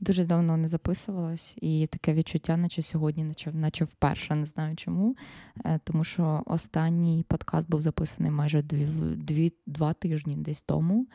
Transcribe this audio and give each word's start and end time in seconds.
Дуже 0.00 0.24
давно 0.24 0.56
не 0.56 0.68
записувалась, 0.68 1.54
і 1.60 1.86
таке 1.86 2.14
відчуття, 2.14 2.56
наче 2.56 2.82
сьогодні, 2.82 3.24
наче, 3.24 3.52
наче 3.52 3.84
вперше, 3.84 4.34
не 4.34 4.46
знаю 4.46 4.76
чому. 4.76 5.16
Е, 5.64 5.80
тому 5.84 6.04
що 6.04 6.42
останній 6.46 7.24
подкаст 7.28 7.70
був 7.70 7.82
записаний 7.82 8.30
майже 8.30 8.62
дві, 8.62 8.86
дві, 9.16 9.52
два 9.66 9.92
тижні 9.92 10.36
десь 10.36 10.62
тому. 10.62 11.06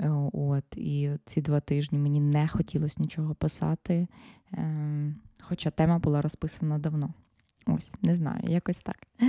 Е, 0.00 0.10
от, 0.32 0.64
І 0.76 1.10
ці 1.26 1.42
два 1.42 1.60
тижні 1.60 1.98
мені 1.98 2.20
не 2.20 2.48
хотілося 2.48 2.96
нічого 2.98 3.34
писати, 3.34 4.08
ем, 4.52 5.16
хоча 5.40 5.70
тема 5.70 5.98
була 5.98 6.22
розписана 6.22 6.78
давно. 6.78 7.14
Ось, 7.66 7.92
не 8.02 8.14
знаю, 8.14 8.40
якось 8.44 8.78
так. 8.78 9.06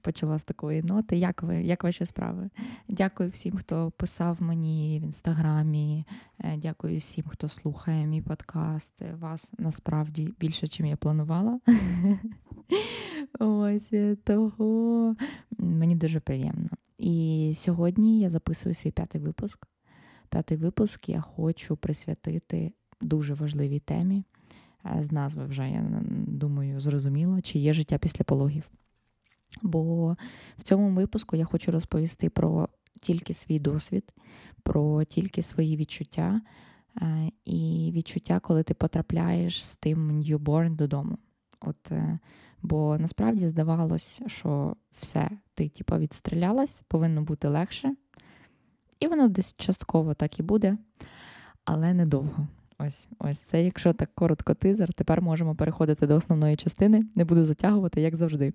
Почала 0.00 0.38
з 0.38 0.44
такої 0.44 0.82
ноти. 0.82 1.16
Як 1.16 1.42
ви, 1.42 1.62
як 1.62 1.84
ваші 1.84 2.06
справи? 2.06 2.50
Дякую 2.88 3.30
всім, 3.30 3.56
хто 3.56 3.90
писав 3.90 4.42
мені 4.42 5.00
в 5.02 5.04
інстаграмі. 5.04 6.04
Е, 6.40 6.56
дякую 6.56 6.98
всім, 6.98 7.24
хто 7.28 7.48
слухає 7.48 8.06
мій 8.06 8.22
подкаст. 8.22 9.02
Вас 9.20 9.52
насправді 9.58 10.34
більше, 10.40 10.68
чим 10.68 10.86
я 10.86 10.96
планувала. 10.96 11.60
Ось 13.38 13.92
е, 13.92 14.16
того 14.24 15.16
мені 15.58 15.96
дуже 15.96 16.20
приємно. 16.20 16.70
І 16.98 17.52
сьогодні 17.56 18.20
я 18.20 18.30
записую 18.30 18.74
свій 18.74 18.90
п'ятий 18.90 19.20
випуск. 19.20 19.66
П'ятий 20.28 20.56
випуск 20.56 21.08
я 21.08 21.20
хочу 21.20 21.76
присвятити 21.76 22.72
дуже 23.00 23.34
важливій 23.34 23.80
темі. 23.80 24.24
Е, 24.86 25.02
з 25.02 25.12
назви 25.12 25.46
вже, 25.46 25.70
я 25.70 26.02
думаю, 26.26 26.80
зрозуміло, 26.80 27.40
чи 27.40 27.58
є 27.58 27.74
життя 27.74 27.98
після 27.98 28.24
пологів. 28.24 28.70
Бо 29.62 30.16
в 30.58 30.62
цьому 30.62 30.90
випуску 30.90 31.36
я 31.36 31.44
хочу 31.44 31.72
розповісти 31.72 32.30
про 32.30 32.68
тільки 33.00 33.34
свій 33.34 33.58
досвід, 33.58 34.12
про 34.62 35.04
тільки 35.04 35.42
свої 35.42 35.76
відчуття 35.76 36.40
е, 37.02 37.30
і 37.44 37.92
відчуття, 37.94 38.40
коли 38.40 38.62
ти 38.62 38.74
потрапляєш 38.74 39.64
з 39.64 39.76
тим 39.76 40.22
newborn 40.22 40.76
додому. 40.76 41.18
От, 41.60 41.92
е, 41.92 42.18
Бо 42.62 42.98
насправді 42.98 43.48
здавалось, 43.48 44.20
що 44.26 44.76
все, 45.00 45.30
ти 45.54 45.68
типу, 45.68 45.96
відстрілялась, 45.96 46.82
повинно 46.88 47.22
бути 47.22 47.48
легше. 47.48 47.94
І 49.00 49.06
воно 49.06 49.28
десь 49.28 49.54
частково 49.56 50.14
так 50.14 50.40
і 50.40 50.42
буде, 50.42 50.78
але 51.64 51.94
недовго. 51.94 52.48
Ось 52.86 53.08
ось 53.18 53.38
це, 53.38 53.64
якщо 53.64 53.92
так 53.92 54.14
коротко 54.14 54.54
тизер, 54.54 54.92
тепер 54.92 55.22
можемо 55.22 55.54
переходити 55.54 56.06
до 56.06 56.16
основної 56.16 56.56
частини. 56.56 57.04
Не 57.14 57.24
буду 57.24 57.44
затягувати, 57.44 58.00
як 58.00 58.16
завжди. 58.16 58.52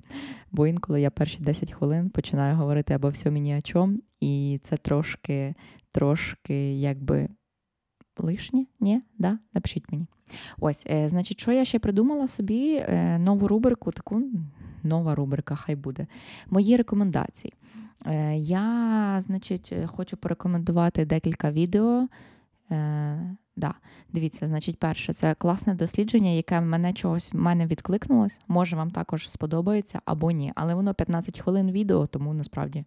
Бо 0.52 0.67
інколи 0.67 1.02
я 1.02 1.09
перші 1.09 1.43
10 1.43 1.71
хвилин 1.71 2.09
починаю 2.09 2.55
говорити 2.55 2.93
або 2.93 3.09
все 3.09 3.31
мені 3.31 3.57
о 3.57 3.61
чому, 3.61 3.97
і 4.19 4.59
це 4.63 4.77
трошки, 4.77 5.55
трошки 5.91 6.73
якби 6.80 7.30
лишнє? 8.19 8.65
Ні? 8.80 9.02
Да? 9.17 9.39
Напишіть 9.53 9.91
мені. 9.91 10.07
Ось, 10.59 10.83
е, 10.89 11.09
значить, 11.09 11.39
що 11.39 11.52
я 11.52 11.65
ще 11.65 11.80
придумала 11.80 12.27
собі 12.27 12.75
е, 12.75 13.19
нову 13.19 13.47
рубрику, 13.47 13.91
таку 13.91 14.21
нова 14.83 15.15
рубрика, 15.15 15.55
хай 15.55 15.75
буде. 15.75 16.08
Мої 16.49 16.77
рекомендації. 16.77 17.53
Е, 18.05 18.37
я, 18.37 19.21
значить, 19.21 19.73
хочу 19.85 20.17
порекомендувати 20.17 21.05
декілька 21.05 21.52
відео. 21.52 22.08
Е, 22.71 23.35
да. 23.55 23.73
Дивіться, 24.13 24.47
значить, 24.47 24.79
перше, 24.79 25.13
це 25.13 25.33
класне 25.33 25.75
дослідження, 25.75 26.29
яке 26.29 26.61
мене 26.61 26.93
чогось 26.93 27.33
в 27.33 27.37
мене 27.37 27.65
відкликнулось. 27.65 28.39
Може, 28.47 28.75
вам 28.75 28.91
також 28.91 29.30
сподобається 29.30 30.02
або 30.05 30.31
ні. 30.31 30.52
Але 30.55 30.75
воно 30.75 30.93
15 30.93 31.39
хвилин 31.39 31.71
відео, 31.71 32.08
тому 32.08 32.33
насправді. 32.33 32.86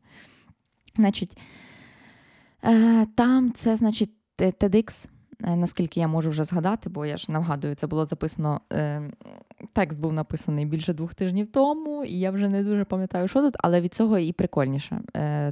Значить, 0.96 1.38
е, 2.64 3.06
там 3.06 3.52
це, 3.52 3.76
значить, 3.76 4.10
TEDx, 4.38 5.08
е, 5.44 5.56
наскільки 5.56 6.00
я 6.00 6.08
можу 6.08 6.30
вже 6.30 6.44
згадати, 6.44 6.90
бо 6.90 7.06
я 7.06 7.16
ж 7.16 7.32
нагадую, 7.32 7.74
це 7.74 7.86
було 7.86 8.06
записано. 8.06 8.60
Е, 8.72 9.10
текст 9.72 9.98
був 9.98 10.12
написаний 10.12 10.66
більше 10.66 10.92
двох 10.92 11.14
тижнів 11.14 11.52
тому, 11.52 12.04
і 12.04 12.18
я 12.18 12.30
вже 12.30 12.48
не 12.48 12.64
дуже 12.64 12.84
пам'ятаю, 12.84 13.28
що 13.28 13.40
тут, 13.42 13.54
але 13.58 13.80
від 13.80 13.94
цього 13.94 14.18
і 14.18 14.32
прикольніше. 14.32 15.00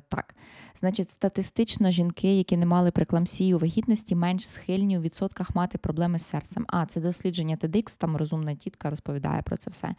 Так. 0.08 0.34
Значить, 0.80 1.10
статистично 1.10 1.90
жінки, 1.90 2.38
які 2.38 2.56
не 2.56 2.66
мали 2.66 2.90
прекламсії 2.90 3.54
у 3.54 3.58
вагітності, 3.58 4.14
менш 4.14 4.48
схильні 4.48 4.98
у 4.98 5.00
відсотках 5.00 5.54
мати 5.54 5.78
проблеми 5.78 6.18
з 6.18 6.26
серцем. 6.26 6.64
А 6.68 6.86
це 6.86 7.00
дослідження 7.00 7.56
TEDx, 7.56 7.98
там 7.98 8.16
розумна 8.16 8.54
тітка 8.54 8.90
розповідає 8.90 9.42
про 9.42 9.56
це 9.56 9.70
все. 9.70 9.94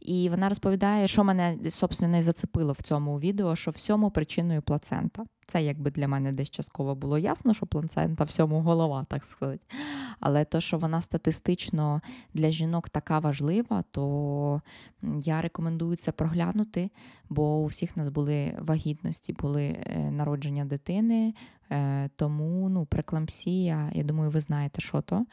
І 0.00 0.28
вона 0.28 0.48
розповідає, 0.48 1.08
що 1.08 1.24
мене 1.24 1.56
собственно, 1.70 2.16
і 2.18 2.22
зацепило 2.22 2.72
в 2.72 2.82
цьому 2.82 3.20
відео, 3.20 3.56
що 3.56 3.70
всьому 3.70 4.10
причиною 4.10 4.62
плацента. 4.62 5.24
Це 5.46 5.62
якби 5.62 5.90
для 5.90 6.08
мене 6.08 6.32
десь 6.32 6.50
частково 6.50 6.94
було 6.94 7.18
ясно, 7.18 7.54
що 7.54 7.66
плацента 7.66 8.24
всьому 8.24 8.60
голова, 8.60 9.06
так 9.08 9.24
сказати. 9.24 9.60
Але 10.20 10.44
то, 10.44 10.60
що 10.60 10.78
вона 10.78 11.02
статистично 11.02 12.00
для 12.34 12.50
жінок 12.50 12.88
така 12.88 13.18
важлива, 13.18 13.84
то 13.90 14.62
я 15.02 15.42
рекомендую 15.42 15.96
це 15.96 16.12
проглянути, 16.12 16.90
бо 17.28 17.58
у 17.58 17.66
всіх 17.66 17.96
нас 17.96 18.08
були 18.08 18.58
вагітності, 18.60 19.32
були 19.32 19.64
е, 19.64 20.10
народження 20.14 20.64
дитини, 20.64 21.34
е, 21.70 22.08
тому 22.16 22.68
ну, 22.68 22.86
прекламсія, 22.86 23.90
я 23.94 24.02
думаю, 24.04 24.30
ви 24.30 24.40
знаєте, 24.40 24.80
що 24.80 25.00
то. 25.00 25.26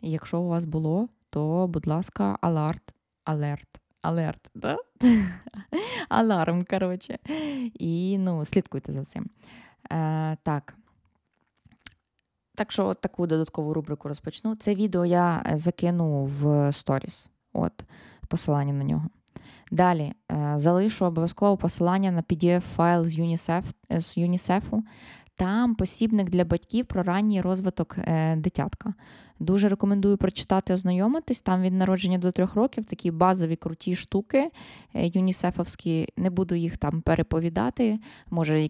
І 0.00 0.10
якщо 0.10 0.40
у 0.40 0.48
вас 0.48 0.64
було, 0.64 1.08
то, 1.30 1.66
будь 1.66 1.86
ласка, 1.86 2.38
аларт, 2.40 2.94
алерт. 3.24 3.68
Алерт, 4.02 4.50
да? 4.54 4.76
Аларм, 6.08 6.64
коротше. 6.64 7.18
І 7.74 8.18
ну, 8.18 8.44
слідкуйте 8.44 8.92
за 8.92 9.04
цим. 9.04 9.30
Е, 9.92 10.36
Так. 10.42 10.74
Так 12.54 12.72
що 12.72 12.94
таку 12.94 13.26
додаткову 13.26 13.74
рубрику 13.74 14.08
розпочну. 14.08 14.56
Це 14.56 14.74
відео 14.74 15.04
я 15.06 15.42
е, 15.46 15.56
закину 15.56 16.24
в 16.24 16.72
сторіс. 16.72 17.28
От, 17.52 17.84
посилання 18.28 18.72
на 18.72 18.84
нього. 18.84 19.08
Далі 19.70 20.12
е, 20.32 20.52
залишу 20.56 21.04
обов'язково 21.04 21.56
посилання 21.56 22.10
на 22.10 22.22
PDF-файл 22.22 23.06
з 23.06 23.18
UNICEF, 23.18 23.62
з 23.90 24.16
ЮНІСЕФу. 24.16 24.82
Там 25.36 25.74
посібник 25.74 26.30
для 26.30 26.44
батьків 26.44 26.86
про 26.86 27.02
ранній 27.02 27.40
розвиток 27.40 27.96
е, 27.98 28.36
дитятка. 28.36 28.94
Дуже 29.38 29.68
рекомендую 29.68 30.16
прочитати, 30.16 30.74
ознайомитись. 30.74 31.42
Там 31.42 31.62
від 31.62 31.72
народження 31.72 32.18
до 32.18 32.30
трьох 32.32 32.54
років 32.54 32.84
такі 32.84 33.10
базові 33.10 33.56
круті 33.56 33.96
штуки 33.96 34.50
е, 34.94 35.06
юнісефовські. 35.06 36.08
Не 36.16 36.30
буду 36.30 36.54
їх 36.54 36.76
там 36.76 37.00
переповідати, 37.00 37.98
може 38.30 38.68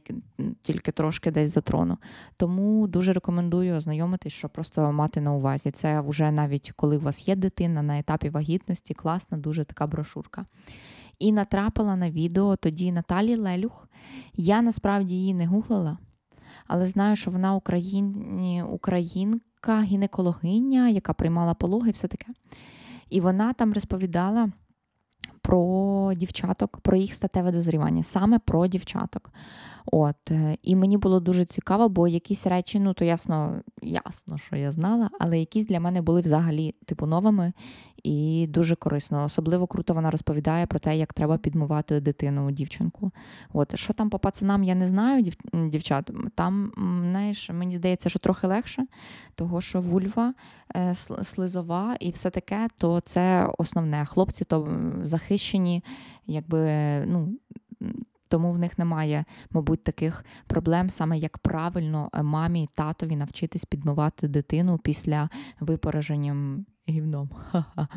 тільки 0.62 0.92
трошки 0.92 1.30
десь 1.30 1.50
затрону. 1.50 1.98
Тому 2.36 2.86
дуже 2.86 3.12
рекомендую 3.12 3.76
ознайомитись, 3.76 4.32
щоб 4.32 4.50
просто 4.50 4.92
мати 4.92 5.20
на 5.20 5.32
увазі. 5.32 5.70
Це 5.70 6.00
вже 6.00 6.30
навіть 6.30 6.72
коли 6.76 6.96
у 6.96 7.00
вас 7.00 7.28
є 7.28 7.36
дитина 7.36 7.82
на 7.82 7.98
етапі 7.98 8.28
вагітності, 8.28 8.94
класна, 8.94 9.38
дуже 9.38 9.64
така 9.64 9.86
брошурка. 9.86 10.46
І 11.18 11.32
натрапила 11.32 11.96
на 11.96 12.10
відео 12.10 12.56
тоді 12.56 12.92
Наталі 12.92 13.36
Лелюх. 13.36 13.88
Я 14.34 14.62
насправді 14.62 15.14
її 15.14 15.34
не 15.34 15.46
гуглила 15.46 15.98
але 16.66 16.86
знаю, 16.86 17.16
що 17.16 17.30
вона 17.30 17.54
Україні, 17.54 18.64
українка, 18.70 19.82
гінекологиня, 19.82 20.88
яка 20.88 21.12
приймала 21.12 21.54
пологи, 21.54 21.90
все 21.90 22.08
таке. 22.08 22.26
І 23.10 23.20
вона 23.20 23.52
там 23.52 23.72
розповідала 23.72 24.48
про 25.42 26.12
дівчаток, 26.16 26.80
про 26.80 26.96
їх 26.96 27.14
статеве 27.14 27.52
дозрівання, 27.52 28.02
саме 28.02 28.38
про 28.38 28.66
дівчаток. 28.66 29.30
От, 29.92 30.30
е, 30.30 30.56
І 30.62 30.76
мені 30.76 30.96
було 30.96 31.20
дуже 31.20 31.44
цікаво, 31.44 31.88
бо 31.88 32.08
якісь 32.08 32.46
речі, 32.46 32.80
ну 32.80 32.94
то 32.94 33.04
ясно, 33.04 33.62
ясно, 33.82 34.38
що 34.38 34.56
я 34.56 34.72
знала, 34.72 35.10
але 35.20 35.38
якісь 35.38 35.66
для 35.66 35.80
мене 35.80 36.02
були 36.02 36.20
взагалі 36.20 36.74
типу 36.86 37.06
новими 37.06 37.52
і 38.02 38.46
дуже 38.50 38.76
корисно. 38.76 39.24
Особливо 39.24 39.66
круто 39.66 39.94
вона 39.94 40.10
розповідає 40.10 40.66
про 40.66 40.78
те, 40.78 40.96
як 40.96 41.12
треба 41.12 41.38
підмивати 41.38 42.00
дитину, 42.00 42.50
дівчинку. 42.50 43.10
От, 43.52 43.78
Що 43.78 43.92
там 43.92 44.10
по 44.10 44.18
пацанам, 44.18 44.64
я 44.64 44.74
не 44.74 44.88
знаю, 44.88 45.22
дів, 45.22 45.34
дівчат. 45.52 46.10
Там, 46.34 46.72
знаєш, 47.10 47.50
мені 47.50 47.76
здається, 47.76 48.08
що 48.08 48.18
трохи 48.18 48.46
легше, 48.46 48.86
того 49.34 49.60
що 49.60 49.80
вульва 49.80 50.34
е, 50.76 50.94
слизова 51.22 51.96
і 52.00 52.10
все 52.10 52.30
таке, 52.30 52.68
то 52.78 53.00
це 53.00 53.48
основне. 53.58 54.04
Хлопці 54.04 54.44
то 54.44 54.78
захищені, 55.02 55.84
якби, 56.26 56.70
ну. 57.06 57.28
Тому 58.26 58.52
в 58.52 58.58
них 58.58 58.78
немає, 58.78 59.24
мабуть, 59.50 59.84
таких 59.84 60.24
проблем, 60.46 60.90
саме 60.90 61.18
як 61.18 61.38
правильно 61.38 62.10
е, 62.14 62.22
мамі 62.22 62.62
і 62.62 62.68
татові 62.74 63.16
навчитись 63.16 63.64
підмивати 63.64 64.28
дитину 64.28 64.78
після 64.78 65.28
випораження 65.60 66.64
гівном. 66.88 67.30
Ха-ха. 67.50 67.88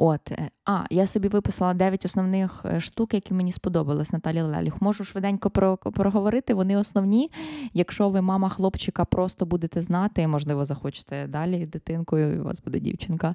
От, 0.00 0.32
е, 0.32 0.50
а, 0.64 0.84
я 0.90 1.06
собі 1.06 1.28
виписала 1.28 1.74
9 1.74 2.04
основних 2.04 2.64
е, 2.64 2.80
штук, 2.80 3.14
які 3.14 3.34
мені 3.34 3.52
сподобались 3.52 4.12
Наталі 4.12 4.42
Лелюх. 4.42 4.82
Можу 4.82 5.04
швиденько 5.04 5.50
проговорити. 5.76 6.54
Вони 6.54 6.76
основні. 6.76 7.30
Якщо 7.74 8.08
ви 8.08 8.20
мама 8.20 8.48
хлопчика, 8.48 9.04
просто 9.04 9.46
будете 9.46 9.82
знати, 9.82 10.28
можливо, 10.28 10.64
захочете 10.64 11.26
далі 11.26 11.66
дитинкою, 11.66 12.34
і 12.36 12.40
у 12.40 12.44
вас 12.44 12.60
буде 12.60 12.80
дівчинка, 12.80 13.34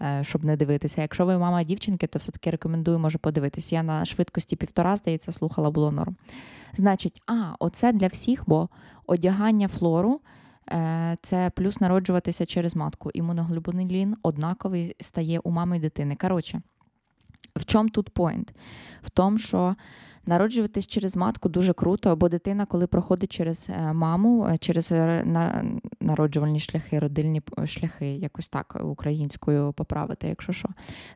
е, 0.00 0.20
щоб 0.22 0.44
не 0.44 0.56
дивитися. 0.56 1.02
Якщо 1.02 1.26
ви 1.26 1.38
мама 1.38 1.62
дівчинки, 1.64 2.06
то 2.06 2.18
все-таки 2.18 2.50
рекомендую, 2.50 2.98
може 2.98 3.18
подивитися. 3.18 3.74
Я 3.74 3.82
на 3.82 4.04
швидкості 4.04 4.56
півтора, 4.56 4.96
здається, 4.96 5.32
слухала, 5.32 5.70
було 5.70 5.92
норм. 5.92 6.16
Значить, 6.74 7.22
а, 7.26 7.54
оце 7.58 7.92
для 7.92 8.06
всіх, 8.06 8.44
бо 8.46 8.68
одягання 9.06 9.68
флору 9.68 10.20
це 11.22 11.50
плюс 11.54 11.80
народжуватися 11.80 12.46
через 12.46 12.76
матку. 12.76 13.10
Імуноглобулін 13.14 14.16
однаковий 14.22 14.96
стає 15.00 15.38
у 15.38 15.50
мами 15.50 15.76
і 15.76 15.80
дитини. 15.80 16.16
Коротше, 16.20 16.62
в 17.56 17.64
чому 17.64 17.88
тут 17.88 18.10
поінт? 18.10 18.54
В 19.02 19.10
тому, 19.10 19.38
що 19.38 19.76
Народжуватись 20.26 20.86
через 20.86 21.16
матку 21.16 21.48
дуже 21.48 21.72
круто, 21.72 22.16
бо 22.16 22.28
дитина, 22.28 22.66
коли 22.66 22.86
проходить 22.86 23.32
через 23.32 23.66
е, 23.68 23.92
маму, 23.92 24.46
е, 24.46 24.58
через 24.58 24.92
е, 24.92 25.24
народжувальні 26.00 26.60
шляхи, 26.60 26.98
родильні 26.98 27.42
шляхи, 27.64 28.06
якось 28.06 28.48
так 28.48 28.80
українською 28.84 29.72
поправити, 29.72 30.28
якщо 30.28 30.52
що, 30.52 30.68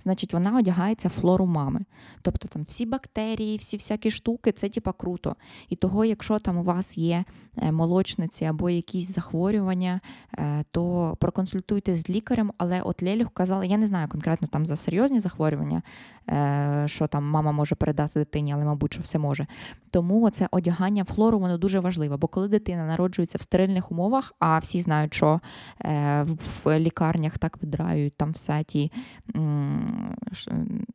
значить 0.03 0.33
вона 0.33 0.59
одягається 0.59 1.09
флору 1.09 1.47
мами. 1.47 1.81
Тобто 2.23 2.49
там 2.49 2.63
всі 2.63 2.87
бактерії, 2.87 3.57
всі 3.57 3.77
всякі 3.77 4.11
штуки, 4.11 4.53
це 4.53 4.69
типа 4.69 4.93
круто. 4.93 5.37
І 5.69 5.77
того, 5.77 6.05
якщо 6.05 6.39
там 6.39 6.59
у 6.59 6.63
вас 6.63 6.99
є 6.99 7.25
молочниці 7.73 8.45
або 8.45 8.71
якісь 8.71 9.15
захворювання, 9.15 10.01
то 10.71 11.17
проконсультуйте 11.21 11.97
з 11.97 12.11
лікарем, 12.11 12.53
але 12.59 12.81
от 12.81 13.03
Лелюх 13.03 13.31
казала, 13.33 13.65
я 13.65 13.77
не 13.77 13.87
знаю 13.87 14.09
конкретно 14.09 14.49
там 14.49 14.67
за 14.67 14.77
серйозні 14.77 15.21
захворювання, 15.21 15.83
що 16.87 17.07
там 17.07 17.25
мама 17.25 17.53
може 17.53 17.75
передати 17.75 18.19
дитині, 18.19 18.53
але, 18.53 18.65
мабуть 18.65 18.96
що 18.97 19.03
все 19.03 19.19
може. 19.19 19.47
Тому 19.91 20.31
це 20.31 20.49
одягання 20.51 21.05
флору 21.05 21.39
воно 21.39 21.59
дуже 21.59 21.81
важливе. 21.81 22.17
Бо 22.17 22.29
коли 22.29 22.49
дитина 22.49 22.87
народжується 22.87 23.39
в 23.39 23.43
стерильних 23.43 23.93
умовах, 23.93 24.35
а 24.39 24.59
всі 24.59 24.81
знають, 24.81 25.15
що 25.15 25.41
е, 25.85 26.27
в 26.65 26.79
лікарнях 26.79 27.39
так 27.39 27.59
видрають 27.63 28.17
там 28.17 28.33
все 28.33 28.65
ті, 28.65 28.93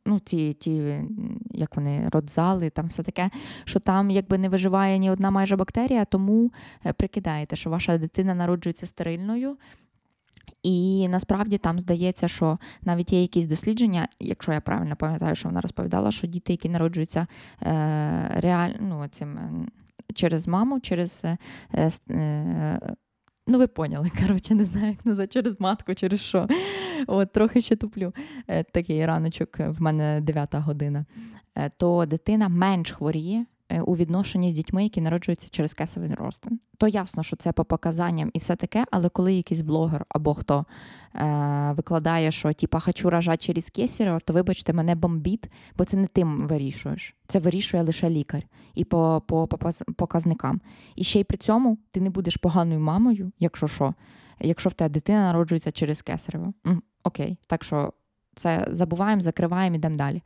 ну, 0.06 0.20
ті, 0.24 0.52
ті, 0.52 1.04
як 1.50 1.76
вони, 1.76 2.08
родзали, 2.12 2.70
там 2.70 2.86
все 2.86 3.02
таке, 3.02 3.30
що 3.64 3.80
там 3.80 4.10
якби 4.10 4.38
не 4.38 4.48
виживає 4.48 4.98
ні 4.98 5.10
одна 5.10 5.30
майже 5.30 5.56
бактерія, 5.56 6.04
тому 6.04 6.52
е, 6.86 6.92
прикидаєте, 6.92 7.56
що 7.56 7.70
ваша 7.70 7.98
дитина 7.98 8.34
народжується 8.34 8.86
стерильною. 8.86 9.56
І 10.62 11.08
насправді 11.08 11.58
там 11.58 11.78
здається, 11.78 12.28
що 12.28 12.58
навіть 12.82 13.12
є 13.12 13.22
якісь 13.22 13.46
дослідження, 13.46 14.08
якщо 14.20 14.52
я 14.52 14.60
правильно 14.60 14.96
пам'ятаю, 14.96 15.36
що 15.36 15.48
вона 15.48 15.60
розповідала, 15.60 16.12
що 16.12 16.26
діти, 16.26 16.52
які 16.52 16.68
народжуються 16.68 17.26
е, 17.62 18.30
реально 18.36 18.76
ну, 18.80 19.08
цим, 19.08 19.38
через 20.14 20.48
маму, 20.48 20.80
через. 20.80 21.24
Е, 21.74 21.90
е, 22.10 22.80
Ну, 23.46 23.58
ви 23.58 23.66
поняли, 23.66 24.10
коротше, 24.20 24.54
не 24.54 24.64
знаю, 24.64 24.88
як 24.88 25.06
назвати, 25.06 25.32
через 25.32 25.60
матку, 25.60 25.94
через 25.94 26.20
що. 26.20 26.48
От, 27.06 27.32
Трохи 27.32 27.60
ще 27.60 27.76
туплю. 27.76 28.14
Е, 28.48 28.62
такий 28.62 29.06
раночок 29.06 29.58
в 29.58 29.82
мене 29.82 30.20
9 30.20 30.54
година. 30.54 31.04
Е, 31.54 31.70
то 31.76 32.06
дитина 32.06 32.48
менш 32.48 32.92
хворіє 32.92 33.38
Е, 33.40 33.46
у 33.80 33.96
відношенні 33.96 34.50
з 34.50 34.54
дітьми, 34.54 34.82
які 34.82 35.00
народжуються 35.00 35.48
через 35.50 35.74
кесовий 35.74 36.14
розтин. 36.14 36.60
То 36.78 36.88
ясно, 36.88 37.22
що 37.22 37.36
це 37.36 37.52
по 37.52 37.64
показанням 37.64 38.30
і 38.32 38.38
все 38.38 38.56
таке, 38.56 38.84
але 38.90 39.08
коли 39.08 39.34
якийсь 39.34 39.60
блогер 39.60 40.04
або 40.08 40.34
хто 40.34 40.64
е, 41.14 41.72
викладає, 41.76 42.30
що 42.30 42.52
типа 42.52 42.80
хочу 42.80 43.10
рожати 43.10 43.36
через 43.36 43.70
кесарево, 43.70 44.18
то 44.24 44.32
вибачте, 44.32 44.72
мене 44.72 44.94
бомбіт, 44.94 45.50
бо 45.78 45.84
це 45.84 45.96
не 45.96 46.06
тим 46.06 46.46
вирішуєш. 46.46 47.14
Це 47.26 47.38
вирішує 47.38 47.82
лише 47.82 48.10
лікар 48.10 48.42
і 48.74 48.84
по, 48.84 49.22
по, 49.26 49.46
по 49.46 49.70
показникам. 49.96 50.60
І 50.96 51.04
ще 51.04 51.20
й 51.20 51.24
при 51.24 51.36
цьому 51.36 51.78
ти 51.90 52.00
не 52.00 52.10
будеш 52.10 52.36
поганою 52.36 52.80
мамою, 52.80 53.32
якщо 53.38 53.68
що, 53.68 53.94
якщо 54.40 54.68
в 54.68 54.72
тебе 54.72 54.88
дитина 54.88 55.26
народжується 55.26 55.72
через 55.72 56.02
кесарево. 56.02 56.52
Окей, 57.04 57.38
так 57.46 57.64
що 57.64 57.92
це 58.34 58.68
забуваємо, 58.70 59.22
закриваємо, 59.22 59.76
ідемо 59.76 59.96
далі. 59.96 60.22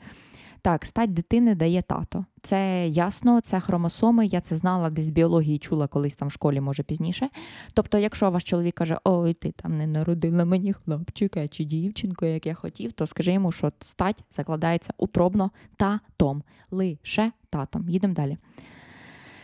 Так, 0.67 0.85
стать 0.85 1.13
дитини 1.13 1.55
дає 1.55 1.83
тато. 1.83 2.25
Це 2.43 2.89
ясно, 2.89 3.41
це 3.41 3.61
хромосоми. 3.61 4.27
Я 4.27 4.41
це 4.41 4.57
знала 4.57 4.91
десь 4.91 5.05
з 5.07 5.11
біології 5.11 5.59
чула 5.59 5.87
колись 5.87 6.15
там 6.15 6.29
в 6.29 6.33
школі, 6.33 6.61
може 6.61 6.83
пізніше. 6.83 7.29
Тобто, 7.75 7.99
якщо 7.99 8.31
ваш 8.31 8.45
чоловік 8.45 8.75
каже, 8.75 8.99
ой, 9.05 9.35
ти 9.35 9.53
там 9.53 9.79
не 9.79 9.87
народила 9.87 10.45
мені 10.45 10.73
хлопчика 10.73 11.49
чи 11.49 11.65
дівчинку, 11.65 12.27
як 12.27 12.47
я 12.47 12.55
хотів, 12.55 12.93
то 12.93 13.07
скажи 13.07 13.33
йому, 13.33 13.53
що 13.53 13.73
стать 13.81 14.25
закладається 14.31 14.93
утробно 14.99 15.51
татом, 15.77 16.43
лише 16.71 17.33
татом. 17.51 17.89
Їдемо 17.89 18.15
далі. 18.15 18.37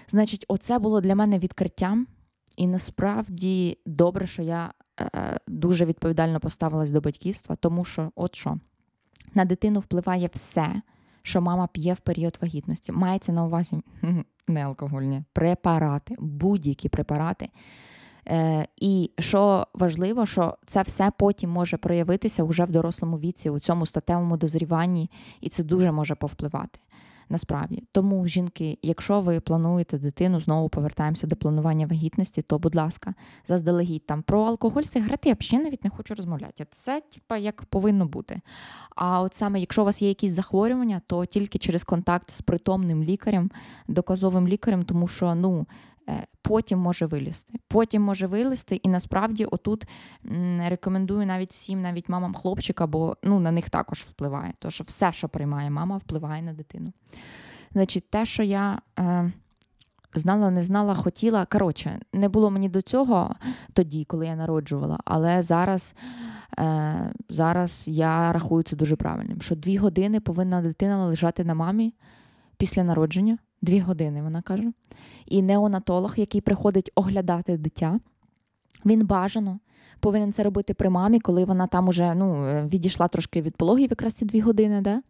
Значить, 0.08 0.44
оце 0.48 0.78
було 0.78 1.00
для 1.00 1.14
мене 1.14 1.38
відкриттям, 1.38 2.06
і 2.56 2.66
насправді 2.66 3.78
добре, 3.86 4.26
що 4.26 4.42
я 4.42 4.72
е, 5.00 5.38
дуже 5.48 5.84
відповідально 5.84 6.40
поставилась 6.40 6.90
до 6.90 7.00
батьківства, 7.00 7.56
тому 7.56 7.84
що, 7.84 8.10
от 8.14 8.34
що, 8.34 8.58
на 9.34 9.44
дитину 9.44 9.80
впливає 9.80 10.30
все 10.32 10.82
що 11.22 11.40
мама 11.40 11.66
п'є 11.66 11.94
в 11.94 12.00
період 12.00 12.38
вагітності. 12.42 12.92
Мається 12.92 13.32
на 13.32 13.44
увазі 13.44 13.80
не 14.48 14.64
алкогольні 14.64 15.22
препарати, 15.32 16.16
будь-які 16.18 16.88
препарати. 16.88 17.48
Е, 18.28 18.66
І 18.76 19.10
що 19.18 19.66
важливо, 19.74 20.26
що 20.26 20.56
це 20.66 20.82
все 20.82 21.12
потім 21.18 21.50
може 21.50 21.76
проявитися 21.76 22.44
вже 22.44 22.64
в 22.64 22.70
дорослому 22.70 23.18
віці, 23.18 23.50
у 23.50 23.58
цьому 23.58 23.86
статевому 23.86 24.36
дозріванні, 24.36 25.10
і 25.40 25.48
це 25.48 25.62
дуже 25.62 25.92
може 25.92 26.14
повпливати 26.14 26.78
насправді. 27.32 27.82
Тому, 27.92 28.26
жінки, 28.26 28.78
якщо 28.82 29.20
ви 29.20 29.40
плануєте 29.40 29.98
дитину, 29.98 30.40
знову 30.40 30.68
повертаємося 30.68 31.26
до 31.26 31.36
планування 31.36 31.86
вагітності, 31.86 32.42
то, 32.42 32.58
будь 32.58 32.74
ласка, 32.74 33.14
заздалегідь 33.48 34.06
там 34.06 34.22
про 34.22 34.42
алкоголь, 34.42 34.82
сигарети 34.82 35.28
я 35.28 35.36
взагалі 35.40 35.64
навіть 35.64 35.84
не 35.84 35.90
хочу 35.90 36.14
розмовляти. 36.14 36.66
Це 36.70 37.00
типа 37.00 37.36
як 37.36 37.64
повинно 37.64 38.06
бути. 38.06 38.40
А 38.96 39.20
от 39.20 39.34
саме, 39.34 39.60
якщо 39.60 39.82
у 39.82 39.84
вас 39.84 40.02
є 40.02 40.08
якісь 40.08 40.32
захворювання, 40.32 41.00
то 41.06 41.26
тільки 41.26 41.58
через 41.58 41.84
контакт 41.84 42.30
з 42.30 42.40
притомним 42.40 43.02
лікарем, 43.02 43.50
доказовим 43.88 44.48
лікарем, 44.48 44.84
тому 44.84 45.08
що 45.08 45.34
ну 45.34 45.66
потім 46.42 46.78
може 46.78 47.06
вилізти. 47.06 47.54
Потім 47.68 48.02
може 48.02 48.26
вилізти, 48.26 48.76
і 48.76 48.88
насправді 48.88 49.44
отут 49.44 49.84
рекомендую 50.66 51.26
навіть 51.26 51.50
всім, 51.50 51.82
навіть 51.82 52.08
мамам 52.08 52.34
хлопчика, 52.34 52.86
бо 52.86 53.16
ну, 53.22 53.40
на 53.40 53.50
них 53.50 53.70
також 53.70 54.00
впливає. 54.00 54.52
Тому 54.58 54.70
що 54.70 54.84
все, 54.84 55.12
що 55.12 55.28
приймає 55.28 55.70
мама, 55.70 55.96
впливає 55.96 56.42
на 56.42 56.52
дитину. 56.52 56.92
Значить, 57.72 58.10
те, 58.10 58.24
що 58.24 58.42
я 58.42 58.78
е, 58.98 59.32
знала, 60.14 60.50
не 60.50 60.64
знала, 60.64 60.94
хотіла. 60.94 61.46
Коротше, 61.46 62.00
не 62.12 62.28
було 62.28 62.50
мені 62.50 62.68
до 62.68 62.82
цього 62.82 63.34
тоді, 63.72 64.04
коли 64.04 64.26
я 64.26 64.36
народжувала, 64.36 64.98
але 65.04 65.42
зараз. 65.42 65.94
Е, 66.58 67.12
Зараз 67.28 67.84
я 67.88 68.32
рахую 68.32 68.62
це 68.62 68.76
дуже 68.76 68.96
правильним, 68.96 69.40
що 69.40 69.54
дві 69.54 69.76
години 69.76 70.20
повинна 70.20 70.62
дитина 70.62 71.06
лежати 71.06 71.44
на 71.44 71.54
мамі 71.54 71.94
після 72.56 72.84
народження. 72.84 73.38
Дві 73.62 73.80
години, 73.80 74.22
вона 74.22 74.42
каже. 74.42 74.72
І 75.26 75.42
неонатолог, 75.42 76.14
який 76.16 76.40
приходить 76.40 76.90
оглядати 76.94 77.56
дитя, 77.56 78.00
він 78.84 79.06
бажано 79.06 79.58
повинен 80.02 80.32
це 80.32 80.42
робити 80.42 80.74
при 80.74 80.90
мамі, 80.90 81.20
коли 81.20 81.44
вона 81.44 81.66
там 81.66 81.88
уже 81.88 82.14
ну, 82.14 82.44
відійшла 82.68 83.08
трошки 83.08 83.42
від 83.42 83.56
пологів, 83.56 83.90
якраз 83.90 84.12
ці 84.12 84.24
дві 84.24 84.40
години. 84.40 84.80
Да? 84.80 85.02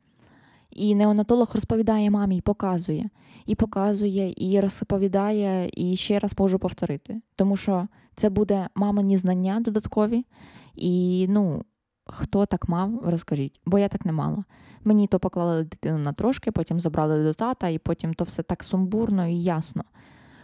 І 0.70 0.94
неонатолог 0.94 1.50
розповідає 1.54 2.10
мамі 2.10 2.36
і 2.36 2.40
показує, 2.40 3.08
і 3.46 3.54
показує, 3.54 4.34
і 4.36 4.60
розповідає, 4.60 5.70
і 5.74 5.96
ще 5.96 6.18
раз 6.18 6.34
можу 6.38 6.58
повторити. 6.58 7.20
Тому 7.36 7.56
що 7.56 7.88
це 8.16 8.30
буде 8.30 8.68
мамині 8.74 9.18
знання 9.18 9.60
додаткові. 9.60 10.24
І 10.74 11.26
ну, 11.28 11.64
Хто 12.06 12.46
так 12.46 12.68
мав, 12.68 13.00
розкажіть, 13.04 13.60
бо 13.66 13.78
я 13.78 13.88
так 13.88 14.06
не 14.06 14.12
мала. 14.12 14.44
Мені 14.84 15.06
то 15.06 15.18
поклали 15.18 15.64
дитину 15.64 15.98
на 15.98 16.12
трошки, 16.12 16.52
потім 16.52 16.80
забрали 16.80 17.24
до 17.24 17.34
тата, 17.34 17.68
і 17.68 17.78
потім 17.78 18.14
то 18.14 18.24
все 18.24 18.42
так 18.42 18.64
сумбурно 18.64 19.26
і 19.26 19.42
ясно. 19.42 19.84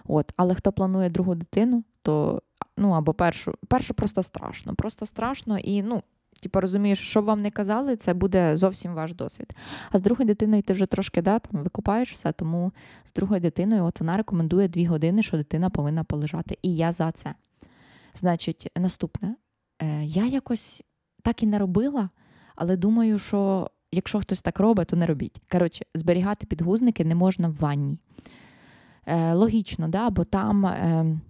От, 0.04 0.32
Але 0.36 0.54
хто 0.54 0.72
планує 0.72 1.10
другу 1.10 1.34
дитину, 1.34 1.84
то 2.02 2.42
ну 2.76 2.90
або 2.90 3.14
першу, 3.14 3.54
першу 3.68 3.94
просто 3.94 4.22
страшно. 4.22 4.74
Просто 4.74 5.06
страшно 5.06 5.58
і 5.58 5.82
ну, 5.82 6.02
типу, 6.40 6.60
розумієш, 6.60 6.98
що 6.98 7.22
б 7.22 7.24
вам 7.24 7.42
не 7.42 7.50
казали, 7.50 7.96
це 7.96 8.14
буде 8.14 8.56
зовсім 8.56 8.94
ваш 8.94 9.14
досвід. 9.14 9.56
А 9.90 9.98
з 9.98 10.00
другою 10.00 10.26
дитиною 10.26 10.62
ти 10.62 10.72
вже 10.72 10.86
трошки 10.86 11.22
да, 11.22 11.38
там, 11.38 11.62
викупаєш 11.62 12.12
все, 12.12 12.32
тому 12.32 12.72
з 13.06 13.12
другою 13.12 13.40
дитиною 13.40 13.84
от 13.84 14.00
вона 14.00 14.16
рекомендує 14.16 14.68
дві 14.68 14.86
години, 14.86 15.22
що 15.22 15.36
дитина 15.36 15.70
повинна 15.70 16.04
полежати. 16.04 16.58
І 16.62 16.76
я 16.76 16.92
за 16.92 17.12
це. 17.12 17.34
Значить, 18.14 18.70
наступне. 18.76 19.36
Е, 19.82 20.04
Я 20.04 20.26
якось 20.26 20.84
так 21.28 21.42
і 21.42 21.46
не 21.46 21.58
робила, 21.58 22.08
але 22.56 22.76
думаю, 22.76 23.18
що 23.18 23.70
якщо 23.92 24.20
хтось 24.20 24.42
так 24.42 24.60
робить, 24.60 24.88
то 24.88 24.96
не 24.96 25.06
робіть. 25.06 25.42
Коротше, 25.52 25.84
зберігати 25.94 26.46
підгузники 26.46 27.04
не 27.04 27.14
можна 27.14 27.48
в 27.48 27.54
ванні. 27.54 28.00
Е, 29.06 29.32
Логічно, 29.34 29.88
да? 29.88 30.10
бо 30.10 30.24
там 30.24 30.66
е, 30.66 31.20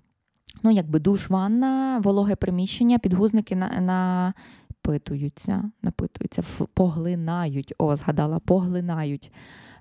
ну, 0.62 0.70
якби 0.70 0.98
душ, 0.98 1.30
ванна, 1.30 1.98
вологе 1.98 2.36
приміщення, 2.36 2.98
підгузники 2.98 3.56
на, 3.56 4.34
напитуються, 4.84 5.70
напитуються, 5.82 6.42
поглинають, 6.74 7.74
о, 7.78 7.96
згадала, 7.96 8.38
поглинають 8.38 9.32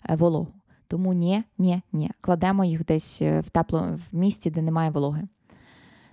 е, 0.10 0.16
вологу. 0.16 0.54
Тому 0.88 1.14
ні, 1.14 1.44
ні, 1.58 1.82
ні. 1.92 2.12
Кладемо 2.22 2.66
їх 2.66 2.86
десь 2.86 3.22
е, 3.22 3.40
в 3.40 3.50
тепло 3.50 3.98
в 4.12 4.18
місці, 4.18 4.50
де 4.50 4.62
немає 4.62 4.90
вологи. 4.90 5.28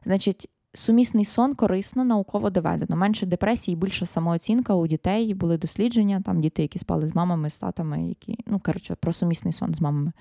Значить, 0.05 0.51
Сумісний 0.77 1.25
сон 1.25 1.55
корисно, 1.55 2.05
науково 2.05 2.51
доведено. 2.51 2.97
Менше 2.97 3.27
депресії, 3.27 3.77
більша 3.77 4.07
самооцінка 4.07 4.75
у 4.75 4.87
дітей 4.87 5.35
були 5.35 5.59
дослідження, 5.59 6.21
там 6.21 6.41
діти, 6.41 6.63
які 6.63 6.79
спали 6.79 7.07
з 7.07 7.15
мамами, 7.15 7.51
з 7.51 7.59
татами, 7.59 8.09
які, 8.09 8.39
ну, 8.47 8.59
коротше, 8.59 8.95
про 8.95 9.13
сумісний 9.13 9.53
сон 9.53 9.75
з 9.75 9.81
мамами. 9.81 10.13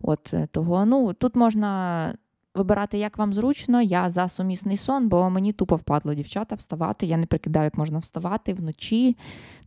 От 0.00 0.34
е, 0.34 0.46
того, 0.46 0.86
ну 0.86 1.12
тут 1.12 1.36
можна 1.36 2.14
вибирати, 2.54 2.98
як 2.98 3.18
вам 3.18 3.34
зручно. 3.34 3.82
Я 3.82 4.10
за 4.10 4.28
сумісний 4.28 4.76
сон, 4.76 5.08
бо 5.08 5.30
мені 5.30 5.52
тупо 5.52 5.76
впадло 5.76 6.14
дівчата 6.14 6.54
вставати. 6.54 7.06
Я 7.06 7.16
не 7.16 7.26
прикидаю, 7.26 7.64
як 7.64 7.78
можна 7.78 7.98
вставати 7.98 8.54
вночі, 8.54 9.16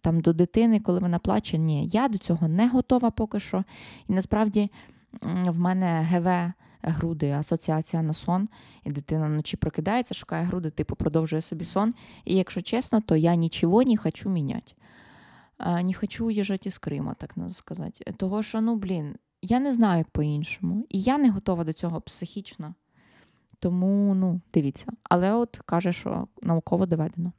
там 0.01 0.21
до 0.21 0.33
дитини, 0.33 0.79
коли 0.79 0.99
вона 0.99 1.19
плаче. 1.19 1.57
Ні, 1.57 1.87
я 1.87 2.07
до 2.07 2.17
цього 2.17 2.47
не 2.47 2.69
готова 2.69 3.11
поки 3.11 3.39
що. 3.39 3.63
І 4.07 4.13
насправді 4.13 4.71
в 5.45 5.59
мене 5.59 6.07
ГВ. 6.09 6.51
Груди, 6.81 7.31
асоціація 7.31 8.01
на 8.01 8.13
сон, 8.13 8.49
і 8.83 8.91
дитина 8.91 9.27
вночі 9.27 9.57
прокидається, 9.57 10.13
шукає 10.13 10.45
груди, 10.45 10.69
типу 10.69 10.95
продовжує 10.95 11.41
собі 11.41 11.65
сон. 11.65 11.93
І 12.25 12.35
якщо 12.35 12.61
чесно, 12.61 13.01
то 13.01 13.15
я 13.15 13.35
нічого 13.35 13.83
не 13.83 13.97
хочу 13.97 14.29
міняти. 14.29 14.73
Не 15.59 15.93
хочу 15.93 16.25
уїжджати 16.25 16.69
із 16.69 16.77
Крима, 16.77 17.13
так 17.13 17.35
сказати. 17.49 18.13
Того 18.17 18.43
що, 18.43 18.61
ну, 18.61 18.75
блін, 18.75 19.15
я 19.41 19.59
не 19.59 19.73
знаю, 19.73 19.97
як 19.97 20.07
по-іншому. 20.09 20.85
І 20.89 21.01
я 21.01 21.17
не 21.17 21.29
готова 21.29 21.63
до 21.63 21.73
цього 21.73 22.01
психічно. 22.01 22.73
Тому, 23.59 24.13
ну, 24.15 24.41
дивіться. 24.53 24.87
Але 25.03 25.33
от 25.33 25.61
каже, 25.65 25.93
що 25.93 26.27
науково 26.41 26.85
доведено. 26.85 27.31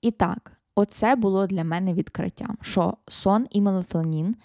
І 0.00 0.10
так, 0.10 0.52
оце 0.74 1.16
було 1.16 1.46
для 1.46 1.64
мене 1.64 1.94
відкриттям, 1.94 2.58
що 2.60 2.96
сон 3.08 3.46
і 3.50 3.60
мелатонін 3.60 4.36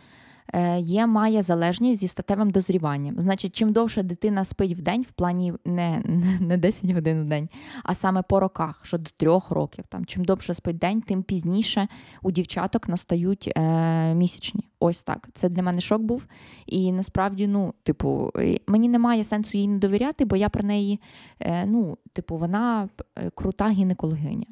є 0.80 1.08
має 1.08 1.44
залежність 1.44 2.02
зі 2.02 2.08
статевим 2.08 2.50
дозріванням. 2.50 3.16
Значить, 3.18 3.56
чим 3.56 3.74
довше 3.74 4.04
дитина 4.04 4.46
спить 4.46 4.78
в 4.78 4.82
день, 4.82 5.02
в 5.02 5.12
плані 5.12 5.54
не 5.66 6.04
не 6.40 6.58
10 6.58 6.92
годин 6.92 7.22
в 7.22 7.26
день, 7.26 7.50
а 7.84 7.96
саме 7.96 8.22
по 8.22 8.40
роках, 8.40 8.82
що 8.84 8.98
до 8.98 9.10
трьох 9.18 9.52
років. 9.52 9.86
Там 9.90 10.06
Чим 10.06 10.26
довше 10.26 10.54
спить 10.54 10.78
день, 10.78 11.02
тим 11.02 11.24
пізніше 11.24 11.88
у 12.22 12.32
дівчаток 12.32 12.90
настають 12.90 13.54
е, 13.58 14.16
місячні. 14.16 14.64
Ось 14.80 15.04
так. 15.04 15.30
Це 15.34 15.50
для 15.50 15.64
мене 15.64 15.82
шок 15.82 16.02
був. 16.02 16.26
І 16.66 16.92
насправді, 16.92 17.48
ну, 17.48 17.74
типу, 17.84 18.32
мені 18.68 18.90
немає 18.90 19.24
сенсу 19.24 19.58
їй 19.58 19.68
не 19.68 19.78
довіряти, 19.78 20.26
бо 20.26 20.36
я 20.36 20.50
про 20.50 20.64
неї, 20.64 21.00
е, 21.40 21.66
ну, 21.66 21.98
типу, 22.14 22.38
вона 22.38 22.90
е, 23.18 23.30
крута 23.30 23.70
гінекологиня. 23.70 24.46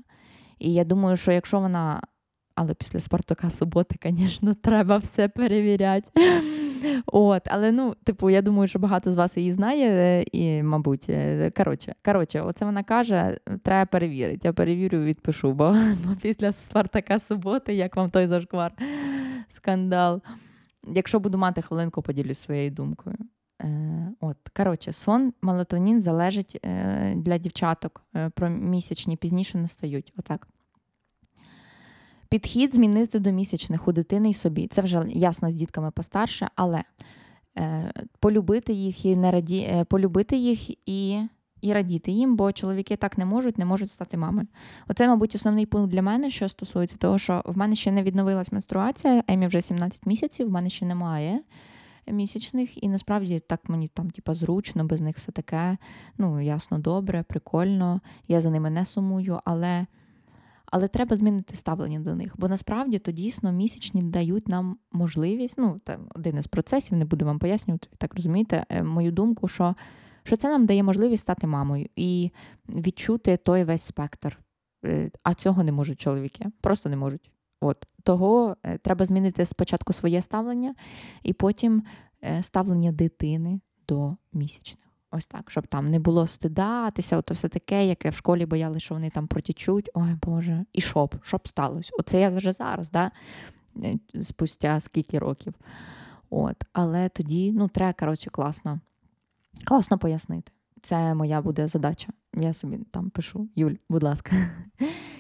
І 0.59 0.73
я 0.73 0.83
думаю, 0.83 1.17
що 1.17 1.31
якщо 1.31 1.59
вона 1.59 2.01
але 2.59 2.73
після 2.73 2.99
Спартака 2.99 3.49
суботи, 3.49 3.95
звісно, 4.03 4.53
треба 4.61 4.97
все 4.97 5.27
перевіряти. 5.27 6.11
От, 7.05 7.41
Але 7.45 7.71
ну, 7.71 7.95
типу, 8.03 8.29
я 8.29 8.41
думаю, 8.41 8.67
що 8.67 8.79
багато 8.79 9.11
з 9.11 9.15
вас 9.15 9.37
її 9.37 9.51
знає, 9.51 10.23
і, 10.31 10.63
мабуть, 10.63 11.05
е, 11.09 11.51
коротше, 11.57 11.95
коротше, 12.05 12.41
оце 12.41 12.65
вона 12.65 12.83
каже, 12.83 13.37
треба 13.63 13.85
перевірити. 13.85 14.39
Я 14.43 14.53
перевірю, 14.53 14.99
відпишу, 14.99 15.53
бо, 15.53 15.75
після 16.21 16.51
Спартака 16.51 17.19
суботи, 17.19 17.73
як 17.73 17.95
вам 17.95 18.09
той 18.09 18.27
зашквар, 18.27 18.71
скандал. 19.49 20.21
Якщо 20.87 21.19
буду 21.19 21.37
мати 21.37 21.61
хвилинку, 21.61 22.01
поділюсь 22.01 22.39
своєю 22.39 22.71
думкою. 22.71 23.15
Е, 23.61 24.11
от, 24.19 24.37
Коротше, 24.57 24.93
сон, 24.93 25.33
мелатонін 25.41 26.01
залежить 26.01 26.59
е, 26.65 27.13
для 27.15 27.37
дівчаток 27.37 28.03
про 28.33 28.49
місячні 28.49 29.15
пізніше 29.15 29.57
настають. 29.57 30.13
Отак. 30.17 30.47
Підхід 32.29 32.73
змінити 32.73 33.19
до 33.19 33.31
місячних 33.31 33.87
у 33.87 33.91
дитини 33.91 34.29
і 34.29 34.33
собі. 34.33 34.67
Це 34.67 34.81
вже 34.81 35.03
ясно 35.07 35.51
з 35.51 35.55
дітками 35.55 35.91
постарше, 35.91 36.49
але 36.55 36.83
е, 37.57 37.91
полюбити 38.19 38.73
їх 38.73 39.05
і 39.05 39.15
не 39.15 39.31
раді... 39.31 39.59
Е, 39.59 39.83
полюбити 39.83 40.37
їх 40.37 40.89
і 40.89 41.19
і 41.61 41.73
радіти 41.73 42.11
їм, 42.11 42.35
бо 42.35 42.51
чоловіки 42.51 42.95
так 42.95 43.17
не 43.17 43.25
можуть, 43.25 43.57
не 43.57 43.65
можуть 43.65 43.91
стати 43.91 44.17
мамою. 44.17 44.47
Оце, 44.87 45.07
мабуть, 45.07 45.35
основний 45.35 45.65
пункт 45.65 45.91
для 45.91 46.01
мене, 46.01 46.29
що 46.29 46.49
стосується 46.49 46.97
того, 46.97 47.17
що 47.17 47.41
в 47.45 47.57
мене 47.57 47.75
ще 47.75 47.91
не 47.91 48.03
відновилась 48.03 48.51
менструація, 48.51 49.23
Емі 49.27 49.47
вже 49.47 49.61
17 49.61 50.05
місяців, 50.05 50.47
в 50.47 50.51
мене 50.51 50.69
ще 50.69 50.85
немає 50.85 51.41
місячних, 52.07 52.83
і 52.83 52.89
насправді 52.89 53.39
так 53.39 53.69
мені 53.69 53.87
там, 53.87 54.09
типа, 54.09 54.33
зручно, 54.33 54.83
без 54.83 55.01
них 55.01 55.17
все 55.17 55.31
таке. 55.31 55.77
Ну, 56.17 56.41
ясно, 56.41 56.79
добре, 56.79 57.23
прикольно. 57.23 58.01
Я 58.27 58.41
за 58.41 58.49
ними 58.49 58.69
не 58.69 58.85
сумую, 58.85 59.39
але. 59.45 59.85
Але 60.71 60.87
треба 60.87 61.15
змінити 61.15 61.55
ставлення 61.55 61.99
до 61.99 62.15
них, 62.15 62.33
бо 62.37 62.47
насправді 62.47 62.99
то 62.99 63.11
дійсно 63.11 63.51
місячні 63.51 64.01
дають 64.03 64.47
нам 64.47 64.77
можливість. 64.91 65.57
Ну, 65.57 65.81
там 65.83 66.09
один 66.15 66.37
із 66.37 66.47
процесів, 66.47 66.97
не 66.97 67.05
буду 67.05 67.25
вам 67.25 67.39
пояснювати, 67.39 67.87
так 67.97 68.15
розумієте, 68.15 68.65
е, 68.69 68.83
мою 68.83 69.11
думку, 69.11 69.47
що 69.47 69.75
що 70.23 70.35
це 70.35 70.49
нам 70.49 70.65
дає 70.65 70.83
можливість 70.83 71.21
стати 71.21 71.47
мамою 71.47 71.87
і 71.95 72.31
відчути 72.69 73.37
той 73.37 73.63
весь 73.63 73.83
спектр. 73.83 74.39
Е, 74.85 75.09
а 75.23 75.33
цього 75.33 75.63
не 75.63 75.71
можуть 75.71 76.01
чоловіки, 76.01 76.45
просто 76.61 76.89
не 76.89 76.95
можуть. 76.95 77.31
От 77.61 77.85
Того 78.03 78.55
е, 78.63 78.77
треба 78.77 79.05
змінити 79.05 79.45
спочатку 79.45 79.93
своє 79.93 80.21
ставлення, 80.21 80.75
і 81.23 81.33
потім 81.33 81.83
ставлення 82.41 82.91
дитини 82.91 83.61
до 83.87 84.17
місячних. 84.33 84.88
Ось 85.11 85.25
так, 85.25 85.51
щоб 85.51 85.67
там 85.67 85.91
не 85.91 85.99
було 85.99 86.27
стидатися, 86.27 87.17
ото 87.17 87.33
все 87.33 87.47
таке, 87.47 87.87
яке 87.87 88.09
в 88.09 88.15
школі 88.15 88.45
боялися, 88.45 88.79
що 88.79 88.93
вони 88.93 89.09
там 89.09 89.27
протічуть. 89.27 89.89
Ой 89.93 90.15
Боже, 90.23 90.65
і 90.73 90.81
щоб, 90.81 91.15
щоб 91.23 91.47
сталося? 91.47 91.91
Оце 91.99 92.19
я 92.19 92.29
вже 92.29 92.53
зараз, 92.53 92.91
да? 92.91 93.11
Е, 93.83 93.97
спустя 94.21 94.79
скільки 94.79 95.19
років. 95.19 95.53
От, 96.29 96.55
Але 96.73 97.09
тоді 97.09 97.51
ну, 97.51 97.67
треба, 97.67 97.93
коротше, 97.93 98.29
класно, 98.29 98.79
класно 99.65 99.97
пояснити. 99.97 100.51
Це 100.81 101.13
моя 101.13 101.41
буде 101.41 101.67
задача. 101.67 102.07
Я 102.33 102.53
собі 102.53 102.79
там 102.91 103.09
пишу, 103.09 103.49
Юль, 103.55 103.75
будь 103.89 104.03
ласка. 104.03 104.35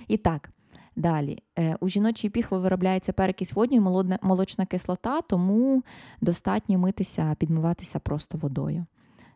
І 0.07 0.17
так, 0.17 0.49
далі. 0.95 1.43
Е, 1.59 1.77
у 1.79 1.89
жіночій 1.89 2.29
піхви 2.29 2.59
виробляється 2.59 3.13
перекись 3.13 3.53
водню 3.53 3.77
і 3.77 4.17
молочна 4.25 4.65
кислота, 4.65 5.21
тому 5.21 5.83
достатньо 6.21 6.79
митися, 6.79 7.35
підмиватися 7.39 7.99
просто 7.99 8.37
водою 8.37 8.85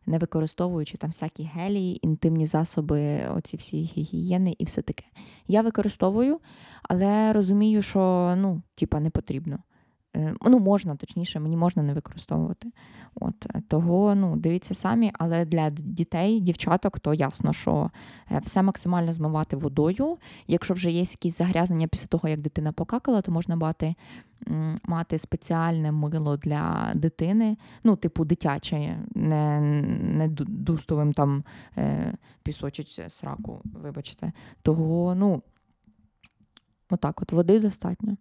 не 0.05 0.17
використовуючи 0.17 0.98
там 0.98 1.10
всякі 1.10 1.43
гелії, 1.43 2.05
інтимні 2.05 2.48
засоби, 2.48 3.27
оці 3.27 3.57
всі 3.57 3.77
гігієни 3.77 4.55
і 4.57 4.65
все 4.65 4.81
таке. 4.81 5.03
Я 5.48 5.62
використовую, 5.62 6.39
але 6.83 7.33
розумію, 7.33 7.81
що 7.81 8.33
ну, 8.38 8.62
типа, 8.75 9.00
не 9.00 9.10
потрібно. 9.10 9.60
Е, 10.15 10.33
ну, 10.45 10.60
можна, 10.60 10.95
точніше, 10.95 11.39
мені 11.39 11.57
можна 11.57 11.83
не 11.83 11.93
використовувати. 11.93 12.72
От 13.15 13.45
е, 13.55 13.62
Того 13.67 14.15
ну, 14.15 14.36
дивіться 14.36 14.74
самі, 14.74 15.12
але 15.13 15.45
для 15.45 15.69
дітей, 15.69 16.41
дівчаток, 16.41 17.00
то 17.00 17.13
ясно, 17.13 17.53
що 17.53 17.91
е, 18.31 18.39
все 18.39 18.62
максимально 18.62 19.13
змивати 19.13 19.55
водою. 19.55 20.17
Якщо 20.48 20.74
вже 20.74 20.91
є 20.91 21.00
якісь 21.00 21.38
загрязнення 21.38 21.88
після 21.88 22.07
того, 22.07 22.29
як 22.29 22.39
дитина 22.39 22.72
покакала, 22.72 23.22
то 23.22 23.31
можна 23.31 23.55
мати 23.55 23.95
мати 24.83 25.17
спеціальне 25.17 25.91
мило 25.91 26.38
для 26.38 26.91
дитини, 26.95 27.57
ну, 27.83 27.95
типу, 27.95 28.25
дитяче, 28.25 28.97
не 29.15 29.62
не 30.01 30.27
дустовим 30.27 31.13
там 31.13 31.43
е, 31.77 32.13
пісочить 32.43 33.01
сраку, 33.07 33.62
вибачте. 33.63 34.31
Того, 34.62 35.15
ну, 35.15 35.41
отак 36.89 37.21
от 37.21 37.31
води 37.31 37.59
достатньо. 37.59 38.17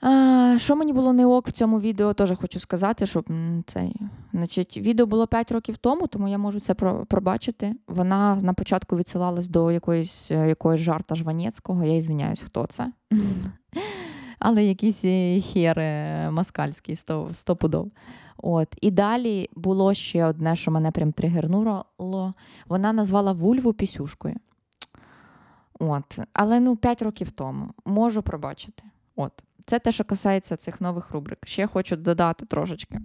А, 0.00 0.58
Що 0.58 0.76
мені 0.76 0.92
було 0.92 1.12
не 1.12 1.26
ок 1.26 1.48
в 1.48 1.52
цьому 1.52 1.80
відео, 1.80 2.14
теж 2.14 2.32
хочу 2.40 2.60
сказати, 2.60 3.06
щоб 3.06 3.28
цей. 3.66 3.96
Значить, 4.32 4.76
відео 4.76 5.06
було 5.06 5.26
5 5.26 5.52
років 5.52 5.76
тому, 5.76 6.06
тому 6.06 6.28
я 6.28 6.38
можу 6.38 6.60
це 6.60 6.74
пробачити. 6.74 7.74
Вона 7.86 8.36
на 8.36 8.52
початку 8.52 8.96
відсилалась 8.96 9.48
до 9.48 9.72
якоїсь 9.72 10.30
е, 10.30 10.48
якоїсь 10.48 10.80
жарта 10.80 11.14
Жванецького. 11.14 11.84
Я 11.84 11.96
ізвиняюсь, 11.96 12.40
хто 12.40 12.66
це. 12.66 12.92
Але 14.38 14.64
якийсь 14.64 15.04
е, 15.04 15.40
хер 15.40 15.78
е, 15.78 16.30
москальський 16.30 16.96
стопудов. 17.32 17.90
От. 18.36 18.68
І 18.80 18.90
далі 18.90 19.48
було 19.56 19.94
ще 19.94 20.24
одне, 20.24 20.56
що 20.56 20.70
мене 20.70 20.90
прям 20.90 21.12
тригернуло. 21.12 22.34
Вона 22.66 22.92
назвала 22.92 23.32
вульву 23.32 23.72
пісюшкою. 23.72 24.36
От. 25.80 26.18
Але 26.32 26.60
ну 26.60 26.76
5 26.76 27.02
років 27.02 27.30
тому 27.30 27.68
можу 27.84 28.22
пробачити. 28.22 28.82
От. 29.16 29.32
Це 29.66 29.78
те, 29.78 29.92
що 29.92 30.04
касається 30.04 30.56
цих 30.56 30.80
нових 30.80 31.10
рубрик. 31.10 31.38
Ще 31.44 31.66
хочу 31.66 31.96
додати 31.96 32.46
трошечки. 32.46 33.00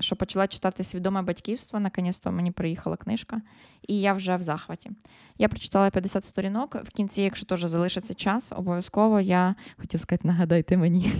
Що 0.00 0.16
почала 0.16 0.46
читати 0.46 0.84
свідоме 0.84 1.22
батьківство, 1.22 1.80
наконець-то 1.80 2.32
мені 2.32 2.50
приїхала 2.50 2.96
книжка, 2.96 3.40
і 3.88 4.00
я 4.00 4.12
вже 4.14 4.36
в 4.36 4.42
захваті. 4.42 4.90
Я 5.38 5.48
прочитала 5.48 5.90
50 5.90 6.24
сторінок. 6.24 6.76
В 6.84 6.88
кінці, 6.88 7.22
якщо 7.22 7.46
теж 7.46 7.64
залишиться 7.64 8.14
час, 8.14 8.52
обов'язково 8.56 9.20
я 9.20 9.54
хотіла 9.76 10.00
сказати, 10.00 10.28
нагадайте 10.28 10.76
мені. 10.76 11.12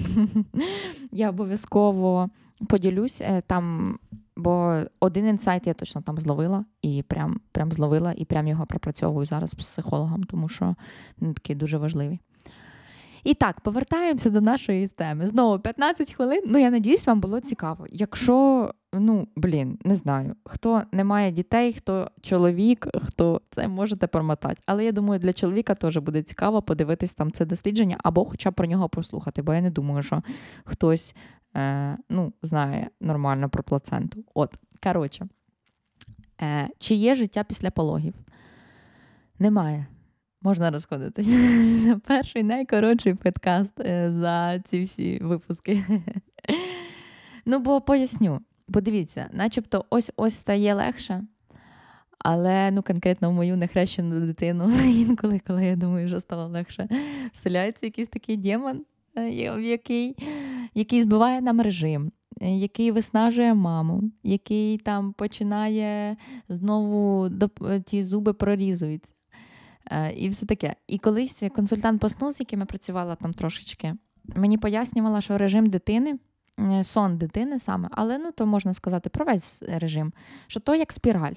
Я 1.13 1.31
обов'язково 1.31 2.31
поділюсь 2.69 3.21
е, 3.21 3.43
там, 3.47 3.99
бо 4.37 4.83
один 5.01 5.27
інсайт 5.27 5.67
я 5.67 5.75
точно 5.75 6.03
там 6.03 6.19
зловила, 6.19 6.65
і 6.83 7.03
прям 7.03 7.41
прям 7.53 7.73
зловила, 7.73 8.15
і 8.17 8.25
прям 8.25 8.47
його 8.47 8.67
пропрацьовую 8.67 9.27
зараз 9.27 9.51
з 9.51 9.55
психологом, 9.55 10.25
тому 10.25 10.49
що 10.49 10.75
він 11.23 11.35
такий 11.35 11.57
дуже 11.57 11.79
важливий. 11.79 12.21
І 13.25 13.35
так, 13.35 13.61
повертаємося 13.61 14.31
до 14.31 14.41
нашої 14.41 14.89
теми. 14.89 15.27
Знову 15.27 15.59
15 15.59 16.13
хвилин. 16.13 16.43
Ну, 16.47 16.59
я 16.59 16.71
надіюсь, 16.71 17.07
вам 17.07 17.21
було 17.21 17.41
цікаво. 17.41 17.87
Якщо, 17.91 18.71
ну, 18.95 19.29
блін, 19.37 19.79
не 19.85 19.95
знаю, 19.95 20.37
хто 20.45 20.83
не 20.93 21.05
має 21.05 21.33
дітей, 21.33 21.73
хто 21.73 22.11
чоловік, 22.23 22.87
хто 23.07 23.41
це 23.51 23.69
можете 23.69 24.07
промотати. 24.07 24.63
Але 24.67 24.85
я 24.85 24.93
думаю, 24.93 25.21
для 25.21 25.33
чоловіка 25.33 25.75
теж 25.75 25.97
буде 25.97 26.23
цікаво 26.23 26.63
подивитись 26.63 27.15
там 27.15 27.33
це 27.33 27.47
дослідження 27.47 27.97
або 28.03 28.25
хоча 28.25 28.51
б 28.51 28.55
про 28.55 28.67
нього 28.67 28.89
послухати, 28.89 29.43
бо 29.43 29.55
я 29.55 29.61
не 29.61 29.71
думаю, 29.71 30.03
що 30.03 30.23
хтось 30.65 31.15
е, 31.57 31.97
ну, 32.11 32.33
знає 32.43 32.91
нормально 33.01 33.49
про 33.49 33.63
плаценту. 33.63 34.25
От, 34.35 34.55
коротше, 34.83 35.27
е, 36.43 36.69
чи 36.79 36.95
є 36.95 37.15
життя 37.15 37.45
після 37.45 37.71
пологів? 37.71 38.15
Немає. 39.39 39.87
Можна 40.45 40.71
розходитись. 40.71 41.29
Це 41.83 41.97
перший 42.07 42.43
найкоротший 42.43 43.15
подкаст 43.15 43.81
е, 43.81 44.13
за 44.13 44.61
ці 44.61 44.83
всі 44.83 45.19
випуски. 45.23 45.85
Ну, 47.47 47.59
бо 47.59 47.81
поясню. 47.81 48.41
Подивіться, 48.73 49.29
начебто 49.33 49.85
ось 49.91 50.13
ось 50.17 50.35
стає 50.35 50.75
легше, 50.75 51.25
але 52.19 52.71
ну, 52.71 52.83
конкретно 52.83 53.31
в 53.31 53.33
мою 53.33 53.57
нехрещену 53.57 54.27
дитину, 54.27 54.73
інколи, 54.85 55.41
коли 55.47 55.65
я 55.65 55.77
думаю, 55.77 56.09
що 56.09 56.21
стало 56.21 56.47
легше, 56.49 56.89
вселяється 57.33 57.87
якийсь 57.87 58.09
такий 58.09 58.37
демон, 58.37 58.85
е, 59.17 59.31
який 59.61 60.17
який 60.75 61.03
збиває 61.03 61.41
нам 61.41 61.61
режим, 61.61 62.13
е, 62.41 62.57
який 62.57 62.91
виснажує 62.91 63.55
маму, 63.55 64.03
який 64.23 64.79
там 64.79 65.13
починає 65.13 66.17
знову 66.49 67.31
ті 67.85 68.05
зуби 68.05 68.33
прорізуються. 68.33 69.15
Е, 69.91 70.13
і 70.13 70.29
все 70.29 70.47
таке. 70.47 70.75
І 70.87 70.99
колись 70.99 71.43
консультант 71.55 72.01
по 72.01 72.09
СНУ, 72.09 72.33
з 72.33 72.41
яким 72.41 72.61
я 72.61 72.67
працювала 72.67 73.15
там 73.15 73.35
трошечки, 73.35 73.95
мені 74.25 74.59
пояснювала, 74.59 75.21
що 75.21 75.39
режим 75.39 75.67
дитини, 75.67 76.19
сон 76.83 77.19
дитини 77.19 77.59
саме, 77.59 77.89
але 77.93 78.19
ну 78.19 78.33
то 78.33 78.47
можна 78.47 78.75
сказати 78.75 79.11
про 79.11 79.25
весь 79.25 79.63
режим, 79.63 80.13
що 80.47 80.61
то 80.61 80.75
як 80.75 80.93
спіраль. 80.93 81.35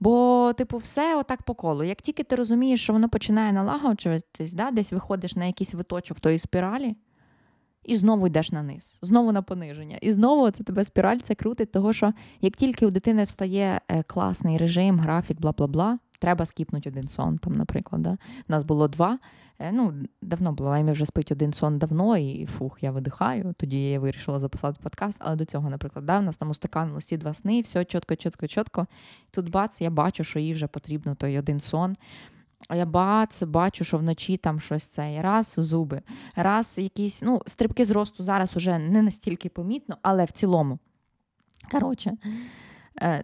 Бо, 0.00 0.52
типу, 0.56 0.76
все 0.76 1.16
отак 1.16 1.42
по 1.42 1.54
колу. 1.54 1.84
Як 1.84 2.02
тільки 2.02 2.22
ти 2.22 2.36
розумієш, 2.36 2.82
що 2.82 2.92
воно 2.92 3.08
починає 3.08 3.52
налагоджуватись, 3.52 4.52
да, 4.52 4.70
десь 4.70 4.92
виходиш 4.92 5.36
на 5.36 5.44
якийсь 5.44 5.74
виточок 5.74 6.20
тої 6.20 6.38
спіралі, 6.38 6.96
і 7.84 7.96
знову 7.96 8.26
йдеш 8.26 8.52
на 8.52 8.62
низ, 8.62 8.98
знову 9.02 9.32
на 9.32 9.42
пониження. 9.42 9.98
І 10.00 10.12
знову 10.12 10.50
це 10.50 10.64
тебе 10.64 10.84
спіраль 10.84 11.18
це 11.18 11.34
крутить, 11.34 11.72
того 11.72 11.92
що 11.92 12.12
як 12.40 12.56
тільки 12.56 12.86
у 12.86 12.90
дитини 12.90 13.24
встає 13.24 13.80
е, 13.88 14.02
класний 14.02 14.58
режим, 14.58 15.00
графік, 15.00 15.40
бла 15.40 15.52
бла 15.52 15.66
бла, 15.66 15.98
треба 16.18 16.46
скіпнути 16.46 16.90
один 16.90 17.08
сон, 17.08 17.38
там, 17.38 17.54
наприклад. 17.54 18.02
Да? 18.02 18.10
У 18.48 18.52
нас 18.52 18.64
було 18.64 18.88
два. 18.88 19.18
Е, 19.58 19.72
ну, 19.72 19.94
Давно 20.22 20.52
було, 20.52 20.70
Аймі 20.70 20.92
вже 20.92 21.06
спить 21.06 21.32
один 21.32 21.52
сон 21.52 21.78
давно, 21.78 22.16
і 22.16 22.46
фух, 22.46 22.82
я 22.82 22.90
видихаю. 22.90 23.54
Тоді 23.56 23.90
я 23.90 24.00
вирішила 24.00 24.38
записати 24.38 24.78
подкаст, 24.82 25.18
але 25.20 25.36
до 25.36 25.44
цього, 25.44 25.70
наприклад, 25.70 26.06
да, 26.06 26.18
у 26.18 26.22
нас 26.22 26.36
там 26.36 26.50
устаканило 26.50 26.98
два 27.10 27.34
сни, 27.34 27.60
все 27.60 27.84
чітко, 27.84 28.16
чітко, 28.16 28.46
чітко. 28.46 28.86
Тут 29.30 29.50
бац, 29.50 29.80
я 29.80 29.90
бачу, 29.90 30.24
що 30.24 30.38
їй 30.38 30.54
вже 30.54 30.66
потрібно 30.66 31.14
той 31.14 31.38
один 31.38 31.60
сон. 31.60 31.96
А 32.68 32.76
я 32.76 32.86
бац, 32.86 33.42
бачу, 33.42 33.84
що 33.84 33.98
вночі 33.98 34.36
там 34.36 34.60
щось 34.60 34.84
це. 34.84 35.22
Раз 35.22 35.54
зуби, 35.58 36.02
раз 36.36 36.78
якісь 36.78 37.22
ну, 37.22 37.42
стрибки 37.46 37.84
зросту 37.84 38.22
зараз 38.22 38.56
уже 38.56 38.78
не 38.78 39.02
настільки 39.02 39.48
помітно, 39.48 39.96
але 40.02 40.24
в 40.24 40.30
цілому. 40.30 40.78
Коротше, 41.70 42.16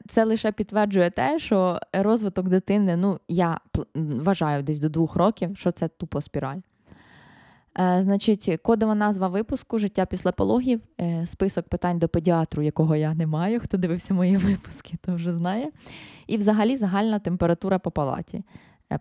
це 0.09 0.25
лише 0.25 0.53
підтверджує 0.53 1.11
те, 1.11 1.39
що 1.39 1.81
розвиток 1.93 2.49
дитини, 2.49 2.97
ну, 2.97 3.19
я 3.29 3.61
вважаю 3.95 4.63
десь 4.63 4.79
до 4.79 4.89
двох 4.89 5.17
років, 5.17 5.57
що 5.57 5.71
це 5.71 5.89
тупо 5.89 6.21
спіраль. 6.21 6.59
Е, 7.79 8.03
значить, 8.03 8.59
кодова 8.63 8.95
назва 8.95 9.29
випуску 9.29 9.79
Життя 9.79 10.07
після 10.07 10.33
пологів, 10.33 10.81
е, 11.01 11.27
список 11.27 11.69
питань 11.69 11.99
до 11.99 12.09
педіатру, 12.09 12.63
якого 12.63 12.97
я 12.97 13.15
не 13.15 13.27
маю. 13.27 13.61
Хто 13.61 13.77
дивився 13.77 14.15
мої 14.15 14.37
випуски, 14.37 14.97
то 15.01 15.15
вже 15.15 15.35
знає. 15.35 15.71
І 16.27 16.37
взагалі 16.37 16.77
загальна 16.77 17.19
температура 17.19 17.79
по 17.79 17.91
палаті. 17.91 18.45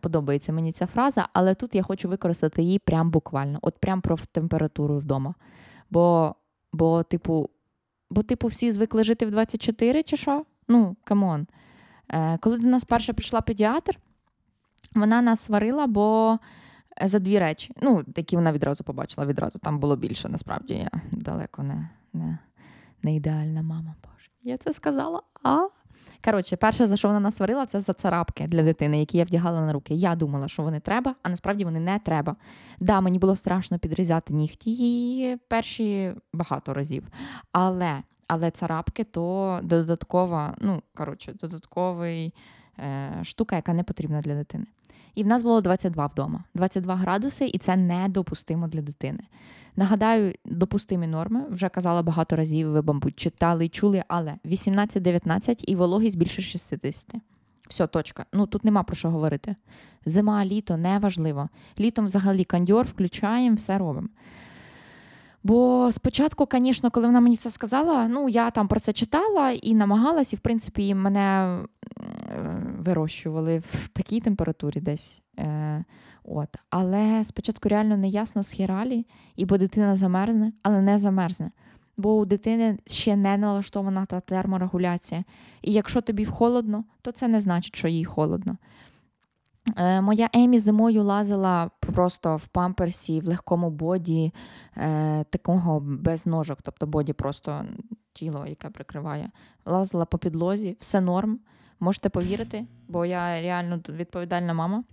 Подобається 0.02 0.54
мені 0.54 0.72
ця 0.72 0.86
фраза, 0.86 1.28
але 1.34 1.56
тут 1.56 1.76
я 1.76 1.84
хочу 1.84 2.10
використати 2.10 2.64
її 2.64 2.80
прям 2.80 3.12
буквально, 3.12 3.60
от 3.62 3.78
прям 3.78 4.02
про 4.02 4.18
температуру 4.32 4.98
вдома. 4.98 5.34
Бо, 5.90 6.36
бо, 6.74 7.04
типу, 7.04 7.50
бо, 8.10 8.24
типу, 8.24 8.48
всі 8.48 8.72
звикли 8.72 9.04
жити 9.04 9.26
в 9.26 9.32
24 9.32 10.04
чи 10.04 10.18
що? 10.18 10.46
Ну, 10.68 10.96
come 11.04 11.29
on. 11.29 11.48
Е, 12.10 12.38
коли 12.38 12.58
до 12.58 12.68
нас 12.68 12.84
перша 12.84 13.14
прийшла 13.14 13.42
педіатр, 13.42 14.00
вона 14.96 15.22
нас 15.22 15.40
сварила, 15.40 15.88
бо 15.88 16.38
е, 17.02 17.08
за 17.08 17.20
дві 17.20 17.40
речі. 17.40 17.74
Ну, 17.82 18.04
які 18.16 18.36
вона 18.36 18.52
відразу 18.52 18.84
побачила, 18.84 19.28
відразу 19.28 19.60
там 19.60 19.80
було 19.80 19.96
більше, 19.96 20.30
насправді 20.30 20.74
я 20.74 21.02
далеко 21.12 21.64
не 21.64 21.90
не, 22.14 22.38
не 23.04 23.16
ідеальна 23.16 23.62
мама. 23.62 23.96
Боже. 24.04 24.30
Я 24.44 24.58
це 24.58 24.74
сказала. 24.74 25.22
а? 25.44 25.68
Коротше, 26.26 26.56
перше, 26.56 26.88
за 26.88 26.98
що 26.98 27.08
вона 27.08 27.20
нас 27.20 27.36
сварила, 27.36 27.66
це 27.66 27.82
за 27.82 27.94
царапки 27.94 28.48
для 28.48 28.64
дитини, 28.64 29.00
які 29.00 29.18
я 29.18 29.24
вдягала 29.24 29.62
на 29.62 29.74
руки. 29.74 29.94
Я 29.94 30.16
думала, 30.16 30.48
що 30.48 30.64
вони 30.64 30.80
треба, 30.80 31.16
а 31.24 31.30
насправді 31.30 31.66
вони 31.66 31.80
не 31.80 32.00
треба. 32.00 32.36
Да, 32.80 33.02
мені 33.02 33.20
було 33.20 33.36
страшно 33.36 33.80
підрізати 33.80 34.34
нігті 34.34 34.72
її 34.72 35.38
перші 35.48 36.14
багато 36.34 36.74
разів. 36.74 37.08
Але 37.52 38.04
але 38.28 38.52
царапки 38.52 39.04
то 39.04 39.60
додаткова, 39.64 40.56
ну, 40.60 40.82
коротше, 40.96 41.34
додатковий 41.42 42.34
е, 42.80 43.20
штука, 43.24 43.56
яка 43.56 43.74
не 43.74 43.84
потрібна 43.84 44.22
для 44.22 44.36
дитини. 44.36 44.66
І 45.16 45.24
в 45.24 45.28
нас 45.28 45.42
було 45.42 45.62
22 45.62 46.06
вдома, 46.06 46.44
22 46.54 46.96
градуси, 46.96 47.46
і 47.46 47.58
це 47.58 47.76
недопустимо 47.76 48.68
для 48.68 48.82
дитини. 48.82 49.20
Нагадаю, 49.76 50.34
допустимі 50.46 51.08
норми, 51.08 51.44
вже 51.50 51.70
казала 51.70 52.02
багато 52.02 52.36
разів, 52.36 52.72
ви, 52.72 52.82
мабуть, 52.82 53.20
читали 53.20 53.70
чули, 53.70 54.04
але 54.08 54.36
18-19 54.46 55.64
і 55.68 55.76
вологість 55.76 56.18
більше 56.18 56.42
60. 56.42 57.16
Все, 57.70 57.88
точка. 57.88 58.26
Ну 58.34 58.48
тут 58.48 58.66
нема 58.66 58.84
про 58.84 58.96
що 58.96 59.10
говорити. 59.10 59.56
Зима, 60.06 60.46
літо 60.46 60.78
неважливо. 60.78 61.50
Літом 61.80 62.06
взагалі 62.06 62.44
кандьор 62.44 62.86
включаємо, 62.86 63.56
все 63.56 63.78
робимо. 63.78 64.08
Бо 65.44 65.90
спочатку, 65.92 66.48
звісно, 66.52 66.92
коли 66.92 67.06
вона 67.06 67.20
мені 67.22 67.38
це 67.38 67.50
сказала, 67.50 68.08
ну 68.08 68.30
я 68.30 68.52
там 68.52 68.68
про 68.68 68.80
це 68.80 68.94
читала 68.94 69.52
і 69.52 69.76
намагалась, 69.76 70.34
і 70.34 70.36
в 70.36 70.40
принципі 70.40 70.96
мене 70.96 71.58
вирощували 72.80 73.60
в 73.60 73.88
такій 73.88 74.20
температурі 74.20 74.82
десь. 74.82 75.22
Е, 75.40 75.84
от. 76.24 76.50
Але 76.70 77.26
спочатку 77.26 77.70
реально 77.70 77.98
не 77.98 78.08
ясно 78.08 78.44
з 78.44 78.50
хіралі, 78.50 79.06
і 79.36 79.46
бо 79.46 79.58
дитина 79.58 79.96
замерзне, 79.96 80.52
але 80.64 80.82
не 80.82 81.00
замерзне. 81.00 81.52
Бо 81.98 82.18
у 82.18 82.26
дитини 82.26 82.78
ще 82.86 83.16
не 83.16 83.38
налаштована 83.38 84.06
та 84.06 84.20
терморегуляція. 84.20 85.24
І 85.62 85.72
якщо 85.72 86.02
тобі 86.02 86.26
холодно, 86.26 86.84
то 87.02 87.12
це 87.12 87.28
не 87.28 87.40
значить, 87.40 87.76
що 87.76 87.88
їй 87.88 88.06
холодно. 88.06 88.58
Е, 89.78 90.02
моя 90.02 90.30
Емі 90.34 90.60
зимою 90.60 91.04
лазила 91.04 91.70
просто 91.80 92.36
в 92.36 92.48
памперсі, 92.48 93.20
в 93.20 93.28
легкому 93.28 93.70
боді, 93.70 94.34
е, 94.78 95.24
такого 95.24 95.80
без 95.80 96.26
ножок, 96.26 96.60
тобто 96.62 96.88
боді 96.88 97.14
просто 97.14 97.66
тіло, 98.14 98.46
яке 98.48 98.70
прикриває. 98.70 99.30
Лазила 99.66 100.06
по 100.06 100.18
підлозі, 100.18 100.78
все 100.80 101.02
норм. 101.02 101.40
Можете 101.80 102.10
повірити, 102.10 102.66
бо 102.88 103.06
я 103.06 103.42
реально 103.42 103.82
відповідальна 103.90 104.54
мама. 104.54 104.84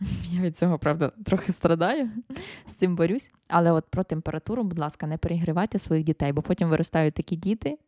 Я 0.30 0.40
від 0.40 0.56
цього, 0.56 0.78
правда, 0.78 1.12
трохи 1.24 1.52
страдаю, 1.52 2.10
з 2.66 2.72
цим 2.72 2.96
борюсь. 2.96 3.30
Але 3.48 3.72
от 3.72 3.84
про 3.90 4.04
температуру, 4.04 4.64
будь 4.64 4.78
ласка, 4.78 5.06
не 5.06 5.18
перегрівайте 5.18 5.78
своїх 5.78 6.04
дітей, 6.04 6.32
бо 6.32 6.42
потім 6.42 6.68
виростають 6.68 7.14
такі 7.14 7.36
діти, 7.36 7.78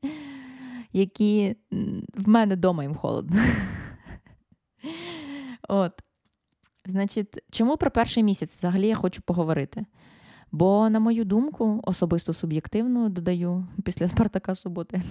які 0.92 1.56
в 2.14 2.28
мене 2.28 2.54
вдома 2.54 2.82
їм 2.82 2.94
холодно. 2.94 3.36
От. 5.68 6.03
Значить, 6.86 7.42
чому 7.50 7.76
про 7.76 7.90
перший 7.90 8.22
місяць 8.22 8.56
взагалі 8.56 8.86
я 8.86 8.96
хочу 8.96 9.22
поговорити? 9.22 9.86
Бо, 10.52 10.90
на 10.90 11.00
мою 11.00 11.24
думку, 11.24 11.80
особисто 11.84 12.32
суб'єктивно 12.32 13.08
додаю 13.08 13.66
після 13.84 14.08
Спартака 14.08 14.54
суботи, 14.54 15.02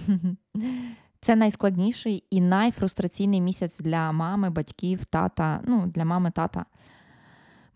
це 1.20 1.36
найскладніший 1.36 2.24
і 2.30 2.40
найфрустраційний 2.40 3.40
місяць 3.40 3.78
для 3.78 4.12
мами, 4.12 4.50
батьків, 4.50 5.04
тата, 5.04 5.60
ну, 5.66 5.86
для 5.86 6.04
мами, 6.04 6.30
тата. 6.30 6.64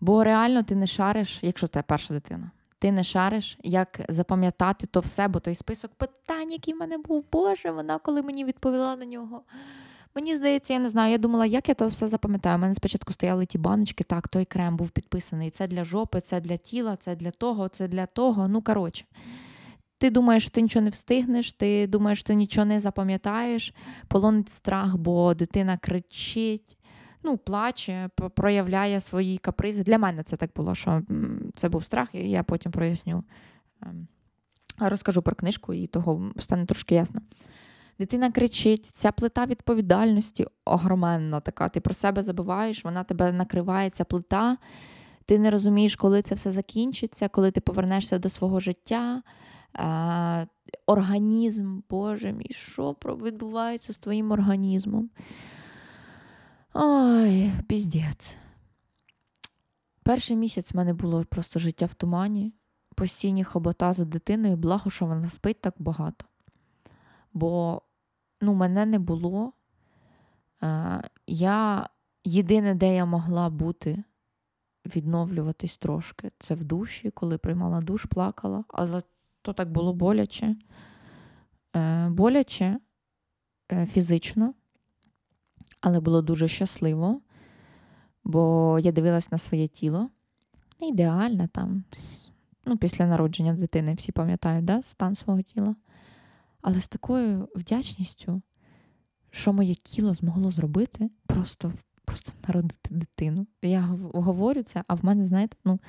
Бо 0.01 0.23
реально 0.23 0.63
ти 0.63 0.75
не 0.75 0.87
шариш, 0.87 1.39
якщо 1.41 1.67
це 1.67 1.81
перша 1.81 2.13
дитина, 2.13 2.51
ти 2.79 2.91
не 2.91 3.03
шариш, 3.03 3.57
як 3.63 4.01
запам'ятати 4.09 4.87
то 4.87 4.99
все, 4.99 5.27
бо 5.27 5.39
той 5.39 5.55
список 5.55 5.91
питань, 5.91 6.51
який 6.51 6.73
в 6.73 6.77
мене 6.77 6.97
був, 6.97 7.25
Боже, 7.31 7.71
вона 7.71 7.99
коли 7.99 8.21
мені 8.21 8.45
відповіла 8.45 8.95
на 8.95 9.05
нього. 9.05 9.41
Мені 10.15 10.35
здається, 10.35 10.73
я 10.73 10.79
не 10.79 10.89
знаю. 10.89 11.11
Я 11.11 11.17
думала, 11.17 11.45
як 11.45 11.69
я 11.69 11.75
то 11.75 11.87
все 11.87 12.07
запам'ятаю. 12.07 12.55
У 12.57 12.59
мене 12.59 12.73
спочатку 12.73 13.13
стояли 13.13 13.45
ті 13.45 13.57
баночки, 13.57 14.03
так, 14.03 14.27
той 14.27 14.45
крем 14.45 14.77
був 14.77 14.89
підписаний. 14.89 15.49
Це 15.49 15.67
для 15.67 15.85
жопи, 15.85 16.21
це 16.21 16.41
для 16.41 16.57
тіла, 16.57 16.95
це 16.95 17.15
для 17.15 17.31
того, 17.31 17.67
це 17.67 17.87
для 17.87 18.05
того. 18.05 18.47
Ну, 18.47 18.61
коротше. 18.61 19.05
Ти 19.97 20.09
думаєш, 20.09 20.43
що 20.43 20.51
ти 20.51 20.61
нічого 20.61 20.83
не 20.83 20.89
встигнеш, 20.89 21.53
ти 21.53 21.87
думаєш, 21.87 22.19
що 22.19 22.27
ти 22.27 22.35
нічого 22.35 22.65
не 22.65 22.79
запам'ятаєш, 22.79 23.73
полонить 24.07 24.49
страх, 24.49 24.97
бо 24.97 25.33
дитина 25.33 25.77
кричить, 25.77 26.77
ну, 27.23 27.37
плаче, 27.37 28.09
проявляє 28.35 29.01
свої 29.01 29.37
капризи. 29.37 29.83
Для 29.83 29.97
мене 29.97 30.23
це 30.23 30.35
так 30.35 30.49
було, 30.55 30.75
що 30.75 31.01
це 31.55 31.69
був 31.69 31.83
страх, 31.83 32.09
і 32.13 32.29
я 32.29 32.43
потім 32.43 32.71
проясню. 32.71 33.23
Ем, 33.81 34.07
розкажу 34.77 35.21
про 35.21 35.35
книжку, 35.35 35.73
і 35.73 35.87
того 35.87 36.31
стане 36.37 36.65
трошки 36.65 36.95
ясно. 36.95 37.21
Дитина 37.99 38.31
кричить, 38.31 38.85
ця 38.85 39.11
плита 39.11 39.45
відповідальності 39.45 40.47
огроменна 40.65 41.39
така. 41.39 41.69
Ти 41.69 41.79
про 41.79 41.93
себе 41.93 42.21
забуваєш, 42.21 42.85
вона 42.85 43.03
тебе 43.03 43.31
накриває, 43.31 43.89
ця 43.89 44.03
плита. 44.03 44.57
Ти 45.25 45.39
не 45.39 45.51
розумієш, 45.51 45.95
коли 45.95 46.21
це 46.21 46.35
все 46.35 46.51
закінчиться, 46.51 47.27
коли 47.27 47.51
ти 47.51 47.61
повернешся 47.61 48.19
до 48.19 48.29
свого 48.29 48.59
життя. 48.59 49.23
організм, 50.85 51.79
Боже 51.89 52.31
мій, 52.31 52.49
що 52.49 52.95
відбувається 53.05 53.93
з 53.93 53.97
твоїм 53.97 54.31
організмом? 54.31 55.09
Ой, 56.73 57.51
піздець. 57.67 58.37
Перший 60.03 60.37
місяць 60.37 60.73
в 60.73 60.77
мене 60.77 60.93
було 60.93 61.25
просто 61.25 61.59
життя 61.59 61.85
в 61.85 61.93
тумані, 61.93 62.53
постійні 62.95 63.43
хобота 63.43 63.93
за 63.93 64.05
дитиною, 64.05 64.57
благо, 64.57 64.91
що 64.91 65.05
вона 65.05 65.29
спить 65.29 65.61
так 65.61 65.73
багато. 65.79 66.25
Бо 67.33 67.81
ну, 68.41 68.53
мене 68.53 68.85
не 68.85 68.99
було. 68.99 69.53
Я 71.27 71.89
єдине, 72.23 72.75
де 72.75 72.95
я 72.95 73.05
могла 73.05 73.49
бути, 73.49 74.03
відновлюватись 74.85 75.77
трошки, 75.77 76.31
це 76.39 76.55
в 76.55 76.63
душі, 76.63 77.11
коли 77.11 77.37
приймала 77.37 77.81
душ, 77.81 78.05
плакала, 78.05 78.63
але 78.67 79.01
то 79.41 79.53
так 79.53 79.71
було 79.71 79.93
боляче. 79.93 80.55
Е, 81.75 82.09
боляче 82.09 82.79
е, 83.71 83.85
фізично, 83.85 84.53
але 85.81 85.99
було 85.99 86.21
дуже 86.21 86.47
щасливо, 86.47 87.21
бо 88.23 88.77
я 88.83 88.91
дивилась 88.91 89.31
на 89.31 89.37
своє 89.37 89.67
тіло. 89.67 90.09
Не 90.81 90.87
ідеальне 90.87 91.47
там, 91.47 91.83
ну, 92.65 92.77
після 92.77 93.07
народження 93.07 93.53
дитини, 93.53 93.93
всі 93.93 94.11
пам'ятають 94.11 94.65
да, 94.65 94.81
стан 94.81 95.15
свого 95.15 95.41
тіла. 95.41 95.75
Але 96.61 96.81
з 96.81 96.87
такою 96.87 97.49
вдячністю, 97.55 98.41
що 99.31 99.53
моє 99.53 99.75
тіло 99.75 100.13
змогло 100.13 100.51
зробити, 100.51 101.09
просто 101.25 101.73
просто 102.05 102.31
народити 102.47 102.89
дитину. 102.91 103.47
Я 103.61 103.81
говорю 104.13 104.63
це, 104.63 104.83
а 104.87 104.95
в 104.95 105.05
мене, 105.05 105.27
знаєте, 105.27 105.57
ну, 105.65 105.79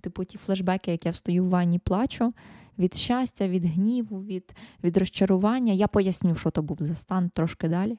типу, 0.00 0.24
ті 0.24 0.38
флешбеки, 0.38 0.90
як 0.90 1.06
я 1.06 1.12
встаю 1.12 1.44
в 1.44 1.48
ванні, 1.48 1.78
плачу 1.78 2.34
від 2.78 2.94
щастя, 2.94 3.48
від 3.48 3.64
гніву, 3.64 4.22
від 4.22 4.54
від 4.84 4.96
розчарування. 4.96 5.72
Я 5.72 5.88
поясню, 5.88 6.36
що 6.36 6.50
то 6.50 6.62
був 6.62 6.76
за 6.80 6.94
стан 6.94 7.30
трошки 7.30 7.68
далі. 7.68 7.98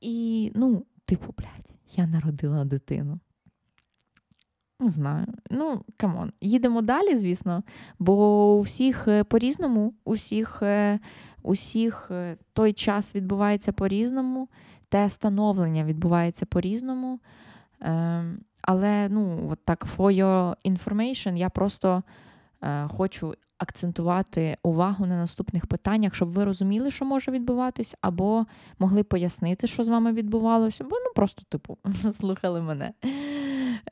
І, 0.00 0.52
ну, 0.54 0.86
типу, 1.04 1.34
блядь, 1.38 1.70
я 1.96 2.06
народила 2.06 2.64
дитину. 2.64 3.20
Не 4.80 4.88
знаю. 4.88 5.26
Ну, 5.50 5.84
come 5.96 6.17
on. 6.17 6.32
Їдемо 6.40 6.82
далі, 6.82 7.16
звісно, 7.16 7.62
бо 7.98 8.54
у 8.54 8.60
всіх 8.60 9.08
е, 9.08 9.24
по-різному, 9.24 9.94
у 10.04 10.12
всіх, 10.12 10.62
е, 10.62 10.98
у 11.42 11.52
всіх 11.52 12.08
е, 12.10 12.36
той 12.52 12.72
час 12.72 13.14
відбувається 13.14 13.72
по-різному, 13.72 14.48
те 14.88 15.10
становлення 15.10 15.84
відбувається 15.84 16.46
по-різному. 16.46 17.20
Ем, 17.80 18.40
але, 18.62 19.08
ну, 19.08 19.48
от 19.52 19.58
так, 19.64 19.86
for 19.96 20.24
your 20.24 20.56
information, 20.64 21.36
я 21.36 21.50
просто 21.50 22.02
хочу 22.88 23.34
акцентувати 23.58 24.56
увагу 24.62 25.06
на 25.06 25.16
наступних 25.16 25.66
питаннях, 25.66 26.14
щоб 26.14 26.32
ви 26.32 26.44
розуміли, 26.44 26.90
що 26.90 27.04
може 27.04 27.30
відбуватись, 27.30 27.96
або 28.00 28.46
могли 28.78 29.02
пояснити, 29.02 29.66
що 29.66 29.84
з 29.84 29.88
вами 29.88 30.12
відбувалося, 30.12 30.84
або 30.84 30.96
ну 30.96 31.12
просто, 31.14 31.42
типу, 31.48 31.78
слухали 32.20 32.60
мене. 32.60 32.92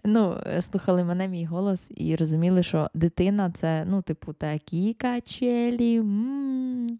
Ну, 0.04 0.40
слухали 0.60 1.04
мене, 1.04 1.28
мій 1.28 1.44
голос, 1.44 1.90
і 1.96 2.16
розуміли, 2.16 2.62
що 2.62 2.90
дитина 2.94 3.50
це, 3.50 3.84
ну, 3.88 4.02
типу, 4.02 4.32
такі 4.32 4.94
качелі. 4.94 5.96
М-м-м. 5.96 6.98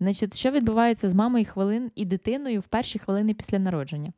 Значить, 0.00 0.38
що 0.38 0.50
відбувається 0.50 1.10
з 1.10 1.14
мамою 1.14 1.44
хвилин 1.44 1.90
і 1.94 2.04
дитиною 2.04 2.60
в 2.60 2.66
перші 2.66 2.98
хвилини 2.98 3.34
після 3.34 3.58
народження? 3.58 4.12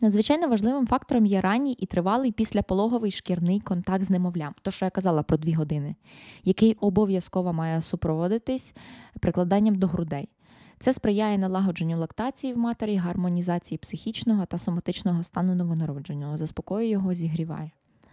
Надзвичайно 0.00 0.48
важливим 0.48 0.86
фактором 0.86 1.26
є 1.26 1.40
ранній 1.40 1.72
і 1.72 1.86
тривалий 1.86 2.32
післяпологовий 2.32 3.10
шкірний 3.10 3.60
контакт 3.60 4.04
з 4.04 4.10
немовлям, 4.10 4.54
то 4.62 4.70
що 4.70 4.84
я 4.84 4.90
казала 4.90 5.22
про 5.22 5.36
дві 5.36 5.52
години, 5.52 5.94
який 6.44 6.74
обов'язково 6.80 7.52
має 7.52 7.82
супроводитись 7.82 8.74
прикладанням 9.20 9.74
до 9.74 9.86
грудей. 9.86 10.28
Це 10.82 10.92
сприяє 10.92 11.38
налагодженню 11.38 11.98
лактації 11.98 12.54
в 12.54 12.58
матері, 12.58 12.96
гармонізації 12.96 13.78
психічного 13.78 14.46
та 14.46 14.58
соматичного 14.58 15.22
стану 15.22 15.54
новонародженого, 15.54 16.36
заспокоює 16.36 16.86
його, 16.86 17.14
зігріває. 17.14 17.70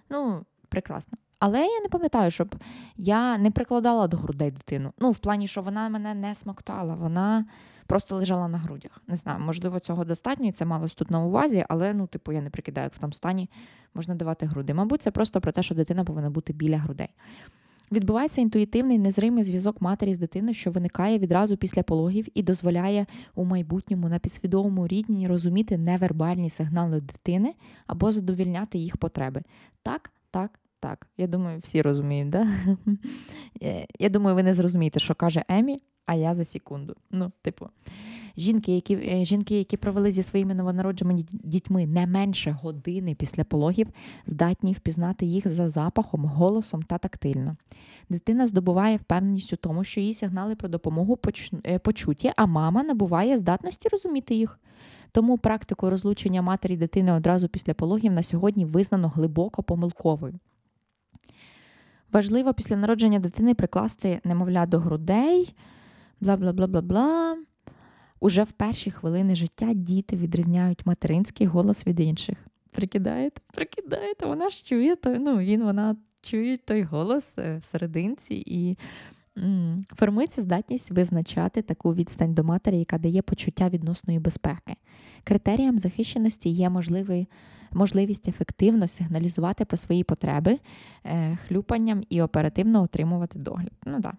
Ну, 0.10 0.46
прекрасно. 0.70 1.18
Але 1.40 1.60
я 1.60 1.82
не 1.82 1.90
пам'ятаю, 1.90 2.32
щоб 2.32 2.56
я 2.98 3.38
не 3.38 3.52
прикладала 3.52 4.08
до 4.08 4.18
грудей 4.18 4.52
дитину. 4.52 4.94
Ну, 5.00 5.12
в 5.12 5.18
плані, 5.18 5.48
що 5.48 5.62
вона 5.62 5.90
мене 5.90 6.14
не 6.14 6.36
смоктала, 6.36 6.96
вона 6.96 7.46
просто 7.88 8.16
лежала 8.16 8.48
на 8.48 8.58
грудях. 8.58 9.02
Не 9.08 9.16
знаю, 9.16 9.40
можливо, 9.40 9.80
цього 9.80 10.06
достатньо, 10.06 10.48
і 10.48 10.52
це 10.52 10.66
малось 10.66 10.94
тут 10.94 11.12
на 11.12 11.20
увазі, 11.20 11.66
але 11.70 11.94
ну, 11.94 12.08
типу, 12.08 12.32
я 12.32 12.42
не 12.42 12.50
прикидаю, 12.50 12.86
як 12.86 12.94
в 12.94 13.00
тому 13.00 13.14
стані 13.14 13.50
можна 13.94 14.16
давати 14.16 14.46
груди. 14.46 14.74
Мабуть, 14.74 15.02
це 15.02 15.12
просто 15.12 15.42
про 15.42 15.52
те, 15.52 15.64
що 15.64 15.76
дитина 15.76 16.04
повинна 16.04 16.30
бути 16.30 16.54
біля 16.54 16.78
грудей. 16.78 17.10
Відбувається 17.92 18.42
інтуїтивний 18.42 19.00
незримий 19.00 19.44
зв'язок 19.44 19.82
матері 19.82 20.14
з 20.14 20.18
дитиною, 20.18 20.54
що 20.54 20.72
виникає 20.72 21.20
відразу 21.20 21.58
після 21.58 21.84
пологів 21.84 22.28
і 22.34 22.44
дозволяє 22.44 23.06
у 23.36 23.46
майбутньому 23.46 24.10
на 24.10 24.20
підсвідомому 24.20 24.88
рівні 24.88 25.28
розуміти 25.28 25.78
невербальні 25.78 26.50
сигнали 26.50 27.02
дитини 27.02 27.54
або 27.88 28.12
задовільняти 28.12 28.78
їх 28.78 28.98
потреби. 28.98 29.42
Так, 29.84 30.12
так, 30.32 30.60
так. 30.80 31.08
Я 31.18 31.28
думаю, 31.28 31.60
всі 31.60 31.82
розуміють, 31.82 32.30
да? 32.30 32.48
Е, 33.64 33.88
я 34.00 34.10
думаю, 34.10 34.36
ви 34.36 34.44
не 34.44 34.54
зрозумієте, 34.54 35.00
що 35.00 35.16
каже 35.16 35.44
Емі, 35.50 35.82
а 36.06 36.16
я 36.16 36.36
за 36.36 36.46
секунду. 36.46 36.96
Ну, 37.12 37.32
типу, 37.42 37.70
жінки, 38.40 38.76
які 38.76 38.96
е, 38.96 39.26
жінки, 39.26 39.58
які 39.58 39.78
провели 39.78 40.12
зі 40.12 40.24
своїми 40.24 40.56
новонародженими 40.56 41.26
дітьми 41.32 41.88
не 41.88 42.08
менше 42.08 42.52
години 42.52 43.16
після 43.16 43.44
пологів, 43.44 43.88
здатні 44.26 44.74
впізнати 44.74 45.26
їх 45.26 45.48
за 45.48 45.70
запахом, 45.70 46.26
голосом 46.26 46.84
та 46.84 46.98
тактильно. 46.98 47.56
Дитина 48.10 48.48
здобуває 48.48 48.98
впевненість 48.98 49.54
у 49.54 49.56
тому, 49.56 49.84
що 49.84 50.00
її 50.00 50.14
сигнали 50.14 50.56
про 50.56 50.70
допомогу 50.70 51.20
е, 51.66 51.80
почуті, 51.80 52.32
а 52.36 52.46
мама 52.46 52.84
набуває 52.84 53.38
здатності 53.38 53.90
розуміти 53.90 54.36
їх. 54.36 54.60
Тому 55.12 55.38
практику 55.38 55.90
розлучення 55.90 56.42
матері 56.42 56.78
дитини 56.78 57.12
одразу 57.12 57.48
після 57.48 57.74
пологів 57.74 58.12
на 58.12 58.24
сьогодні 58.24 58.66
визнано 58.66 59.08
глибоко 59.08 59.64
помилковою. 59.64 60.40
Важливо 62.12 62.54
після 62.54 62.76
народження 62.76 63.20
дитини 63.20 63.54
прикласти 63.54 64.22
немовля 64.24 64.66
до 64.66 64.80
грудей 64.80 65.56
бла 66.22 66.38
бла 66.38 66.54
бла 66.54 66.68
бла 66.68 66.82
бла. 66.82 67.38
Уже 68.20 68.44
в 68.44 68.52
перші 68.52 68.92
хвилини 68.92 69.36
життя 69.36 69.74
діти 69.74 70.16
відрізняють 70.18 70.86
материнський 70.86 71.48
голос 71.48 71.88
від 71.88 72.00
інших. 72.00 72.38
Прикидаєте? 72.72 73.42
Прикидаєте, 73.54 74.26
вона 74.26 74.50
ж 74.50 74.64
чує 74.66 74.96
той, 74.96 75.20
ну 75.20 75.38
він 75.38 75.64
вона 75.64 75.96
чує 76.22 76.58
той 76.58 76.82
голос 76.82 77.34
е, 77.38 77.58
в 77.58 77.64
серединці 77.64 78.44
і 78.48 78.78
м- 79.38 79.86
формується 79.96 80.42
здатність 80.42 80.92
визначати 80.92 81.62
таку 81.62 81.94
відстань 81.94 82.34
до 82.34 82.44
матері, 82.44 82.80
яка 82.80 82.98
дає 82.98 83.22
почуття 83.22 83.70
відносної 83.70 84.20
безпеки. 84.20 84.76
Критерієм 85.24 85.78
захищеності 85.78 86.50
є 86.50 86.70
можливий. 86.70 87.28
Можливість 87.72 88.28
ефективно 88.28 88.88
сигналізувати 88.88 89.66
про 89.66 89.78
свої 89.78 90.04
потреби 90.04 90.60
е, 91.06 91.36
хлюпанням 91.48 92.04
і 92.10 92.22
оперативно 92.22 92.82
отримувати 92.82 93.40
догляд. 93.40 93.72
Ну 93.86 94.02
так. 94.02 94.16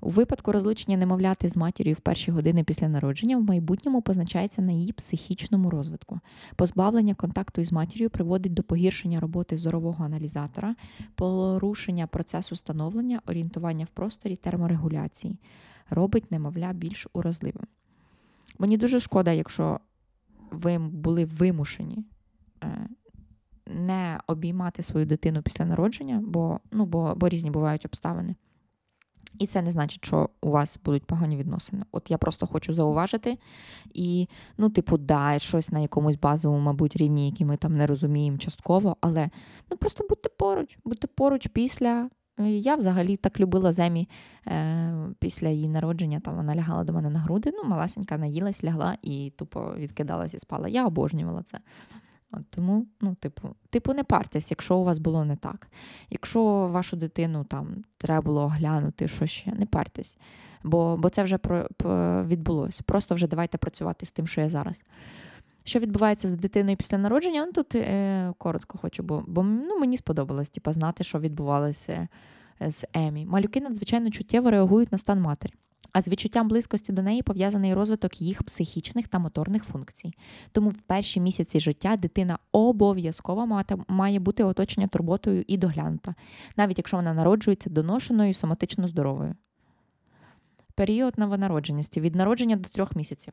У 0.00 0.10
випадку 0.10 0.52
розлучення 0.52 0.96
немовляти 0.96 1.48
з 1.48 1.56
матір'ю 1.56 1.94
в 1.94 2.00
перші 2.00 2.30
години 2.30 2.64
після 2.64 2.88
народження 2.88 3.36
в 3.36 3.42
майбутньому 3.42 4.02
позначається 4.02 4.62
на 4.62 4.72
її 4.72 4.92
психічному 4.92 5.70
розвитку. 5.70 6.20
Позбавлення 6.56 7.14
контакту 7.14 7.60
із 7.60 7.72
матір'ю 7.72 8.10
приводить 8.10 8.54
до 8.54 8.62
погіршення 8.62 9.20
роботи 9.20 9.58
зорового 9.58 10.04
аналізатора, 10.04 10.76
порушення 11.14 12.06
процесу 12.06 12.56
становлення, 12.56 13.20
орієнтування 13.26 13.84
в 13.84 13.88
просторі, 13.88 14.36
терморегуляції, 14.36 15.38
робить 15.90 16.32
немовля 16.32 16.72
більш 16.72 17.06
уразливим. 17.12 17.66
Мені 18.58 18.76
дуже 18.76 19.00
шкода, 19.00 19.32
якщо 19.32 19.80
ви 20.50 20.78
були 20.78 21.24
вимушені. 21.24 22.04
Е, 22.64 22.88
не 23.66 24.20
обіймати 24.26 24.82
свою 24.82 25.06
дитину 25.06 25.42
після 25.42 25.64
народження, 25.64 26.22
бо 26.26 26.60
ну, 26.72 26.86
бо, 26.86 27.14
бо 27.16 27.28
різні 27.28 27.50
бувають 27.50 27.86
обставини. 27.86 28.34
І 29.38 29.46
це 29.46 29.62
не 29.62 29.70
значить, 29.70 30.04
що 30.04 30.28
у 30.40 30.50
вас 30.50 30.78
будуть 30.84 31.04
погані 31.04 31.36
відносини. 31.36 31.84
От 31.92 32.10
я 32.10 32.18
просто 32.18 32.46
хочу 32.46 32.74
зауважити. 32.74 33.38
І, 33.94 34.28
ну, 34.58 34.70
типу, 34.70 34.98
да, 34.98 35.38
щось 35.38 35.70
на 35.70 35.80
якомусь 35.80 36.16
базовому, 36.16 36.62
мабуть, 36.62 36.96
рівні, 36.96 37.30
який 37.30 37.46
ми 37.46 37.56
там 37.56 37.76
не 37.76 37.86
розуміємо 37.86 38.38
частково, 38.38 38.96
але 39.00 39.30
ну 39.70 39.76
просто 39.76 40.04
будьте 40.08 40.28
поруч, 40.28 40.78
будьте 40.84 41.06
поруч 41.06 41.46
після. 41.46 42.10
Я 42.46 42.76
взагалі 42.76 43.16
так 43.16 43.40
любила 43.40 43.72
Земі 43.72 44.08
е, 44.46 44.94
після 45.18 45.48
її 45.48 45.68
народження. 45.68 46.20
Там 46.20 46.36
вона 46.36 46.56
лягала 46.56 46.84
до 46.84 46.92
мене 46.92 47.10
на 47.10 47.18
груди. 47.18 47.52
Ну, 47.54 47.68
маласенька 47.68 48.18
наїлась, 48.18 48.64
лягла 48.64 48.96
і 49.02 49.32
тупо 49.36 49.74
відкидалась 49.76 50.34
і 50.34 50.38
спала. 50.38 50.68
Я 50.68 50.86
обожнювала 50.86 51.42
це. 51.42 51.58
От 52.32 52.50
Тому, 52.50 52.86
ну, 53.00 53.14
типу, 53.14 53.48
типу, 53.70 53.94
не 53.94 54.04
партесь, 54.04 54.50
якщо 54.50 54.76
у 54.76 54.84
вас 54.84 54.98
було 54.98 55.24
не 55.24 55.36
так. 55.36 55.68
Якщо 56.10 56.68
вашу 56.68 56.96
дитину 56.96 57.44
там 57.44 57.84
треба 57.98 58.22
було 58.22 58.42
оглянути, 58.42 59.08
що 59.08 59.26
ще, 59.26 59.52
не 59.52 59.66
партесь. 59.66 60.16
Бо 60.62 60.96
бо 60.96 61.10
це 61.10 61.22
вже 61.22 61.38
про, 61.38 61.66
відбулося. 62.26 62.82
Просто 62.86 63.14
вже 63.14 63.26
давайте 63.26 63.58
працювати 63.58 64.06
з 64.06 64.12
тим, 64.12 64.26
що 64.26 64.40
я 64.40 64.48
зараз. 64.48 64.82
Що 65.64 65.78
відбувається 65.78 66.28
з 66.28 66.32
дитиною 66.32 66.76
після 66.76 66.98
народження? 66.98 67.46
Ну, 67.46 67.52
Тут 67.52 67.74
е, 67.74 68.32
коротко 68.38 68.78
хочу, 68.78 69.02
бо 69.02 69.24
бо 69.26 69.42
ну, 69.42 69.78
мені 69.78 69.96
сподобалось 69.96 70.48
типу, 70.48 70.72
знати, 70.72 71.04
що 71.04 71.20
відбувалося 71.20 72.08
з 72.60 72.84
Емі. 72.92 73.26
Малюки 73.26 73.60
надзвичайно 73.60 74.10
чуттєво 74.10 74.50
реагують 74.50 74.92
на 74.92 74.98
стан 74.98 75.20
матері. 75.20 75.52
А 75.92 76.02
з 76.02 76.08
відчуттям 76.08 76.48
близькості 76.48 76.92
до 76.92 77.02
неї 77.02 77.22
пов'язаний 77.22 77.74
розвиток 77.74 78.20
їх 78.20 78.42
психічних 78.42 79.08
та 79.08 79.18
моторних 79.18 79.64
функцій. 79.64 80.14
Тому 80.52 80.70
в 80.70 80.80
перші 80.80 81.20
місяці 81.20 81.60
життя 81.60 81.96
дитина 81.96 82.38
обов'язково 82.52 83.62
має 83.88 84.18
бути 84.18 84.44
оточення 84.44 84.88
турботою 84.88 85.44
і 85.46 85.56
доглянута, 85.56 86.14
навіть 86.56 86.78
якщо 86.78 86.96
вона 86.96 87.14
народжується 87.14 87.70
доношеною, 87.70 88.34
соматично 88.34 88.88
здоровою. 88.88 89.34
Період 90.74 91.18
новонародженості 91.18 92.00
від 92.00 92.14
народження 92.14 92.56
до 92.56 92.68
трьох 92.68 92.96
місяців. 92.96 93.32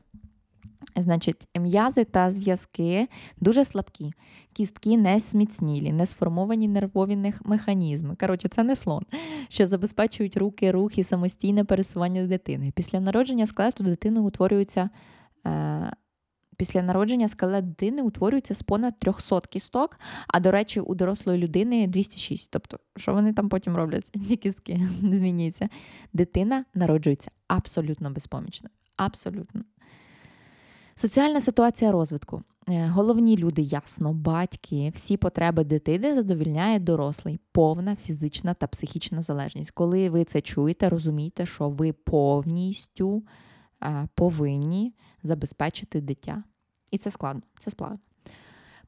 Значить, 0.96 1.48
м'язи 1.58 2.04
та 2.04 2.30
зв'язки 2.30 3.08
дуже 3.40 3.64
слабкі, 3.64 4.12
кістки 4.52 4.96
не 4.96 5.20
сміцнілі, 5.20 5.92
не 5.92 6.06
сформовані 6.06 6.68
нервові 6.68 7.32
механізми. 7.44 8.16
Коротше, 8.20 8.48
це 8.48 8.62
не 8.62 8.76
слон, 8.76 9.02
що 9.48 9.66
забезпечують 9.66 10.36
руки, 10.36 10.70
рух 10.70 10.98
і 10.98 11.04
самостійне 11.04 11.64
пересування 11.64 12.26
дитини. 12.26 12.72
Після 12.76 13.00
народження 13.00 13.46
скелету 13.46 13.84
дитини 13.84 14.20
утворюється. 14.20 14.90
Е, 15.46 15.92
Після 16.56 16.82
народження 16.82 17.28
скелет 17.28 17.68
дитини 17.68 18.02
утворюється 18.02 18.54
з 18.54 18.62
понад 18.62 18.98
300 18.98 19.40
кісток, 19.40 19.98
а 20.28 20.40
до 20.40 20.50
речі, 20.50 20.80
у 20.80 20.94
дорослої 20.94 21.38
людини 21.38 21.86
206. 21.86 22.50
Тобто, 22.50 22.78
що 22.96 23.12
вони 23.12 23.32
там 23.32 23.48
потім 23.48 23.76
роблять? 23.76 24.10
Ці 24.28 24.36
кістки 24.36 24.88
змінюються. 25.00 25.68
Дитина 26.12 26.64
народжується 26.74 27.30
абсолютно 27.48 28.10
безпомічною. 28.10 28.70
Абсолютно. 28.96 29.62
Соціальна 30.98 31.40
ситуація 31.40 31.92
розвитку. 31.92 32.42
Е, 32.68 32.86
головні 32.86 33.36
люди, 33.36 33.62
ясно, 33.62 34.12
батьки, 34.12 34.92
всі 34.94 35.16
потреби 35.16 35.64
дитини 35.64 36.14
задовільняє 36.14 36.78
дорослий, 36.78 37.40
повна 37.52 37.96
фізична 37.96 38.54
та 38.54 38.66
психічна 38.66 39.22
залежність. 39.22 39.70
Коли 39.70 40.10
ви 40.10 40.24
це 40.24 40.40
чуєте, 40.40 40.88
розумійте, 40.88 41.46
що 41.46 41.68
ви 41.68 41.92
повністю 41.92 43.22
е, 43.82 44.08
повинні 44.14 44.94
забезпечити 45.22 46.00
дитя. 46.00 46.42
І 46.90 46.98
це 46.98 47.10
складно. 47.10 47.42
Це 47.58 47.70
складно. 47.70 47.98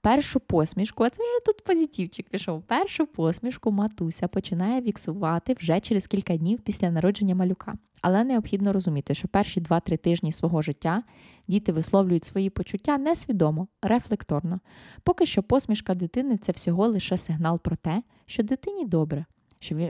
Першу 0.00 0.40
посмішку, 0.40 1.04
а 1.04 1.10
це 1.10 1.22
вже 1.22 1.44
тут 1.46 1.64
позитивчик 1.64 2.28
пішов. 2.28 2.62
Першу 2.62 3.06
посмішку 3.06 3.72
матуся 3.72 4.28
починає 4.28 4.80
віксувати 4.80 5.54
вже 5.60 5.80
через 5.80 6.06
кілька 6.06 6.36
днів 6.36 6.60
після 6.60 6.90
народження 6.90 7.34
малюка. 7.34 7.74
Але 8.00 8.24
необхідно 8.24 8.72
розуміти, 8.72 9.14
що 9.14 9.28
перші 9.28 9.60
2-3 9.60 9.98
тижні 9.98 10.32
свого 10.32 10.62
життя 10.62 11.02
діти 11.48 11.72
висловлюють 11.72 12.24
свої 12.24 12.50
почуття 12.50 12.98
несвідомо, 12.98 13.68
рефлекторно. 13.82 14.60
Поки 15.02 15.26
що 15.26 15.42
посмішка 15.42 15.94
дитини 15.94 16.36
це 16.36 16.52
всього 16.52 16.88
лише 16.88 17.18
сигнал 17.18 17.58
про 17.58 17.76
те, 17.76 18.02
що 18.26 18.42
дитині 18.42 18.84
добре, 18.84 19.24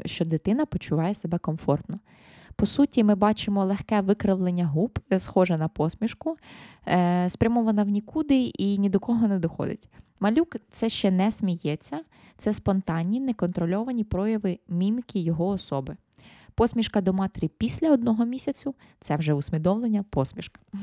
що 0.04 0.24
дитина 0.24 0.66
почуває 0.66 1.14
себе 1.14 1.38
комфортно. 1.38 1.98
По 2.58 2.66
суті, 2.66 3.04
ми 3.04 3.14
бачимо 3.14 3.64
легке 3.64 4.00
викривлення 4.00 4.66
губ, 4.66 4.98
е, 5.12 5.18
схоже 5.18 5.56
на 5.56 5.68
посмішку, 5.68 6.36
е, 6.88 7.30
спрямована 7.30 7.84
в 7.84 7.88
нікуди 7.88 8.52
і 8.58 8.78
ні 8.78 8.88
до 8.90 9.00
кого 9.00 9.28
не 9.28 9.38
доходить. 9.38 9.88
Малюк 10.20 10.56
це 10.70 10.88
ще 10.88 11.10
не 11.10 11.32
сміється, 11.32 12.00
це 12.38 12.54
спонтанні, 12.54 13.20
неконтрольовані 13.20 14.04
прояви 14.04 14.58
міміки 14.68 15.18
його 15.18 15.46
особи. 15.46 15.96
Посмішка 16.54 17.00
до 17.00 17.12
матері 17.12 17.50
після 17.58 17.92
одного 17.92 18.24
місяцю 18.24 18.74
це 19.00 19.16
вже 19.16 19.32
усвідомлення 19.32 20.04
посмішка. 20.10 20.60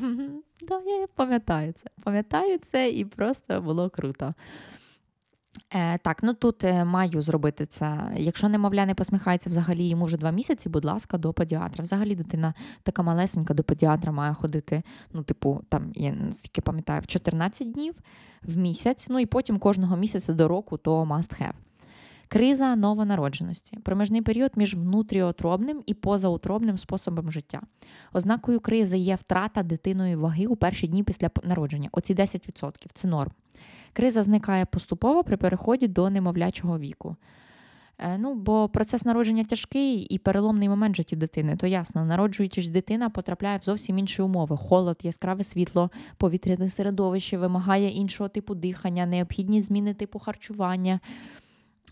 Да, 0.67 0.81
Я 0.85 1.07
пам'ятаю 1.15 1.73
це. 1.73 1.89
Пам'ятаю 2.03 2.59
це 2.71 2.89
і 2.89 3.05
просто 3.05 3.61
було 3.61 3.89
круто. 3.89 4.33
Е, 5.73 5.97
Так, 5.97 6.23
ну 6.23 6.33
тут 6.33 6.63
е, 6.63 6.85
маю 6.85 7.21
зробити 7.21 7.65
це. 7.65 8.11
Якщо 8.17 8.49
немовля 8.49 8.85
не 8.85 8.95
посміхається 8.95 9.49
взагалі 9.49 9.87
йому 9.87 10.05
вже 10.05 10.17
два 10.17 10.31
місяці, 10.31 10.69
будь 10.69 10.85
ласка, 10.85 11.17
до 11.17 11.33
педіатра. 11.33 11.83
Взагалі 11.83 12.15
дитина 12.15 12.53
така 12.83 13.03
малесенька 13.03 13.53
до 13.53 13.63
педіатра 13.63 14.11
має 14.11 14.33
ходити, 14.33 14.83
ну, 15.13 15.23
типу, 15.23 15.61
там, 15.69 15.91
я 15.95 16.13
наскільки 16.13 16.61
пам'ятаю, 16.61 17.01
в 17.01 17.07
14 17.07 17.71
днів 17.71 17.95
в 18.43 18.57
місяць, 18.57 19.07
ну 19.09 19.19
і 19.19 19.25
потім 19.25 19.59
кожного 19.59 19.97
місяця 19.97 20.33
до 20.33 20.47
року 20.47 20.77
то 20.77 21.03
must 21.03 21.41
have. 21.41 21.53
Криза 22.27 22.75
новонародженості, 22.75 23.77
проміжний 23.77 24.21
період 24.21 24.51
між 24.55 24.75
внутріотробним 24.75 25.83
і 25.85 25.93
позаутробним 25.93 26.77
способом 26.77 27.31
життя. 27.31 27.61
Ознакою 28.13 28.59
кризи 28.59 28.97
є 28.97 29.15
втрата 29.15 29.63
дитиною 29.63 30.19
ваги 30.19 30.45
у 30.45 30.55
перші 30.55 30.87
дні 30.87 31.03
після 31.03 31.29
народження. 31.43 31.89
Оці 31.91 32.15
10% 32.15 32.71
це 32.93 33.07
норм. 33.07 33.31
Криза 33.95 34.23
зникає 34.23 34.65
поступово 34.65 35.23
при 35.23 35.37
переході 35.37 35.87
до 35.87 36.09
немовлячого 36.09 36.79
віку. 36.79 37.15
Е, 37.99 38.17
ну, 38.17 38.35
Бо 38.35 38.69
процес 38.69 39.05
народження 39.05 39.43
тяжкий 39.43 39.99
і 39.99 40.17
переломний 40.17 40.69
момент 40.69 40.95
житті 40.95 41.15
дитини, 41.15 41.55
то 41.55 41.67
ясно, 41.67 42.05
народжуючись, 42.05 42.67
дитина 42.67 43.09
потрапляє 43.09 43.57
в 43.57 43.63
зовсім 43.63 43.97
інші 43.97 44.21
умови: 44.21 44.57
холод, 44.57 44.99
яскраве 45.03 45.43
світло, 45.43 45.91
повітряне 46.17 46.69
середовище, 46.69 47.37
вимагає 47.37 47.89
іншого 47.89 48.29
типу 48.29 48.55
дихання, 48.55 49.05
необхідні 49.05 49.61
зміни 49.61 49.93
типу 49.93 50.19
харчування. 50.19 50.99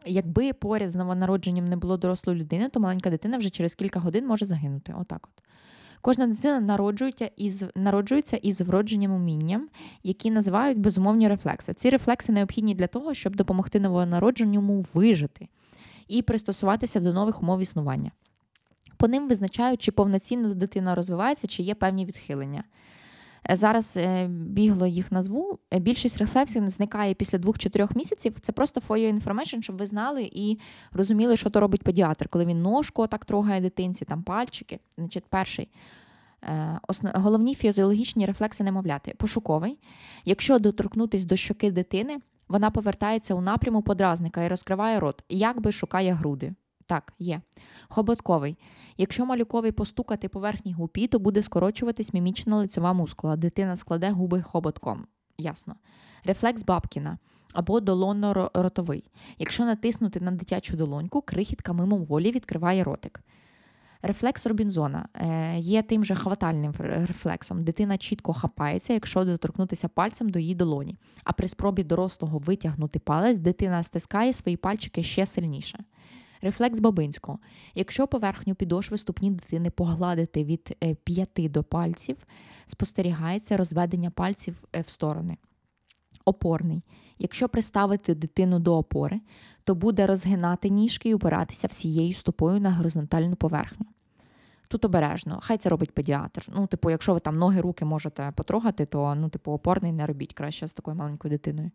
Якби 0.05 0.53
поряд 0.53 0.91
з 0.91 0.95
новонародженням 0.95 1.67
не 1.67 1.77
було 1.77 1.97
дорослої 1.97 2.39
людини, 2.39 2.69
то 2.69 2.79
маленька 2.79 3.09
дитина 3.09 3.37
вже 3.37 3.49
через 3.49 3.75
кілька 3.75 3.99
годин 3.99 4.27
може 4.27 4.45
загинути. 4.45 4.93
Отак 4.99 5.29
от. 5.37 5.43
Кожна 6.05 6.27
дитина 6.27 6.59
народжується 6.59 7.29
із 7.37 7.63
народжується 7.75 8.37
із 8.37 8.61
вродженим 8.61 9.11
умінням, 9.11 9.69
які 10.03 10.31
називають 10.31 10.79
безумовні 10.79 11.27
рефлекси. 11.27 11.73
Ці 11.73 11.89
рефлекси 11.89 12.31
необхідні 12.31 12.75
для 12.75 12.87
того, 12.87 13.13
щоб 13.13 13.35
допомогти 13.35 13.79
новонародженому 13.79 14.85
вижити 14.93 15.47
і 16.07 16.21
пристосуватися 16.21 16.99
до 16.99 17.13
нових 17.13 17.43
умов 17.43 17.61
існування. 17.61 18.11
По 18.97 19.07
ним 19.07 19.27
визначають, 19.27 19.81
чи 19.81 19.91
повноцінно 19.91 20.53
дитина 20.53 20.95
розвивається, 20.95 21.47
чи 21.47 21.63
є 21.63 21.75
певні 21.75 22.05
відхилення. 22.05 22.63
Е, 23.49 23.55
зараз 23.55 23.93
е, 23.97 24.27
бігло 24.27 24.87
їх 24.87 25.11
назву. 25.11 25.59
Е, 25.73 25.79
більшість 25.79 26.17
рефлексів 26.17 26.69
зникає 26.69 27.13
після 27.13 27.37
двох 27.37 27.59
чи 27.59 27.69
трьох 27.69 27.95
місяців. 27.95 28.35
Це 28.41 28.51
просто 28.51 28.81
for 28.87 28.97
your 28.97 29.21
information, 29.21 29.61
щоб 29.61 29.77
ви 29.77 29.87
знали 29.87 30.29
і 30.33 30.59
розуміли, 30.91 31.37
що 31.37 31.49
то 31.49 31.59
робить 31.59 31.83
педіатр, 31.83 32.27
коли 32.27 32.45
він 32.45 32.61
ножку 32.61 33.07
так 33.07 33.25
трогає 33.25 33.61
дитинці, 33.61 34.05
там 34.05 34.23
пальчики. 34.23 34.79
Значить, 34.97 35.25
перший. 35.29 35.69
Головні 37.03 37.55
фізіологічні 37.55 38.25
рефлекси 38.25 38.63
немовляти. 38.63 39.13
Пошуковий. 39.17 39.79
Якщо 40.25 40.59
доторкнутися 40.59 41.27
до 41.27 41.35
щоки 41.35 41.71
дитини, 41.71 42.17
вона 42.47 42.69
повертається 42.69 43.35
у 43.35 43.41
напряму 43.41 43.81
подразника 43.81 44.43
і 44.43 44.47
розкриває 44.47 44.99
рот, 44.99 45.23
якби 45.29 45.71
шукає 45.71 46.13
груди. 46.13 46.53
Так, 46.85 47.13
є. 47.19 47.41
Хоботковий. 47.89 48.57
Якщо 48.97 49.25
малюковий 49.25 49.71
постукати 49.71 50.29
поверхні 50.29 50.73
гупі, 50.73 51.07
то 51.07 51.19
буде 51.19 51.43
скорочуватись 51.43 52.13
мімічна 52.13 52.57
лицьова 52.57 52.93
мускула. 52.93 53.35
Дитина 53.35 53.77
складе 53.77 54.11
губи 54.11 54.41
хоботком. 54.41 55.07
Ясно. 55.37 55.75
Рефлекс 56.23 56.63
Бабкіна 56.63 57.17
або 57.53 57.79
долонно-ротовий. 57.79 59.03
Якщо 59.39 59.65
натиснути 59.65 60.19
на 60.19 60.31
дитячу 60.31 60.77
долоньку, 60.77 61.21
крихітка 61.21 61.73
мимоволі 61.73 62.31
відкриває 62.31 62.83
ротик. 62.83 63.23
Рефлекс 64.05 64.45
Робінзона 64.45 65.07
е, 65.15 65.59
є 65.59 65.81
тим 65.81 66.05
же 66.05 66.15
хватальним 66.15 66.73
рефлексом. 66.79 67.63
Дитина 67.63 67.97
чітко 67.97 68.33
хапається, 68.33 68.93
якщо 68.93 69.25
доторкнутися 69.25 69.87
пальцем 69.87 70.29
до 70.29 70.39
її 70.39 70.55
долоні. 70.55 70.97
А 71.23 71.33
при 71.33 71.47
спробі 71.47 71.83
дорослого 71.83 72.39
витягнути 72.39 72.99
палець, 72.99 73.37
дитина 73.37 73.83
стискає 73.83 74.33
свої 74.33 74.57
пальчики 74.57 75.03
ще 75.03 75.25
сильніше. 75.25 75.83
Рефлекс 76.43 76.79
Бабинського. 76.79 77.39
Якщо 77.75 78.07
поверхню 78.07 78.55
підошви 78.55 78.97
ступні 78.97 79.31
дитини 79.31 79.69
погладити 79.69 80.43
від 80.43 80.77
е, 80.83 80.95
п'яти 80.95 81.49
до 81.49 81.63
пальців, 81.63 82.17
спостерігається 82.65 83.57
розведення 83.57 84.09
пальців 84.09 84.63
е, 84.75 84.81
в 84.81 84.89
сторони. 84.89 85.37
Опорний. 86.25 86.83
Якщо 87.19 87.49
приставити 87.49 88.15
дитину 88.15 88.59
до 88.59 88.77
опори, 88.77 89.21
то 89.63 89.75
буде 89.75 90.07
розгинати 90.07 90.69
ніжки 90.69 91.09
і 91.09 91.13
опиратися 91.13 91.67
всією 91.67 92.13
стопою 92.13 92.59
на 92.59 92.71
горизонтальну 92.71 93.35
поверхню. 93.35 93.85
Тут 94.67 94.85
обережно, 94.85 95.39
хай 95.43 95.57
це 95.57 95.69
робить 95.69 95.91
педіатр. 95.91 96.45
Ну, 96.55 96.67
типу, 96.67 96.89
якщо 96.89 97.13
ви 97.13 97.19
там 97.19 97.37
ноги, 97.37 97.61
руки 97.61 97.85
можете 97.85 98.33
потрогати, 98.35 98.85
то 98.85 99.15
ну, 99.15 99.29
типу, 99.29 99.51
опорний 99.51 99.91
не 99.91 100.05
робіть 100.05 100.33
краще 100.33 100.67
з 100.67 100.73
такою 100.73 100.97
маленькою 100.97 101.29
дитиною. 101.29 101.71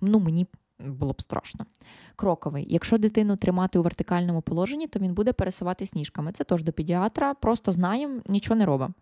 Ну, 0.00 0.20
мені 0.20 0.46
було 0.80 1.12
б 1.12 1.22
страшно. 1.22 1.66
Кроковий. 2.16 2.66
Якщо 2.68 2.98
дитину 2.98 3.36
тримати 3.36 3.78
у 3.78 3.82
вертикальному 3.82 4.42
положенні, 4.42 4.86
то 4.86 4.98
він 4.98 5.14
буде 5.14 5.32
пересуватись 5.32 5.94
ніжками. 5.94 6.32
Це 6.32 6.44
теж 6.44 6.62
до 6.62 6.72
педіатра, 6.72 7.34
просто 7.34 7.72
знаємо, 7.72 8.20
нічого 8.26 8.58
не 8.58 8.66
робимо. 8.66 8.94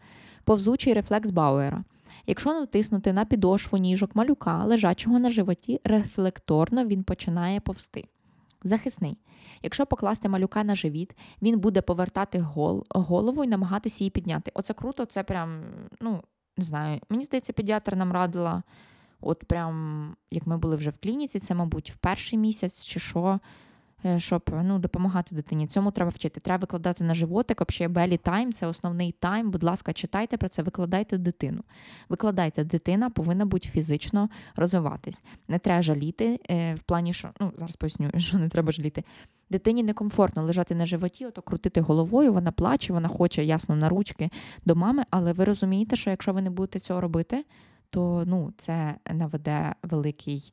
Повзучий 0.44 0.94
рефлекс 0.94 1.30
Бауера. 1.30 1.84
Якщо 2.26 2.52
натиснути 2.52 3.12
на 3.12 3.24
підошву 3.24 3.78
ніжок 3.78 4.16
малюка, 4.16 4.64
лежачого 4.64 5.18
на 5.18 5.30
животі, 5.30 5.80
рефлекторно 5.84 6.86
він 6.86 7.04
починає 7.04 7.60
повсти. 7.60 8.04
Захисний. 8.64 9.18
Якщо 9.62 9.86
покласти 9.86 10.28
малюка 10.28 10.64
на 10.64 10.76
живіт, 10.76 11.16
він 11.42 11.58
буде 11.58 11.82
повертати 11.82 12.38
гол, 12.38 12.86
голову 12.90 13.44
і 13.44 13.48
намагатися 13.48 14.04
її 14.04 14.10
підняти. 14.10 14.50
Оце 14.54 14.74
круто, 14.74 15.04
це 15.04 15.22
прям, 15.22 15.62
ну, 16.00 16.22
не 16.56 16.64
знаю, 16.64 17.00
мені 17.08 17.24
здається, 17.24 17.52
педіатр 17.52 17.96
нам 17.96 18.12
радила. 18.12 18.62
От 19.22 19.44
прям 19.44 20.16
як 20.30 20.46
ми 20.46 20.58
були 20.58 20.76
вже 20.76 20.90
в 20.90 20.98
клініці, 20.98 21.38
це, 21.38 21.54
мабуть, 21.54 21.90
в 21.90 21.96
перший 21.96 22.38
місяць 22.38 22.84
чи 22.84 23.00
що. 23.00 23.40
Е, 24.04 24.18
щоб 24.18 24.50
ну, 24.62 24.78
допомагати 24.78 25.34
дитині. 25.34 25.66
Цьому 25.66 25.90
треба 25.90 26.10
вчити. 26.10 26.40
Треба 26.40 26.60
викладати 26.60 27.04
на 27.04 27.14
животик, 27.14 27.70
взагалі 27.70 27.92
белі 27.92 28.16
тайм, 28.16 28.52
це 28.52 28.66
основний 28.66 29.12
тайм. 29.12 29.50
Будь 29.50 29.62
ласка, 29.62 29.92
читайте 29.92 30.36
про 30.36 30.48
це, 30.48 30.62
викладайте 30.62 31.18
дитину. 31.18 31.62
Викладайте, 32.08 32.64
дитина 32.64 33.10
повинна 33.10 33.44
бути 33.46 33.68
фізично 33.68 34.28
розвиватись. 34.56 35.22
Не 35.48 35.58
треба 35.58 35.82
жаліти 35.82 36.40
е, 36.50 36.74
в 36.74 36.82
плані, 36.82 37.14
що 37.14 37.30
ну 37.40 37.52
зараз 37.58 37.76
поясню, 37.76 38.10
що 38.16 38.38
не 38.38 38.48
треба 38.48 38.72
жаліти. 38.72 39.04
Дитині 39.50 39.82
некомфортно 39.82 40.42
лежати 40.42 40.74
на 40.74 40.86
животі, 40.86 41.26
ото 41.26 41.42
крутити 41.42 41.80
головою, 41.80 42.32
вона 42.32 42.52
плаче, 42.52 42.92
вона 42.92 43.08
хоче 43.08 43.44
ясно 43.44 43.76
на 43.76 43.88
ручки 43.88 44.30
до 44.64 44.76
мами, 44.76 45.02
але 45.10 45.32
ви 45.32 45.44
розумієте, 45.44 45.96
що 45.96 46.10
якщо 46.10 46.32
ви 46.32 46.42
не 46.42 46.50
будете 46.50 46.80
цього 46.80 47.00
робити, 47.00 47.44
то 47.92 48.24
ну, 48.26 48.52
це 48.58 48.94
наведе 49.10 49.74
великий. 49.82 50.52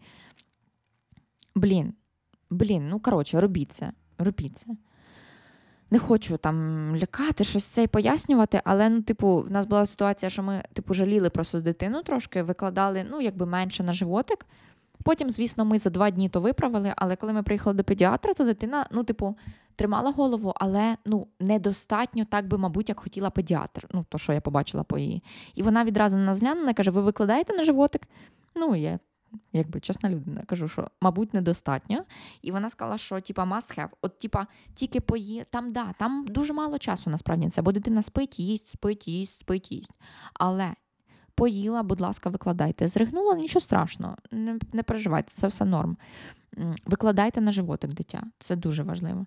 Блін, 1.55 1.93
Блін, 2.49 2.87
ну 2.87 2.99
коротше, 2.99 3.41
робіть 3.41 3.73
це. 3.73 3.91
Робіть 4.17 4.57
це. 4.57 4.65
Не 5.91 5.99
хочу 5.99 6.37
там 6.37 6.95
лякати, 6.95 7.43
щось 7.43 7.63
це 7.63 7.83
і 7.83 7.87
пояснювати, 7.87 8.61
але 8.63 8.89
ну, 8.89 9.01
типу, 9.01 9.41
в 9.41 9.51
нас 9.51 9.65
була 9.65 9.85
ситуація, 9.85 10.29
що 10.29 10.43
ми 10.43 10.63
типу, 10.73 10.93
жаліли 10.93 11.29
просто 11.29 11.61
дитину 11.61 12.03
трошки, 12.03 12.43
викладали 12.43 13.05
ну, 13.11 13.21
якби 13.21 13.45
менше 13.45 13.83
на 13.83 13.93
животик. 13.93 14.45
Потім, 15.03 15.29
звісно, 15.29 15.65
ми 15.65 15.77
за 15.77 15.89
два 15.89 16.09
дні 16.09 16.29
то 16.29 16.41
виправили, 16.41 16.93
але 16.95 17.15
коли 17.15 17.33
ми 17.33 17.43
приїхали 17.43 17.75
до 17.75 17.83
педіатра, 17.83 18.33
то 18.33 18.43
дитина, 18.43 18.85
ну, 18.91 19.03
типу, 19.03 19.37
тримала 19.79 20.11
голову, 20.11 20.53
але 20.55 20.97
ну, 21.05 21.27
недостатньо, 21.39 22.25
так 22.25 22.47
би, 22.47 22.57
мабуть, 22.57 22.89
як 22.89 22.99
хотіла 22.99 23.29
педіатр. 23.29 23.87
Ну, 23.93 24.05
то, 24.09 24.17
що 24.17 24.33
я 24.33 24.41
побачила 24.41 24.83
по 24.83 24.97
її. 24.97 25.23
І 25.55 25.63
вона 25.63 25.83
відразу 25.83 26.15
на 26.15 26.25
нас 26.25 26.39
глянула 26.39 26.69
і 26.69 26.73
каже: 26.73 26.91
Ви 26.91 27.01
викладаєте 27.01 27.53
на 27.53 27.63
животик? 27.63 28.07
Ну, 28.55 28.75
я 28.75 28.99
якби 29.53 29.79
чесна 29.79 30.09
людина, 30.09 30.43
кажу, 30.45 30.67
що, 30.67 30.87
мабуть, 31.01 31.33
недостатньо. 31.33 32.03
І 32.41 32.51
вона 32.51 32.69
сказала, 32.69 32.97
що 32.97 33.21
типа 33.21 33.43
must 33.43 33.79
have. 33.79 33.89
От, 34.01 34.19
типа, 34.19 34.47
тільки 34.75 35.01
пої... 35.01 35.43
там, 35.49 35.71
да, 35.71 35.93
там 35.97 36.25
дуже 36.27 36.53
мало 36.53 36.77
часу 36.77 37.09
насправді 37.09 37.49
це, 37.49 37.61
бо 37.61 37.71
дитина 37.71 38.01
спить, 38.01 38.39
їсть, 38.39 38.67
спить, 38.67 39.07
їсть, 39.07 39.39
спить, 39.39 39.71
їсть. 39.71 39.93
Але 40.33 40.73
поїла, 41.35 41.83
будь 41.83 42.01
ласка, 42.01 42.29
викладайте. 42.29 42.87
Зригнула, 42.87 43.35
нічого 43.35 43.61
страшного, 43.61 44.15
не, 44.31 44.59
не 44.73 44.83
переживайте, 44.83 45.31
це 45.33 45.47
все 45.47 45.65
норм. 45.65 45.97
Викладайте 46.85 47.41
на 47.41 47.51
животик 47.51 47.93
дитя, 47.93 48.23
це 48.39 48.55
дуже 48.55 48.83
важливо. 48.83 49.25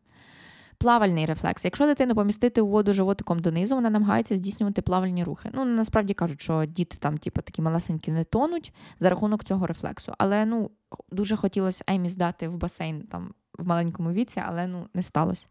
Плавальний 0.78 1.26
рефлекс. 1.26 1.64
Якщо 1.64 1.86
дитину 1.86 2.14
помістити 2.14 2.60
у 2.60 2.68
воду 2.68 2.92
животиком 2.92 3.38
донизу, 3.38 3.74
вона 3.74 3.90
намагається 3.90 4.36
здійснювати 4.36 4.82
плавальні 4.82 5.24
рухи. 5.24 5.50
Ну, 5.54 5.64
насправді 5.64 6.14
кажуть, 6.14 6.40
що 6.40 6.64
діти 6.64 6.96
там, 7.00 7.18
типу, 7.18 7.42
такі 7.42 7.62
малесенькі 7.62 8.12
не 8.12 8.24
тонуть 8.24 8.72
за 9.00 9.10
рахунок 9.10 9.44
цього 9.44 9.66
рефлексу. 9.66 10.12
Але 10.18 10.46
ну, 10.46 10.70
дуже 11.10 11.36
хотілося 11.36 11.84
Емі 11.86 12.10
здати 12.10 12.48
в 12.48 12.56
басейн 12.56 13.02
там 13.02 13.34
в 13.58 13.66
маленькому 13.66 14.12
віці, 14.12 14.42
але 14.46 14.66
ну, 14.66 14.86
не 14.94 15.02
сталося. 15.02 15.48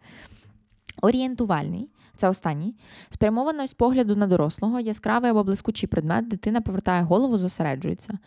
Орієнтувальний, 1.01 1.89
це 2.15 2.29
останній. 2.29 2.75
Спрямованість 3.09 3.77
погляду 3.77 4.15
на 4.15 4.27
дорослого, 4.27 4.79
яскравий 4.79 5.31
або 5.31 5.43
блискучий 5.43 5.89
предмет, 5.89 6.27
дитина 6.27 6.61
повертає 6.61 7.03
голову, 7.03 7.37
зосереджується. 7.37 8.17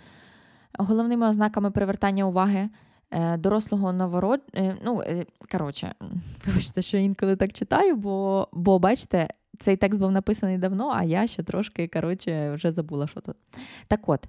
Головними 0.78 1.28
ознаками 1.28 1.70
привертання 1.70 2.24
уваги 2.24 2.68
дорослого 3.14 3.92
новород... 3.92 4.40
Е, 4.54 4.76
ну, 4.84 5.02
е, 5.02 5.26
коротше, 5.52 5.94
вибачте, 6.46 6.82
що 6.82 6.96
інколи 6.96 7.36
так 7.36 7.52
читаю, 7.52 7.96
бо, 7.96 8.48
бо 8.52 8.78
бачите, 8.78 9.28
цей 9.58 9.76
текст 9.76 10.00
був 10.00 10.10
написаний 10.10 10.58
давно, 10.58 10.90
а 10.94 11.02
я 11.02 11.26
ще 11.26 11.42
трошки 11.42 11.88
коротше, 11.88 12.52
вже 12.52 12.72
забула, 12.72 13.06
що 13.06 13.20
тут. 13.20 13.36
Так 13.88 14.08
от, 14.08 14.28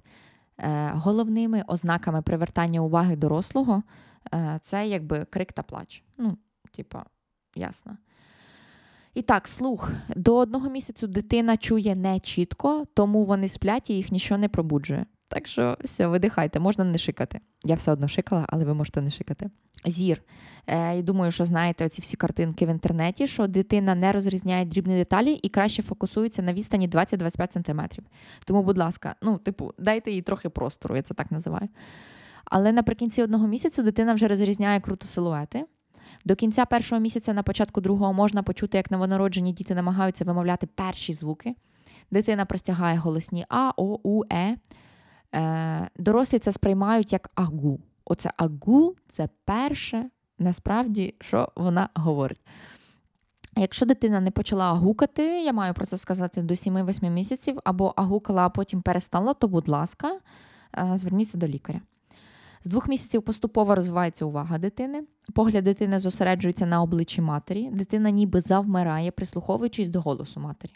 головними 0.92 1.64
ознаками 1.66 2.22
привертання 2.22 2.80
уваги 2.80 3.16
дорослого 3.16 3.82
це 4.62 4.86
якби 4.86 5.24
крик 5.30 5.52
та 5.52 5.62
плач. 5.62 6.02
Ну, 6.18 6.38
типа, 6.72 7.04
ясно. 7.54 7.96
І 9.14 9.22
так, 9.22 9.48
слух. 9.48 9.90
До 10.16 10.36
одного 10.36 10.70
місяцю 10.70 11.06
дитина 11.06 11.56
чує 11.56 11.94
не 11.94 12.20
чітко, 12.20 12.86
тому 12.94 13.24
вони 13.24 13.48
сплять 13.48 13.90
і 13.90 13.94
їх 13.94 14.12
нічого 14.12 14.38
не 14.38 14.48
пробуджує. 14.48 15.06
Так 15.28 15.46
що 15.46 15.76
все, 15.84 16.06
видихайте, 16.06 16.60
можна 16.60 16.84
не 16.84 16.98
шикати. 16.98 17.40
Я 17.66 17.74
все 17.74 17.92
одно 17.92 18.08
шикала, 18.08 18.46
але 18.48 18.64
ви 18.64 18.74
можете 18.74 19.00
не 19.00 19.10
шикати. 19.10 19.50
Зір. 19.84 20.22
Е, 20.66 21.02
Думаю, 21.02 21.32
що 21.32 21.44
знаєте 21.44 21.86
оці 21.86 22.02
всі 22.02 22.16
картинки 22.16 22.66
в 22.66 22.68
інтернеті, 22.68 23.26
що 23.26 23.46
дитина 23.46 23.94
не 23.94 24.12
розрізняє 24.12 24.64
дрібні 24.64 24.94
деталі 24.94 25.32
і 25.32 25.48
краще 25.48 25.82
фокусується 25.82 26.42
на 26.42 26.52
відстані 26.52 26.88
20-25 26.88 27.52
см. 27.52 28.02
Тому, 28.44 28.62
будь 28.62 28.78
ласка, 28.78 29.14
ну, 29.22 29.38
типу, 29.38 29.72
дайте 29.78 30.10
їй 30.10 30.22
трохи 30.22 30.48
простору, 30.48 30.96
я 30.96 31.02
це 31.02 31.14
так 31.14 31.30
називаю. 31.30 31.68
Але 32.44 32.72
наприкінці 32.72 33.22
одного 33.22 33.46
місяцю 33.48 33.82
дитина 33.82 34.14
вже 34.14 34.28
розрізняє 34.28 34.80
круто 34.80 35.06
силуети. 35.06 35.64
До 36.24 36.36
кінця 36.36 36.64
першого 36.64 37.00
місяця, 37.00 37.32
на 37.32 37.42
початку 37.42 37.80
другого, 37.80 38.12
можна 38.12 38.42
почути, 38.42 38.76
як 38.76 38.90
новонароджені 38.90 39.52
діти 39.52 39.74
намагаються 39.74 40.24
вимовляти 40.24 40.66
перші 40.66 41.12
звуки. 41.12 41.54
Дитина 42.10 42.44
простягає 42.44 42.98
голосні 42.98 43.46
А, 43.48 43.72
О, 43.76 43.98
У, 44.02 44.22
Е. 44.32 44.56
Е, 45.34 45.88
дорослі 45.96 46.38
це 46.38 46.52
сприймають 46.52 47.12
як 47.12 47.30
агу. 47.34 47.80
Оце 48.04 48.32
агу 48.36 48.96
це 49.08 49.28
перше, 49.44 50.10
насправді, 50.38 51.14
що 51.20 51.48
вона 51.56 51.88
говорить. 51.94 52.40
Якщо 53.56 53.86
дитина 53.86 54.20
не 54.20 54.30
почала 54.30 54.72
гукати, 54.72 55.22
я 55.42 55.52
маю 55.52 55.74
про 55.74 55.86
це 55.86 55.98
сказати 55.98 56.42
до 56.42 56.54
7-8 56.54 57.10
місяців, 57.10 57.58
або 57.64 57.92
агукала, 57.96 58.46
а 58.46 58.48
потім 58.48 58.82
перестала, 58.82 59.34
то, 59.34 59.48
будь 59.48 59.68
ласка, 59.68 60.18
е, 60.78 60.92
зверніться 60.94 61.38
до 61.38 61.48
лікаря. 61.48 61.80
З 62.64 62.68
двох 62.68 62.88
місяців 62.88 63.22
поступово 63.22 63.74
розвивається 63.74 64.24
увага 64.24 64.58
дитини. 64.58 65.02
Погляд 65.34 65.64
дитини 65.64 66.00
зосереджується 66.00 66.66
на 66.66 66.82
обличчі 66.82 67.20
матері. 67.20 67.70
Дитина 67.72 68.10
ніби 68.10 68.40
завмирає, 68.40 69.10
прислуховуючись 69.10 69.88
до 69.88 70.00
голосу 70.00 70.40
матері. 70.40 70.72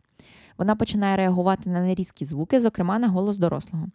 Вона 0.59 0.77
починає 0.77 1.17
реагувати 1.17 1.71
на 1.71 1.81
нерізкі 1.81 2.25
звуки, 2.25 2.61
зокрема 2.61 2.99
на 2.99 3.09
голос 3.09 3.37
дорослого. 3.37 3.87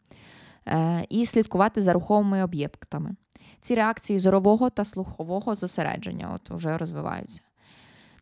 Е, 0.68 1.06
і 1.10 1.26
слідкувати 1.26 1.82
за 1.82 1.94
рухомими 1.94 2.44
об'єктами. 2.44 3.16
Ці 3.62 3.76
реакції 3.76 4.20
зорового 4.20 4.70
та 4.70 4.86
слухового 4.86 5.56
зосередження 5.56 6.32
от 6.36 6.50
вже 6.50 6.78
розвиваються. 6.78 7.42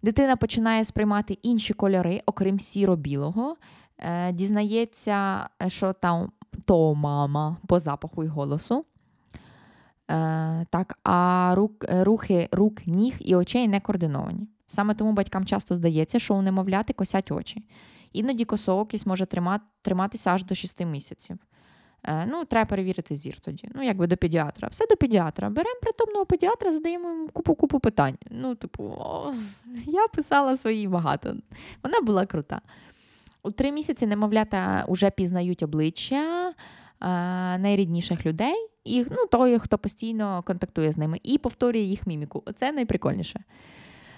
Дитина 0.04 0.36
починає 0.36 0.86
сприймати 0.86 1.38
інші 1.42 1.74
кольори, 1.74 2.22
окрім 2.26 2.60
сіро-білого, 2.60 3.56
е, 3.98 4.32
дізнається, 4.32 5.50
що 5.68 5.94
там 5.94 6.32
то 6.66 6.96
мама 6.96 7.58
по 7.68 7.80
запаху 7.80 8.24
і 8.24 8.28
голосу. 8.28 8.86
Е, 10.12 10.66
так, 10.70 11.00
А 11.04 11.54
рук, 11.56 11.86
рухи 11.90 12.50
рук, 12.52 12.88
ніг 12.88 13.16
і 13.20 13.36
очей 13.36 13.68
не 13.68 13.80
координовані. 13.80 14.48
Саме 14.68 14.94
тому 14.94 15.14
батькам 15.14 15.46
часто 15.46 15.76
здається, 15.76 16.20
що 16.20 16.36
у 16.36 16.42
немовляти 16.42 16.94
косять 16.94 17.32
очі. 17.32 17.64
Іноді 18.14 18.46
косоокість 18.46 19.06
може 19.06 19.26
триматися 19.82 20.30
аж 20.30 20.44
до 20.44 20.56
6 20.56 20.86
місяців. 20.86 21.38
Е, 22.08 22.26
ну, 22.26 22.46
треба 22.46 22.66
перевірити 22.66 23.16
зір 23.16 23.40
тоді. 23.40 23.70
Ну, 23.76 23.84
якби 23.84 24.08
до 24.08 24.18
педіатра. 24.18 24.68
Все 24.68 24.86
до 24.90 24.96
педіатра. 24.96 25.50
Беремо 25.50 25.80
притомного 25.82 26.26
педіатра, 26.26 26.72
задаємо 26.72 27.10
йому 27.10 27.28
купу-купу 27.28 27.80
питань. 27.80 28.18
Ну, 28.32 28.56
типу, 28.56 28.84
о, 28.84 29.34
я 29.86 30.08
писала 30.08 30.58
свої 30.58 30.88
багато. 30.88 31.36
Вона 31.84 32.02
була 32.02 32.26
крута. 32.26 32.62
У 33.44 33.52
три 33.52 33.72
місяці 33.72 34.06
немовлята 34.06 34.86
вже 34.88 35.10
пізнають 35.10 35.64
обличчя 35.64 36.50
е, 36.50 36.54
найрідніших 37.58 38.26
людей, 38.26 38.68
і 38.84 39.06
ну, 39.12 39.28
той, 39.32 39.60
хто 39.60 39.78
постійно 39.78 40.44
контактує 40.48 40.92
з 40.92 40.98
ними, 40.98 41.20
і 41.24 41.38
повторює 41.38 41.82
їх 41.82 42.08
міміку. 42.08 42.44
Оце 42.46 42.72
найприкольніше. 42.72 43.44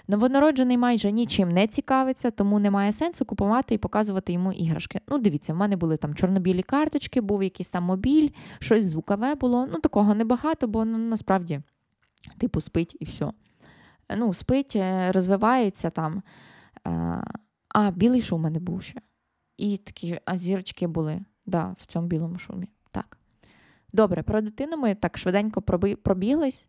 Новонароджений 0.08 0.78
майже 0.78 1.12
нічим 1.12 1.48
не 1.48 1.66
цікавиться, 1.66 2.30
тому 2.30 2.58
немає 2.58 2.92
сенсу 2.92 3.24
купувати 3.24 3.74
і 3.74 3.78
показувати 3.78 4.32
йому 4.32 4.52
іграшки. 4.52 5.00
Ну, 5.08 5.18
дивіться, 5.18 5.52
в 5.52 5.56
мене 5.56 5.76
були 5.76 5.96
там 5.96 6.14
чорнобілі 6.14 6.62
карточки, 6.62 7.20
був 7.20 7.42
якийсь 7.42 7.68
там 7.68 7.84
мобіль, 7.84 8.30
щось 8.58 8.84
звукове 8.84 9.34
було. 9.34 9.66
Ну, 9.66 9.78
такого 9.78 10.14
небагато, 10.14 10.68
бо 10.68 10.84
ну, 10.84 10.98
насправді, 10.98 11.60
типу, 12.38 12.60
спить 12.60 12.96
і 13.00 13.04
все. 13.04 13.32
Ну, 14.16 14.34
спить, 14.34 14.76
е, 14.76 15.12
розвивається 15.12 15.90
там. 15.90 16.22
Е, 16.86 17.22
а, 17.68 17.90
білий 17.90 18.20
шум 18.20 18.40
у 18.40 18.42
мене 18.42 18.58
був 18.58 18.82
ще. 18.82 19.00
І 19.56 19.76
такі 19.76 20.20
а 20.24 20.36
зірочки 20.36 20.86
були 20.86 21.20
да, 21.46 21.76
в 21.78 21.86
цьому 21.86 22.06
білому 22.06 22.38
шумі. 22.38 22.68
Так. 22.90 23.18
Добре, 23.92 24.22
про 24.22 24.40
дитину 24.40 24.76
ми 24.76 24.94
так 24.94 25.18
швиденько 25.18 25.62
пробіглись. 26.02 26.68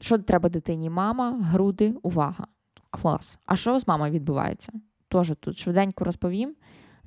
Що 0.00 0.18
треба 0.18 0.48
дитині? 0.48 0.90
Мама, 0.90 1.38
груди, 1.42 1.94
увага. 2.02 2.46
Клас. 2.90 3.38
А 3.46 3.56
що 3.56 3.78
з 3.78 3.88
мамою 3.88 4.12
відбувається? 4.12 4.72
Теж 5.08 5.32
тут 5.40 5.58
швиденько 5.58 6.04
розповім. 6.04 6.56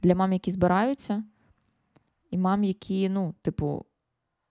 Для 0.02 0.16
мам, 0.16 0.34
які 0.34 0.52
збираються, 0.52 1.24
і 2.32 2.38
мам, 2.38 2.64
які, 2.64 3.10
ну, 3.10 3.36
типу, 3.42 3.86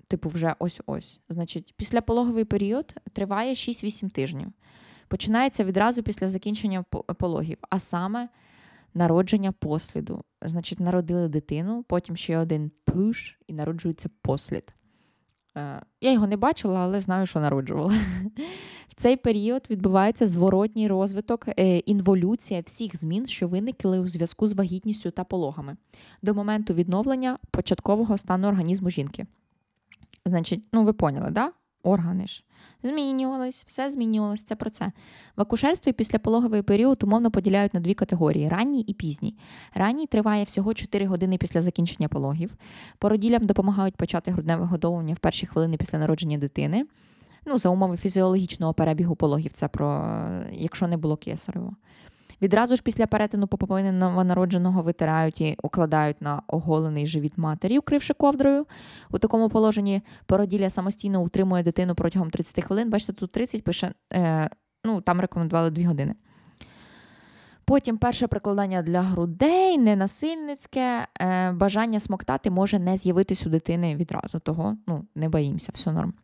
типу, 0.09 0.28
вже 0.28 0.55
ось-ось. 0.59 1.20
Значить, 1.28 1.74
післяпологовий 1.76 2.45
період 2.45 2.95
триває 3.12 3.55
6-8 3.55 4.11
тижнів. 4.11 4.53
Починається 5.09 5.64
відразу 5.64 6.03
після 6.03 6.28
закінчення 6.28 6.82
пологів, 7.18 7.59
а 7.70 7.78
саме 7.78 8.28
народження 8.95 9.53
посліду. 9.53 10.24
Значить, 10.43 10.80
народили 10.80 11.28
дитину, 11.28 11.84
потім 11.88 12.16
ще 12.16 12.38
один 12.38 12.70
пуш 12.84 13.38
і 13.47 13.53
народжується 13.53 14.09
послід. 14.22 14.74
Е, 15.57 15.82
я 16.01 16.12
його 16.12 16.26
не 16.26 16.36
бачила, 16.36 16.80
але 16.80 17.01
знаю, 17.01 17.26
що 17.26 17.40
народжувала. 17.40 17.94
В 18.88 18.94
цей 18.94 19.16
період 19.16 19.66
відбувається 19.70 20.26
зворотній 20.26 20.88
розвиток, 20.88 21.48
е, 21.48 21.78
інволюція 21.78 22.61
всіх 22.61 22.96
змін, 22.96 23.26
що 23.26 23.48
виникли 23.48 23.98
у 23.98 24.09
зв'язку 24.09 24.48
з 24.48 24.53
вагітністю 24.53 25.11
та 25.11 25.24
пологами, 25.24 25.76
до 26.22 26.34
моменту 26.34 26.74
відновлення 26.74 27.38
початкового 27.51 28.18
стану 28.18 28.48
організму 28.48 28.90
жінки. 28.90 29.26
Значить, 30.24 30.68
ну 30.72 30.84
ви 30.84 30.92
поняли, 30.92 31.30
да? 31.30 31.53
Органи 31.83 32.26
ж 32.26 32.45
змінювались, 32.83 33.64
все 33.66 33.91
змінювалось. 33.91 34.43
Це 34.43 34.57
про 34.57 34.70
це. 34.70 34.93
В 35.37 35.41
акушерстві 35.41 35.93
післяпологовий 35.93 36.62
період 36.62 37.03
умовно 37.03 37.31
поділяють 37.31 37.74
на 37.74 37.81
дві 37.81 37.95
категорії: 37.95 38.49
ранній 38.49 38.81
і 38.81 38.95
пізній. 38.95 39.35
Ранній 39.74 40.07
триває 40.07 40.45
всього 40.45 40.74
4 40.74 41.07
години 41.07 41.39
після 41.39 41.62
закінчення 41.62 42.09
пологів. 42.09 42.51
Породілям 42.99 43.47
допомагають 43.47 43.97
почати 43.97 44.31
грудне 44.31 44.57
вигодовування 44.57 45.14
в 45.14 45.18
перші 45.18 45.47
хвилини 45.47 45.76
після 45.76 45.99
народження 45.99 46.39
дитини. 46.39 46.87
Ну, 47.47 47.59
за 47.59 47.68
умови 47.68 47.97
фізіологічного 47.97 48.74
перебігу 48.74 49.16
пологів, 49.16 49.53
це 49.53 49.68
про 49.68 50.16
якщо 50.53 50.89
не 50.89 50.97
було 50.97 51.16
кесарево. 51.16 51.76
Відразу 52.43 52.76
ж 52.76 52.82
після 52.82 53.07
перетину 53.07 53.47
поповини 53.47 53.93
новонародженого 53.93 54.82
витирають 54.82 55.41
і 55.41 55.57
укладають 55.62 56.22
на 56.22 56.43
оголений 56.47 57.07
живіт 57.07 57.38
матері, 57.38 57.78
укривши 57.78 58.14
ковдрою. 58.14 58.66
У 59.11 59.18
такому 59.18 59.49
положенні 59.49 60.03
породілля 60.26 60.70
самостійно 60.70 61.22
утримує 61.22 61.62
дитину 61.62 61.95
протягом 61.95 62.30
30 62.30 62.64
хвилин. 62.64 62.91
Бачите, 62.91 63.12
тут 63.12 63.32
30 63.32 63.64
пише, 63.64 63.93
е, 64.12 64.51
ну 64.84 65.01
там 65.01 65.20
рекомендували 65.20 65.70
2 65.70 65.88
години. 65.88 66.14
Потім 67.64 67.99
перше 67.99 68.26
прикладання 68.26 68.82
для 68.82 69.03
грудей, 69.03 69.78
ненасильницьке, 69.78 71.07
е, 71.20 71.53
бажання 71.53 72.01
смоктати 72.01 72.51
може 72.51 72.78
не 72.78 72.97
з'явитись 72.97 73.47
у 73.47 73.51
дитини 73.51 73.97
відразу. 73.97 74.38
Того 74.38 74.76
ну, 74.86 75.05
не 75.14 75.28
боїмося, 75.28 75.72
все 75.74 75.93
норм. 75.93 76.14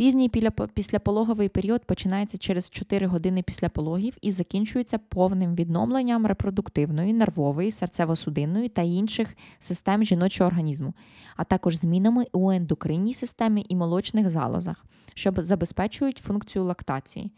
Пізній 0.00 0.30
післяпологовий 0.74 1.48
період 1.48 1.84
починається 1.84 2.38
через 2.38 2.70
4 2.70 3.06
години 3.06 3.42
після 3.42 3.68
пологів 3.68 4.16
і 4.20 4.32
закінчується 4.32 4.98
повним 4.98 5.54
відновленням 5.54 6.26
репродуктивної, 6.26 7.12
нервової, 7.12 7.70
серцево-судинної 7.70 8.68
та 8.68 8.82
інших 8.82 9.36
систем 9.58 10.04
жіночого 10.04 10.48
організму, 10.48 10.94
а 11.36 11.44
також 11.44 11.76
змінами 11.76 12.26
у 12.32 12.50
ендокринній 12.50 13.14
системі 13.14 13.66
і 13.68 13.76
молочних 13.76 14.30
залозах, 14.30 14.84
що 15.14 15.32
забезпечують 15.36 16.18
функцію 16.18 16.64
лактації. 16.64 17.32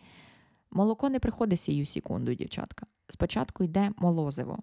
Молоко 0.70 1.10
не 1.10 1.18
приходить 1.18 1.60
сію 1.60 1.86
секунду, 1.86 2.34
дівчатка. 2.34 2.86
Спочатку 3.08 3.64
йде 3.64 3.90
молозиво. 3.96 4.58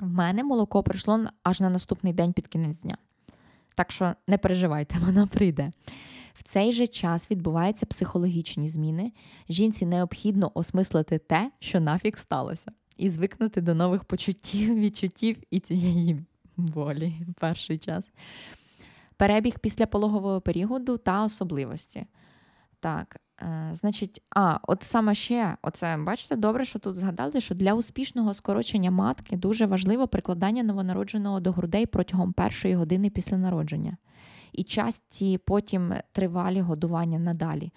В 0.00 0.08
мене 0.08 0.44
молоко 0.44 0.82
прийшло 0.82 1.24
аж 1.42 1.60
на 1.60 1.70
наступний 1.70 2.12
день 2.12 2.32
під 2.32 2.46
кінець 2.46 2.82
дня. 2.82 2.96
Так 3.74 3.92
що 3.92 4.14
не 4.28 4.38
переживайте, 4.38 4.98
воно 5.06 5.26
прийде. 5.26 5.70
В 6.40 6.42
цей 6.42 6.72
же 6.72 6.86
час 6.86 7.30
відбуваються 7.30 7.86
психологічні 7.86 8.70
зміни. 8.70 9.12
Жінці 9.48 9.86
необхідно 9.86 10.50
осмислити 10.54 11.18
те, 11.18 11.50
що 11.58 11.80
нафік 11.80 12.18
сталося, 12.18 12.72
і 12.96 13.10
звикнути 13.10 13.60
до 13.60 13.74
нових 13.74 14.04
почуттів, 14.04 14.74
відчуттів 14.80 15.36
і 15.50 15.60
цієї 15.60 16.20
болі 16.56 17.14
перший 17.40 17.78
час. 17.78 18.08
Перебіг 19.16 19.58
після 19.58 19.86
пологового 19.86 20.40
періоду 20.40 20.98
та 20.98 21.24
особливості. 21.24 22.06
Так, 22.80 23.20
е, 23.42 23.70
значить, 23.72 24.22
а, 24.30 24.58
от 24.62 24.82
саме 24.82 25.14
ще, 25.14 25.56
оце, 25.62 25.96
бачите, 25.96 26.36
добре, 26.36 26.64
що 26.64 26.78
тут 26.78 26.96
згадали, 26.96 27.40
що 27.40 27.54
для 27.54 27.74
успішного 27.74 28.34
скорочення 28.34 28.90
матки 28.90 29.36
дуже 29.36 29.66
важливо 29.66 30.08
прикладання 30.08 30.62
новонародженого 30.62 31.40
до 31.40 31.52
грудей 31.52 31.86
протягом 31.86 32.32
першої 32.32 32.74
години 32.74 33.10
після 33.10 33.36
народження 33.36 33.96
і 34.52 34.62
часті 34.62 35.38
потім 35.38 35.94
тривалі 36.12 36.60
годування 36.60 37.18
надалі. 37.18 37.72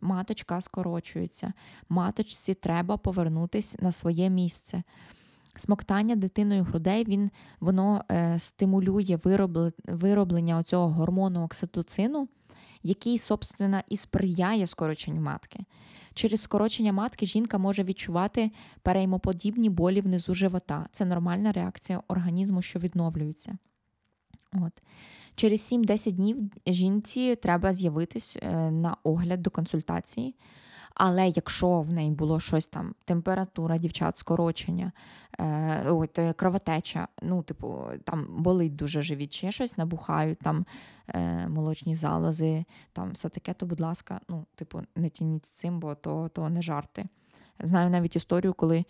Маточка 0.00 0.60
скорочується, 0.60 1.52
маточці 1.88 2.54
треба 2.54 2.96
повернутися 2.96 3.78
на 3.80 3.92
своє 3.92 4.30
місце. 4.30 4.82
Смоктання 5.56 6.16
дитиною 6.16 6.64
грудей 6.64 7.04
він, 7.04 7.30
воно 7.60 8.04
е, 8.10 8.38
стимулює 8.38 9.18
вироблення 9.86 10.58
оцього 10.58 10.88
гормону 10.88 11.44
окситоцину, 11.44 12.28
який, 12.82 13.18
собственно, 13.18 13.80
і 13.88 13.96
сприяє 13.96 14.66
скороченню 14.66 15.20
матки. 15.20 15.64
Через 16.14 16.42
скорочення 16.42 16.92
матки 16.92 17.26
жінка 17.26 17.58
може 17.58 17.84
відчувати 17.84 18.50
переймоподібні 18.82 19.70
болі 19.70 20.00
внизу 20.00 20.34
живота. 20.34 20.86
Це 20.92 21.04
нормальна 21.04 21.52
реакція 21.52 22.02
організму, 22.08 22.62
що 22.62 22.78
відновлюється. 22.78 23.58
От. 24.52 24.82
Через 25.34 25.72
7-10 25.72 26.12
днів 26.12 26.36
жінці 26.66 27.36
треба 27.36 27.72
з'явитись 27.72 28.38
е, 28.42 28.70
на 28.70 28.96
огляд 29.02 29.42
до 29.42 29.50
консультації. 29.50 30.34
Але 30.94 31.28
якщо 31.28 31.80
в 31.80 31.92
неї 31.92 32.10
було 32.10 32.40
щось 32.40 32.66
там, 32.66 32.94
температура, 33.04 33.78
дівчат, 33.78 34.18
скорочення, 34.18 34.92
е, 35.38 35.90
от, 35.90 36.18
е, 36.18 36.32
кровотеча, 36.32 37.08
ну, 37.22 37.42
типу, 37.42 37.84
там 38.04 38.26
болить 38.38 38.76
дуже 38.76 39.02
живіт, 39.02 39.32
ще 39.32 39.52
щось 39.52 39.78
набухають, 39.78 40.38
там 40.38 40.66
е, 41.08 41.48
молочні 41.48 41.94
залози, 41.94 42.64
там 42.92 43.10
все 43.10 43.28
таке, 43.28 43.52
то, 43.52 43.66
будь 43.66 43.80
ласка, 43.80 44.20
ну, 44.28 44.46
типу, 44.54 44.82
не 44.96 45.08
тяніть 45.08 45.46
з 45.46 45.50
цим, 45.50 45.80
бо 45.80 45.94
то, 45.94 46.30
то 46.34 46.48
не 46.48 46.62
жарти. 46.62 47.06
Знаю 47.60 47.90
навіть 47.90 48.16
історію, 48.16 48.54
коли 48.54 48.84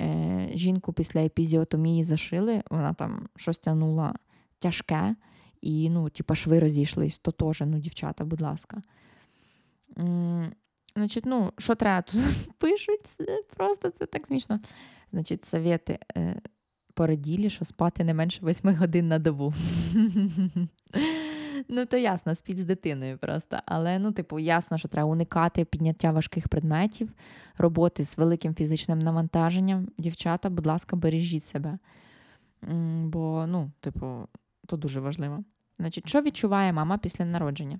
е, 0.00 0.48
жінку 0.54 0.92
після 0.92 1.20
епізіотомії 1.20 2.04
зашили, 2.04 2.62
вона 2.70 2.94
там 2.94 3.28
щось 3.36 3.58
тягнула 3.58 4.14
тяжке 4.58 5.14
і 5.64 5.90
ну, 5.90 6.08
типа, 6.10 6.34
шви 6.34 6.60
розійшлись, 6.60 7.18
то 7.18 7.30
теж, 7.30 7.60
ну, 7.66 7.78
дівчата, 7.78 8.24
будь 8.24 8.40
ласка. 8.40 8.82
Значить, 10.96 11.26
ну, 11.26 11.52
що 11.58 11.74
треба 11.74 12.02
тут 12.02 12.20
пишуть, 12.58 13.00
просто 13.56 13.90
це 13.90 14.06
так 14.06 14.26
смішно. 14.26 14.60
Значить, 15.12 15.44
совєти 15.44 15.98
е, 16.16 16.40
пораділі, 16.94 17.50
що 17.50 17.64
спати 17.64 18.04
не 18.04 18.14
менше 18.14 18.40
8 18.42 18.74
годин 18.74 19.08
на 19.08 19.18
добу. 19.18 19.54
Ну, 21.68 21.86
то 21.86 21.96
ясно, 21.96 22.34
спіть 22.34 22.58
з 22.58 22.64
дитиною 22.64 23.18
просто. 23.18 23.58
Але, 23.66 23.98
ну, 23.98 24.12
типу, 24.12 24.38
ясно, 24.38 24.78
що 24.78 24.88
треба 24.88 25.08
уникати 25.08 25.64
підняття 25.64 26.12
важких 26.12 26.48
предметів, 26.48 27.12
роботи 27.58 28.04
з 28.04 28.18
великим 28.18 28.54
фізичним 28.54 28.98
навантаженням. 28.98 29.88
Дівчата, 29.98 30.50
будь 30.50 30.66
ласка, 30.66 30.96
бережіть 30.96 31.44
себе. 31.44 31.78
Бо, 33.02 33.44
ну, 33.46 33.70
типу, 33.80 34.28
то 34.66 34.76
дуже 34.76 35.00
важливо. 35.00 35.44
Значить, 35.78 36.08
що 36.08 36.22
відчуває 36.22 36.72
мама 36.72 36.98
після 36.98 37.24
народження? 37.24 37.78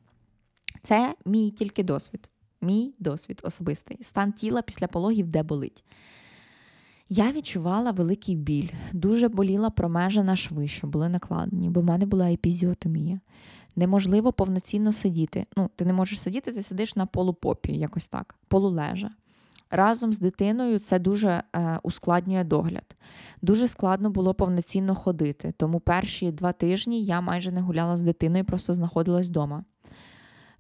Це 0.83 1.15
мій 1.27 1.51
тільки 1.51 1.83
досвід. 1.83 2.29
Мій 2.61 2.95
досвід 2.99 3.41
особистий. 3.45 3.99
Стан 4.03 4.33
тіла 4.33 4.63
після 4.63 4.87
пологів, 4.87 5.27
де 5.27 5.43
болить. 5.43 5.85
Я 7.09 7.33
відчувала 7.33 7.91
великий 7.91 8.37
біль, 8.37 8.69
дуже 8.93 9.29
боліла 9.29 9.71
промежена 9.71 10.37
шви, 10.37 10.69
що 10.69 10.87
були 10.87 11.09
накладені, 11.09 11.71
бо 11.71 11.81
в 11.81 11.85
мене 11.85 12.07
була 12.07 12.33
епізіотомія. 12.33 13.21
Неможливо 13.77 14.33
повноцінно 14.33 14.93
сидіти. 14.93 15.47
Ну, 15.57 15.71
ти 15.77 15.85
не 15.85 15.93
можеш 15.93 16.21
сидіти, 16.21 16.53
ти 16.53 16.63
сидиш 16.63 16.97
на 16.97 17.07
полупопі, 17.07 17.73
якось 17.73 18.09
так, 18.09 18.35
полулежа. 18.49 19.11
Разом 19.75 20.13
з 20.13 20.19
дитиною 20.19 20.79
це 20.79 20.99
дуже 20.99 21.43
е, 21.57 21.79
ускладнює 21.83 22.45
догляд. 22.45 22.97
Дуже 23.43 23.69
складно 23.69 24.11
було 24.11 24.35
повноцінно 24.35 24.95
ходити, 24.95 25.55
тому 25.57 25.81
перші 25.81 26.33
два 26.33 26.53
тижні 26.53 27.05
я 27.05 27.21
майже 27.21 27.53
не 27.53 27.61
гуляла 27.61 27.97
з 27.97 28.03
дитиною, 28.03 28.45
просто 28.45 28.75
знаходилась 28.75 29.27
вдома. 29.27 29.65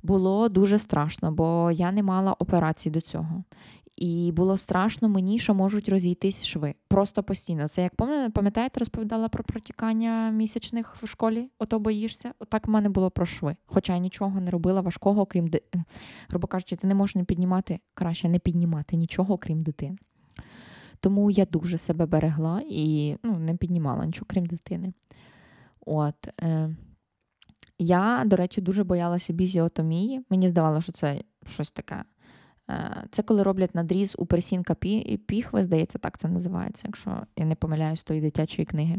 Було 0.03 0.49
дуже 0.49 0.79
страшно, 0.79 1.33
бо 1.33 1.71
я 1.71 1.93
не 1.93 2.03
мала 2.03 2.33
операцій 2.33 2.91
до 2.91 3.01
цього. 3.01 3.45
І 3.97 4.33
було 4.33 4.59
страшно 4.59 5.09
мені, 5.09 5.39
що 5.39 5.55
можуть 5.55 5.89
розійтись 5.89 6.45
шви. 6.45 6.75
Просто 6.89 7.23
постійно. 7.23 7.69
Це 7.69 7.83
як 7.83 7.95
пам'ятаєте, 8.33 8.81
розповідала 8.81 9.29
про 9.29 9.45
протікання 9.45 10.31
місячних 10.31 10.97
в 11.03 11.07
школі, 11.07 11.49
ото 11.59 11.79
боїшся. 11.79 12.33
Отак 12.39 12.67
в 12.67 12.71
мене 12.71 12.89
було 12.89 13.11
про 13.11 13.27
шви. 13.27 13.57
Хоча 13.67 13.93
я 13.93 13.99
нічого 13.99 14.41
не 14.41 14.51
робила 14.51 14.81
важкого, 14.81 15.21
окрім 15.23 15.51
е, 15.55 15.85
грубо 16.29 16.47
кажучи, 16.47 16.77
ти 16.77 16.87
не 16.87 16.95
можеш 16.95 17.17
не 17.17 17.25
піднімати, 17.25 17.79
краще 17.95 18.29
не 18.29 18.39
піднімати 18.39 18.97
нічого, 18.97 19.35
окрім 19.35 19.63
дитини. 19.63 19.99
Тому 21.01 21.31
я 21.31 21.45
дуже 21.45 21.79
себе 21.79 22.07
берегла 22.07 22.63
і 22.69 23.17
ну, 23.23 23.39
не 23.39 23.55
піднімала 23.55 24.07
нічого, 24.07 24.27
крім 24.29 24.47
дитини. 24.47 24.93
От. 25.87 26.29
Е, 26.43 26.77
Я, 27.79 28.23
до 28.27 28.37
речі, 28.37 28.61
дуже 28.61 28.85
боялася 28.85 29.33
бізіотомії. 29.33 30.25
Мені 30.31 30.49
здавалося, 30.49 30.83
що 30.83 30.93
це 30.93 31.23
щось 31.47 31.71
таке. 31.71 32.05
Е, 32.71 33.05
це 33.11 33.23
коли 33.23 33.43
роблять 33.43 33.75
надріз 33.75 34.15
у 34.19 34.27
персінка 34.27 34.75
піхви, 35.27 35.63
здається, 35.63 35.99
так 35.99 36.19
це 36.19 36.29
називається, 36.29 36.83
якщо 36.87 37.27
я 37.37 37.45
не 37.45 37.55
помиляюсь 37.55 38.03
тої 38.03 38.21
дитячої 38.21 38.67
книги. 38.67 38.97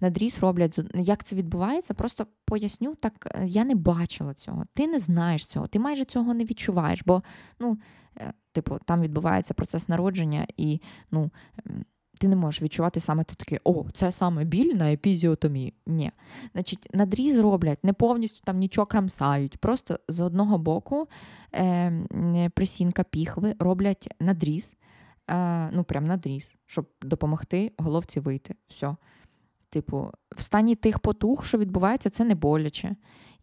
Надріз 0.00 0.38
роблять, 0.38 0.78
як 0.94 1.24
це 1.24 1.36
відбувається, 1.36 1.94
просто 1.94 2.26
поясню, 2.44 2.94
так 2.94 3.28
е, 3.34 3.46
я 3.46 3.64
не 3.64 3.74
бачила 3.74 4.34
цього. 4.34 4.64
Ти 4.74 4.86
не 4.86 4.98
знаєш 4.98 5.46
цього, 5.46 5.66
ти 5.66 5.78
майже 5.78 6.04
цього 6.04 6.34
не 6.34 6.44
відчуваєш, 6.44 7.02
бо 7.06 7.22
ну, 7.60 7.78
е, 8.16 8.32
типу, 8.52 8.78
там 8.84 9.00
відбувається 9.00 9.54
процес 9.54 9.88
народження, 9.88 10.46
і 10.56 10.80
ну, 11.10 11.30
ти 12.24 12.28
не 12.28 12.36
можеш 12.36 12.62
відчувати 12.62 13.00
саме 13.00 13.24
ти 13.24 13.34
такий, 13.34 13.58
о, 13.64 13.84
це 13.92 14.12
саме 14.12 14.44
біль 14.44 14.74
на 14.74 14.92
епізіотомії. 14.92 15.74
Ні. 15.86 16.10
Значить, 16.52 16.88
надріз 16.92 17.38
роблять, 17.38 17.84
не 17.84 17.92
повністю 17.92 18.40
там 18.44 18.58
нічого 18.58 18.86
крамсають. 18.86 19.58
Просто 19.58 19.98
з 20.08 20.20
одного 20.20 20.58
боку 20.58 21.08
е, 21.54 22.50
присінка 22.54 23.02
піхви 23.02 23.54
роблять 23.58 24.08
надріз, 24.20 24.76
е, 25.30 25.70
ну 25.72 25.84
прям 25.84 26.04
надріз, 26.06 26.56
щоб 26.66 26.88
допомогти 27.02 27.72
головці 27.78 28.20
вийти. 28.20 28.54
Все. 28.68 28.96
Типу, 29.70 30.10
в 30.36 30.42
стані 30.42 30.74
тих 30.74 30.98
потух, 30.98 31.46
що 31.46 31.58
відбувається, 31.58 32.10
це 32.10 32.24
не 32.24 32.34
боляче. 32.34 32.96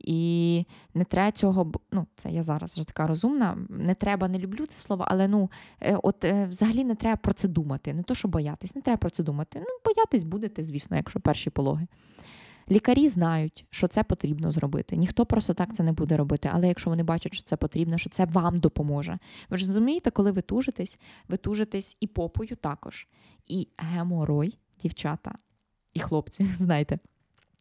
І 0.04 0.66
не 0.94 1.04
треба 1.04 1.32
цього, 1.32 1.72
ну, 1.92 2.08
це 2.16 2.32
я 2.32 2.44
зараз 2.44 2.72
вже 2.72 2.88
така 2.88 3.08
розумна, 3.08 3.58
не 3.70 3.94
треба, 3.94 4.28
не 4.28 4.40
люблю 4.40 4.66
це 4.66 4.78
слово, 4.78 5.06
але 5.08 5.28
ну, 5.28 5.52
е, 5.82 5.98
от 6.04 6.26
е, 6.26 6.46
взагалі 6.46 6.84
не 6.84 6.96
треба 6.96 7.16
про 7.16 7.34
це 7.34 7.48
думати. 7.48 7.94
Не 7.94 8.04
то, 8.04 8.16
що 8.16 8.28
боятись, 8.28 8.76
не 8.76 8.82
треба 8.82 8.98
про 8.98 9.10
це 9.10 9.24
думати. 9.24 9.60
Ну, 9.60 9.94
боятись 9.94 10.24
будете, 10.24 10.64
звісно, 10.64 10.98
якщо 10.98 11.20
перші 11.20 11.50
пологи. 11.50 11.88
Лікарі 12.72 13.08
знають, 13.08 13.66
що 13.70 13.88
це 13.88 14.04
потрібно 14.04 14.52
зробити. 14.52 14.98
Ніхто 14.98 15.26
просто 15.26 15.54
так 15.54 15.76
це 15.76 15.84
не 15.84 15.92
буде 15.92 16.18
робити. 16.18 16.50
Але 16.54 16.68
якщо 16.68 16.90
вони 16.90 17.04
бачать, 17.04 17.34
що 17.34 17.44
це 17.44 17.58
потрібно, 17.58 17.98
що 17.98 18.10
це 18.10 18.26
вам 18.26 18.58
допоможе. 18.58 19.20
Ви 19.50 19.58
ж 19.58 19.66
розумієте, 19.66 20.12
коли 20.12 20.32
ви 20.32 20.42
тужитесь, 20.42 21.00
ви 21.28 21.38
тужитесь 21.38 21.98
і 22.00 22.08
попою 22.08 22.56
також. 22.56 23.08
І 23.48 23.68
геморой, 23.78 24.58
дівчата, 24.82 25.36
і 25.94 26.00
хлопці, 26.00 26.46
знаєте, 26.58 27.00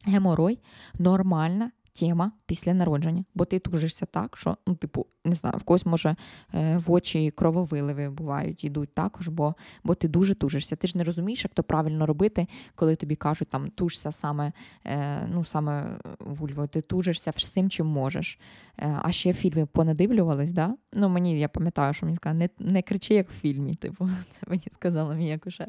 геморой 0.04 0.58
нормальна 0.98 1.70
тема 1.92 2.32
після 2.46 2.74
народження, 2.74 3.24
бо 3.34 3.44
ти 3.44 3.58
тужишся 3.58 4.06
так, 4.06 4.36
що, 4.36 4.56
ну, 4.66 4.74
типу, 4.74 5.06
не 5.24 5.34
знаю, 5.34 5.54
в 5.58 5.62
когось 5.62 5.86
може 5.86 6.16
е, 6.54 6.78
в 6.78 6.90
очі 6.90 7.30
крововиливи 7.30 8.10
бувають, 8.10 8.64
йдуть 8.64 8.94
також, 8.94 9.28
бо 9.28 9.54
бо 9.84 9.94
ти 9.94 10.08
дуже 10.08 10.34
тужишся. 10.34 10.76
Ти 10.76 10.86
ж 10.86 10.98
не 10.98 11.04
розумієш, 11.04 11.44
як 11.44 11.54
то 11.54 11.62
правильно 11.62 12.06
робити, 12.06 12.46
коли 12.74 12.96
тобі 12.96 13.16
кажуть, 13.16 13.48
там 13.48 13.70
тужся 13.70 14.12
саме 14.12 14.52
е, 14.86 15.26
ну, 15.32 15.44
саме 15.44 15.98
вульвою, 16.20 16.68
ти 16.68 16.80
тужишся 16.80 17.32
всім, 17.36 17.70
чим 17.70 17.86
можеш. 17.86 18.38
Е, 18.78 18.98
а 19.02 19.12
ще 19.12 19.32
фільми 19.32 19.66
понадивлювались, 19.66 20.52
да? 20.52 20.74
Ну, 20.92 21.08
мені 21.08 21.38
я 21.38 21.48
пам'ятаю, 21.48 21.94
що 21.94 22.06
мені 22.06 22.16
сказали, 22.16 22.38
не 22.38 22.72
не 22.72 22.82
кричи, 22.82 23.14
як 23.14 23.30
в 23.30 23.34
фільмі. 23.34 23.74
Типу, 23.74 24.10
це 24.30 24.40
мені 24.46 24.66
сказала 24.72 25.14
мій 25.14 25.32
акушер. 25.32 25.68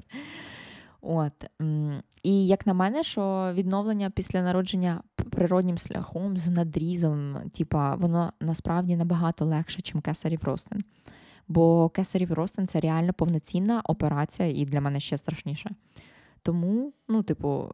От. 1.02 1.46
І 2.24 2.48
як 2.48 2.68
на 2.68 2.74
мене, 2.74 3.04
що 3.04 3.52
відновлення 3.54 4.10
після 4.10 4.42
народження 4.42 5.04
природнім 5.16 5.78
шляхом 5.78 6.38
з 6.38 6.50
надрізом, 6.50 7.36
типа, 7.58 7.96
воно 7.96 8.34
насправді 8.42 8.96
набагато 8.96 9.46
легше, 9.46 9.80
ніж 9.86 10.04
кесарів 10.04 10.44
ростин. 10.44 10.82
Бо 11.48 11.90
кесарів 11.90 12.34
ростин 12.34 12.68
це 12.68 12.80
реально 12.80 13.14
повноцінна 13.14 13.82
операція, 13.86 14.50
і 14.50 14.66
для 14.66 14.82
мене 14.82 15.00
ще 15.00 15.18
страшніше. 15.18 15.70
Тому, 16.44 16.94
ну, 17.10 17.24
типу, 17.24 17.72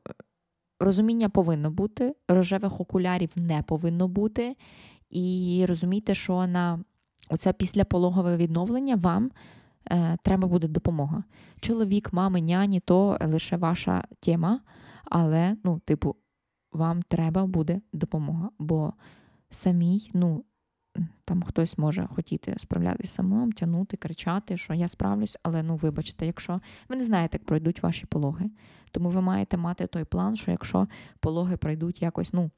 розуміння 0.80 1.30
повинно 1.30 1.72
бути, 1.72 2.16
рожевих 2.28 2.80
окулярів 2.82 3.30
не 3.36 3.62
повинно 3.62 4.08
бути. 4.08 4.56
І 5.10 5.66
розумійте, 5.68 6.16
що 6.16 6.48
на 6.48 6.80
оце 7.30 7.54
післяпологове 7.54 8.38
відновлення 8.38 8.96
вам 8.96 9.32
треба 10.24 10.48
буде 10.48 10.68
допомога. 10.68 11.24
Чоловік, 11.60 12.14
мами, 12.14 12.42
няні 12.42 12.80
то 12.80 13.18
лише 13.22 13.58
ваша 13.58 14.04
тема, 14.20 14.60
але, 15.06 15.58
ну, 15.64 15.80
типу, 15.86 16.16
вам 16.72 17.02
треба 17.02 17.46
буде 17.46 17.82
допомога, 17.94 18.50
бо 18.60 18.94
самій, 19.52 20.12
ну, 20.14 20.44
там 21.26 21.44
хтось 21.44 21.78
може 21.78 22.08
хотіти 22.16 22.56
справлятися 22.60 23.14
самим, 23.14 23.52
тягнути, 23.52 23.98
кричати, 23.98 24.58
що 24.58 24.74
я 24.74 24.88
справлюсь, 24.88 25.38
але 25.44 25.64
ну, 25.64 25.76
вибачте, 25.76 26.26
якщо 26.26 26.62
ви 26.90 26.96
не 26.96 27.04
знаєте, 27.04 27.38
як 27.38 27.46
пройдуть 27.46 27.84
ваші 27.84 28.06
пологи, 28.06 28.50
тому 28.92 29.10
ви 29.10 29.22
маєте 29.22 29.58
мати 29.58 29.88
той 29.88 30.04
план, 30.04 30.38
що 30.38 30.52
якщо 30.52 30.88
пологи 31.20 31.58
пройдуть 31.58 32.02
якось 32.02 32.34
ну, 32.34 32.52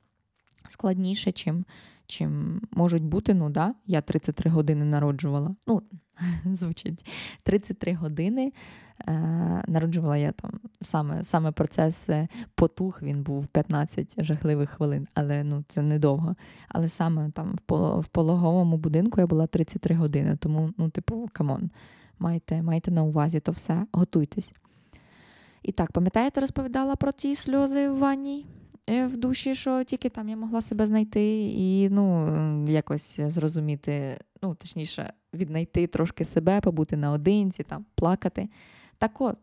складніше, 0.70 1.32
чим 1.32 1.66
чим 2.10 2.62
можуть 2.72 3.04
бути, 3.04 3.34
ну 3.34 3.50
да, 3.50 3.74
я 3.86 4.02
33 4.02 4.52
години 4.52 4.86
народжувала. 4.86 5.56
Ну, 5.68 5.82
звучить 6.54 7.06
33 7.44 7.94
години. 7.94 8.54
Е, 9.08 9.64
Народжувала 9.68 10.18
я 10.18 10.32
там 10.32 10.52
саме 10.82 11.24
саме 11.24 11.52
процес 11.52 12.10
е, 12.10 12.28
потух, 12.56 13.04
він 13.04 13.24
був 13.24 13.48
15 13.48 14.24
жахливих 14.24 14.70
хвилин, 14.70 15.08
але 15.14 15.44
ну 15.44 15.64
це 15.68 15.82
недовго. 15.82 16.36
Але 16.70 16.90
саме 16.90 17.32
там 17.32 17.56
в 18.02 18.08
пологовому 18.08 18.78
будинку 18.78 19.22
я 19.22 19.28
була 19.28 19.48
33 19.48 19.96
години, 19.96 20.36
тому, 20.36 20.70
ну, 20.78 20.90
типу, 20.90 21.30
come 21.34 21.54
on, 21.54 21.70
майте, 22.20 22.62
майте 22.62 22.92
на 22.92 23.04
увазі 23.04 23.40
то 23.40 23.52
все, 23.52 23.86
готуйтесь. 23.92 24.54
І 25.64 25.72
так, 25.72 25.92
пам'ятаєте, 25.92 26.42
розповідала 26.42 26.96
про 26.96 27.12
ті 27.12 27.36
сльози 27.36 27.90
в 27.90 27.98
ванні? 27.98 28.46
Е, 28.90 29.08
в 29.08 29.18
душі, 29.18 29.56
що 29.56 29.84
тільки 29.84 30.10
там 30.10 30.30
я 30.30 30.36
могла 30.36 30.62
себе 30.62 30.88
знайти 30.88 31.54
і 31.56 31.90
ну, 31.90 32.66
якось 32.70 33.20
зрозуміти, 33.20 34.20
ну, 34.42 34.56
точніше, 34.56 35.14
віднайти 35.34 35.88
трошки 35.88 36.26
себе, 36.26 36.62
побути 36.62 36.98
наодинці, 36.98 37.64
там, 37.64 37.86
плакати. 37.96 38.50
Так 38.98 39.22
от, 39.22 39.38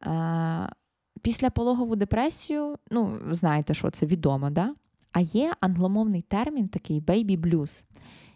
а, 0.00 0.68
після 1.22 1.50
пологову 1.50 1.96
депресію, 1.96 2.76
ну, 2.90 3.18
знаєте, 3.30 3.74
що 3.74 3.90
це 3.90 4.06
відомо, 4.06 4.50
да? 4.50 4.74
а 5.12 5.20
є 5.20 5.54
англомовний 5.60 6.22
термін 6.22 6.68
такий 6.68 7.00
baby 7.00 7.40
blues. 7.40 7.84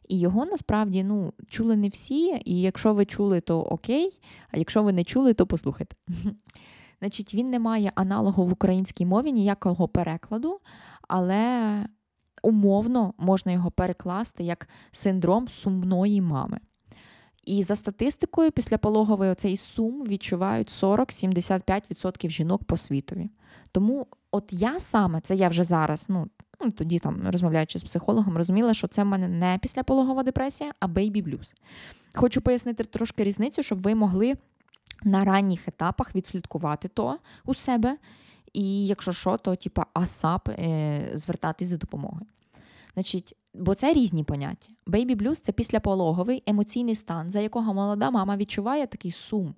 І 0.09 0.19
його 0.21 0.45
насправді 0.45 1.05
ну, 1.05 1.33
чули 1.49 1.77
не 1.77 1.89
всі, 1.89 2.41
і 2.45 2.61
якщо 2.61 2.95
ви 2.95 3.05
чули, 3.05 3.41
то 3.41 3.61
окей, 3.61 4.21
а 4.51 4.59
якщо 4.59 4.83
ви 4.83 4.93
не 4.93 5.05
чули, 5.05 5.35
то 5.35 5.47
послухайте. 5.47 5.97
Значить, 7.03 7.35
він 7.35 7.51
не 7.51 7.59
має 7.59 7.93
аналогу 7.95 8.47
в 8.47 8.53
українській 8.53 9.07
мові 9.07 9.33
ніякого 9.33 9.89
перекладу, 9.89 10.61
але 11.09 11.87
умовно 12.43 13.15
можна 13.19 13.53
його 13.53 13.71
перекласти 13.71 14.45
як 14.45 14.69
синдром 14.93 15.49
сумної 15.49 16.21
мами. 16.21 16.59
І 17.45 17.63
за 17.63 17.77
статистикою, 17.77 18.51
післяпологовий 18.51 19.31
оцей 19.31 19.57
сум 19.57 20.05
відчувають 20.05 20.71
40-75% 20.83 22.31
жінок 22.31 22.65
по 22.65 22.77
світові. 22.77 23.31
Тому, 23.73 24.07
от 24.31 24.45
я 24.51 24.81
саме, 24.81 25.21
це 25.21 25.35
я 25.35 25.49
вже 25.49 25.65
зараз, 25.65 26.07
ну 26.09 26.29
ну 26.65 26.71
тоді 26.71 26.99
там 26.99 27.29
розмовляючи 27.31 27.79
з 27.79 27.83
психологом, 27.83 28.37
розуміла, 28.37 28.75
що 28.75 28.89
це 28.89 29.03
в 29.03 29.07
мене 29.07 29.29
не 29.29 29.59
післяпологова 29.63 30.23
депресія, 30.23 30.73
а 30.81 30.87
бейбі 30.89 31.23
блюз. 31.23 31.53
Хочу 32.15 32.41
пояснити 32.41 32.85
трошки 32.85 33.25
різницю, 33.25 33.63
щоб 33.63 33.83
ви 33.83 33.95
могли 33.95 34.35
на 35.05 35.25
ранніх 35.25 35.69
етапах 35.69 36.15
відслідкувати 36.15 36.89
то 36.89 37.19
у 37.45 37.55
себе. 37.55 37.99
І 38.53 38.87
якщо 38.87 39.13
що, 39.13 39.37
то 39.37 39.57
типа 39.57 39.87
асап 39.95 40.49
е, 40.49 41.13
звертатись 41.15 41.69
за 41.69 41.77
допомогою. 41.77 42.27
Значить, 42.95 43.37
Бо 43.55 43.75
це 43.75 43.93
різні 43.93 44.25
поняття. 44.25 44.73
Бейбі 44.87 45.15
блюз 45.15 45.39
це 45.39 45.53
післяпологовий 45.53 46.43
емоційний 46.47 46.97
стан, 46.97 47.31
за 47.31 47.41
якого 47.41 47.75
молода 47.75 48.11
мама 48.11 48.37
відчуває 48.37 48.87
такий 48.87 49.11
сум. 49.11 49.55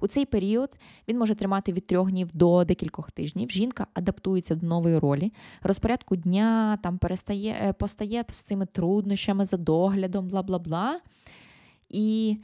У 0.00 0.06
цей 0.06 0.24
період 0.24 0.78
він 1.08 1.18
може 1.18 1.34
тримати 1.34 1.72
від 1.72 1.86
трьох 1.86 2.10
днів 2.10 2.30
до 2.32 2.64
декількох 2.64 3.10
тижнів. 3.10 3.50
Жінка 3.50 3.86
адаптується 3.94 4.54
до 4.54 4.66
нової 4.66 4.98
ролі, 4.98 5.32
розпорядку 5.62 6.16
дня 6.16 6.78
там 6.82 6.98
перестає, 6.98 7.56
е, 7.62 7.72
постає 7.72 8.24
з 8.30 8.40
цими 8.40 8.66
труднощами 8.66 9.44
за 9.44 9.56
доглядом, 9.56 10.28
бла 10.28 10.42
бла 10.42 10.58
бла. 10.58 11.00
І 11.88 12.36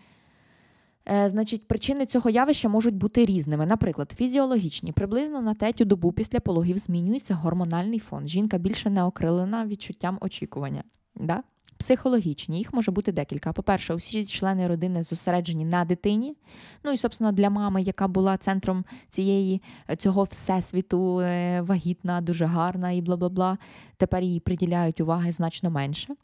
значить, 1.06 1.68
причини 1.68 2.06
цього 2.06 2.30
явища 2.30 2.68
можуть 2.68 2.94
бути 2.94 3.24
різними. 3.24 3.66
Наприклад, 3.66 4.12
фізіологічні. 4.16 4.92
Приблизно 4.92 5.42
на 5.42 5.54
третю 5.54 5.84
добу 5.84 6.12
після 6.12 6.40
пологів 6.40 6.78
змінюється 6.78 7.34
гормональний 7.34 7.98
фон. 7.98 8.28
Жінка 8.28 8.58
більше 8.58 8.90
не 8.90 9.04
окрилена 9.04 9.66
відчуттям 9.66 10.18
очікування. 10.20 10.82
Да? 11.14 11.42
Психологічні, 11.76 12.58
їх 12.58 12.72
може 12.72 12.90
бути 12.90 13.12
декілька. 13.12 13.52
По-перше, 13.52 13.94
усі 13.94 14.26
члени 14.26 14.66
родини 14.68 15.02
зосереджені 15.02 15.64
на 15.64 15.84
дитині. 15.84 16.36
Ну 16.84 16.92
і, 16.92 16.96
собственно, 16.96 17.32
для 17.32 17.50
мами, 17.50 17.82
яка 17.82 18.08
була 18.08 18.36
центром 18.36 18.84
цієї 19.08 19.62
цього 19.98 20.24
всесвіту, 20.24 21.20
е, 21.20 21.60
вагітна, 21.60 22.20
дуже 22.20 22.44
гарна 22.44 22.90
і 22.90 23.00
бла 23.00 23.16
бла 23.16 23.28
бла. 23.28 23.58
Тепер 23.96 24.22
їй 24.22 24.40
приділяють 24.40 25.00
уваги 25.00 25.32
значно 25.32 25.70
менше. 25.70 26.14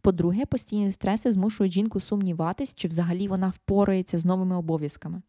По-друге, 0.00 0.46
постійні 0.46 0.92
стреси 0.92 1.32
змушують 1.32 1.72
жінку 1.72 2.00
сумніватись, 2.00 2.74
чи 2.74 2.88
взагалі 2.88 3.28
вона 3.28 3.48
впорається 3.48 4.18
з 4.18 4.24
новими 4.24 4.56
обов'язками. 4.56 5.22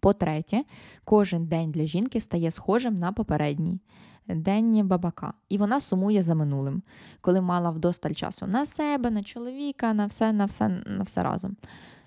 По-третє, 0.00 0.64
кожен 1.04 1.46
день 1.46 1.70
для 1.70 1.86
жінки 1.86 2.20
стає 2.20 2.50
схожим 2.50 2.98
на 2.98 3.12
попередній 3.12 3.80
день 4.26 4.88
бабака, 4.88 5.34
і 5.48 5.58
вона 5.58 5.80
сумує 5.80 6.22
за 6.22 6.34
минулим, 6.34 6.82
коли 7.20 7.40
мала 7.40 7.70
вдосталь 7.70 8.12
часу 8.12 8.46
на 8.46 8.66
себе, 8.66 9.10
на 9.10 9.22
чоловіка, 9.22 9.94
на 9.94 10.06
все, 10.06 10.32
на 10.32 10.44
все, 10.44 10.68
на 10.68 11.02
все 11.02 11.22
разом. 11.22 11.56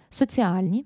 Соціальні. 0.09 0.85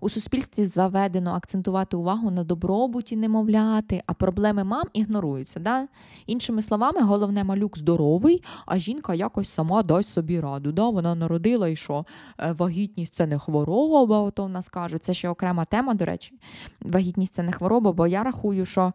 У 0.00 0.08
суспільстві 0.08 0.64
заведено 0.64 1.32
акцентувати 1.32 1.96
увагу 1.96 2.30
на 2.30 2.44
добробуті 2.44 3.16
немовляти, 3.16 4.02
а 4.06 4.12
проблеми 4.14 4.64
мам 4.64 4.84
ігноруються. 4.92 5.60
Да? 5.60 5.88
Іншими 6.26 6.62
словами, 6.62 7.00
головне 7.00 7.44
малюк 7.44 7.78
здоровий, 7.78 8.42
а 8.66 8.78
жінка 8.78 9.14
якось 9.14 9.48
сама 9.48 9.82
дасть 9.82 10.12
собі 10.12 10.40
раду. 10.40 10.72
Да? 10.72 10.88
Вона 10.88 11.14
народила 11.14 11.68
і 11.68 11.76
що 11.76 12.06
е, 12.38 12.52
вагітність 12.52 13.14
це 13.14 13.26
не 13.26 13.38
хвороба, 13.38 14.30
то 14.30 14.44
в 14.44 14.48
нас 14.48 14.68
кажуть. 14.68 15.04
Це 15.04 15.14
ще 15.14 15.28
окрема 15.28 15.64
тема, 15.64 15.94
до 15.94 16.04
речі. 16.04 16.34
Вагітність 16.80 17.34
це 17.34 17.42
не 17.42 17.52
хвороба, 17.52 17.92
бо 17.92 18.06
я 18.06 18.22
рахую, 18.22 18.66
що. 18.66 18.92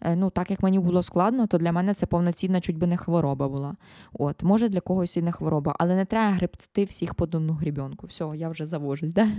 Е, 0.00 0.16
ну, 0.16 0.30
так 0.30 0.50
як 0.50 0.62
мені 0.62 0.78
було 0.78 1.02
складно, 1.02 1.46
то 1.46 1.58
для 1.58 1.72
мене 1.72 1.94
це 1.94 2.06
повноцінна 2.06 2.60
чуть 2.60 2.78
би 2.78 2.86
не 2.86 2.96
хвороба 2.96 3.48
була. 3.48 3.76
От, 4.12 4.42
Може, 4.42 4.68
для 4.68 4.80
когось 4.80 5.16
і 5.16 5.22
не 5.22 5.32
хвороба, 5.32 5.76
але 5.78 5.96
не 5.96 6.04
треба 6.04 6.36
гребти 6.36 6.84
всіх 6.84 7.14
по 7.14 7.24
одну 7.24 7.52
грібенку. 7.52 8.06
Все, 8.06 8.32
я 8.36 8.48
вже 8.48 8.66
завожусь. 8.66 9.12
Да? 9.12 9.28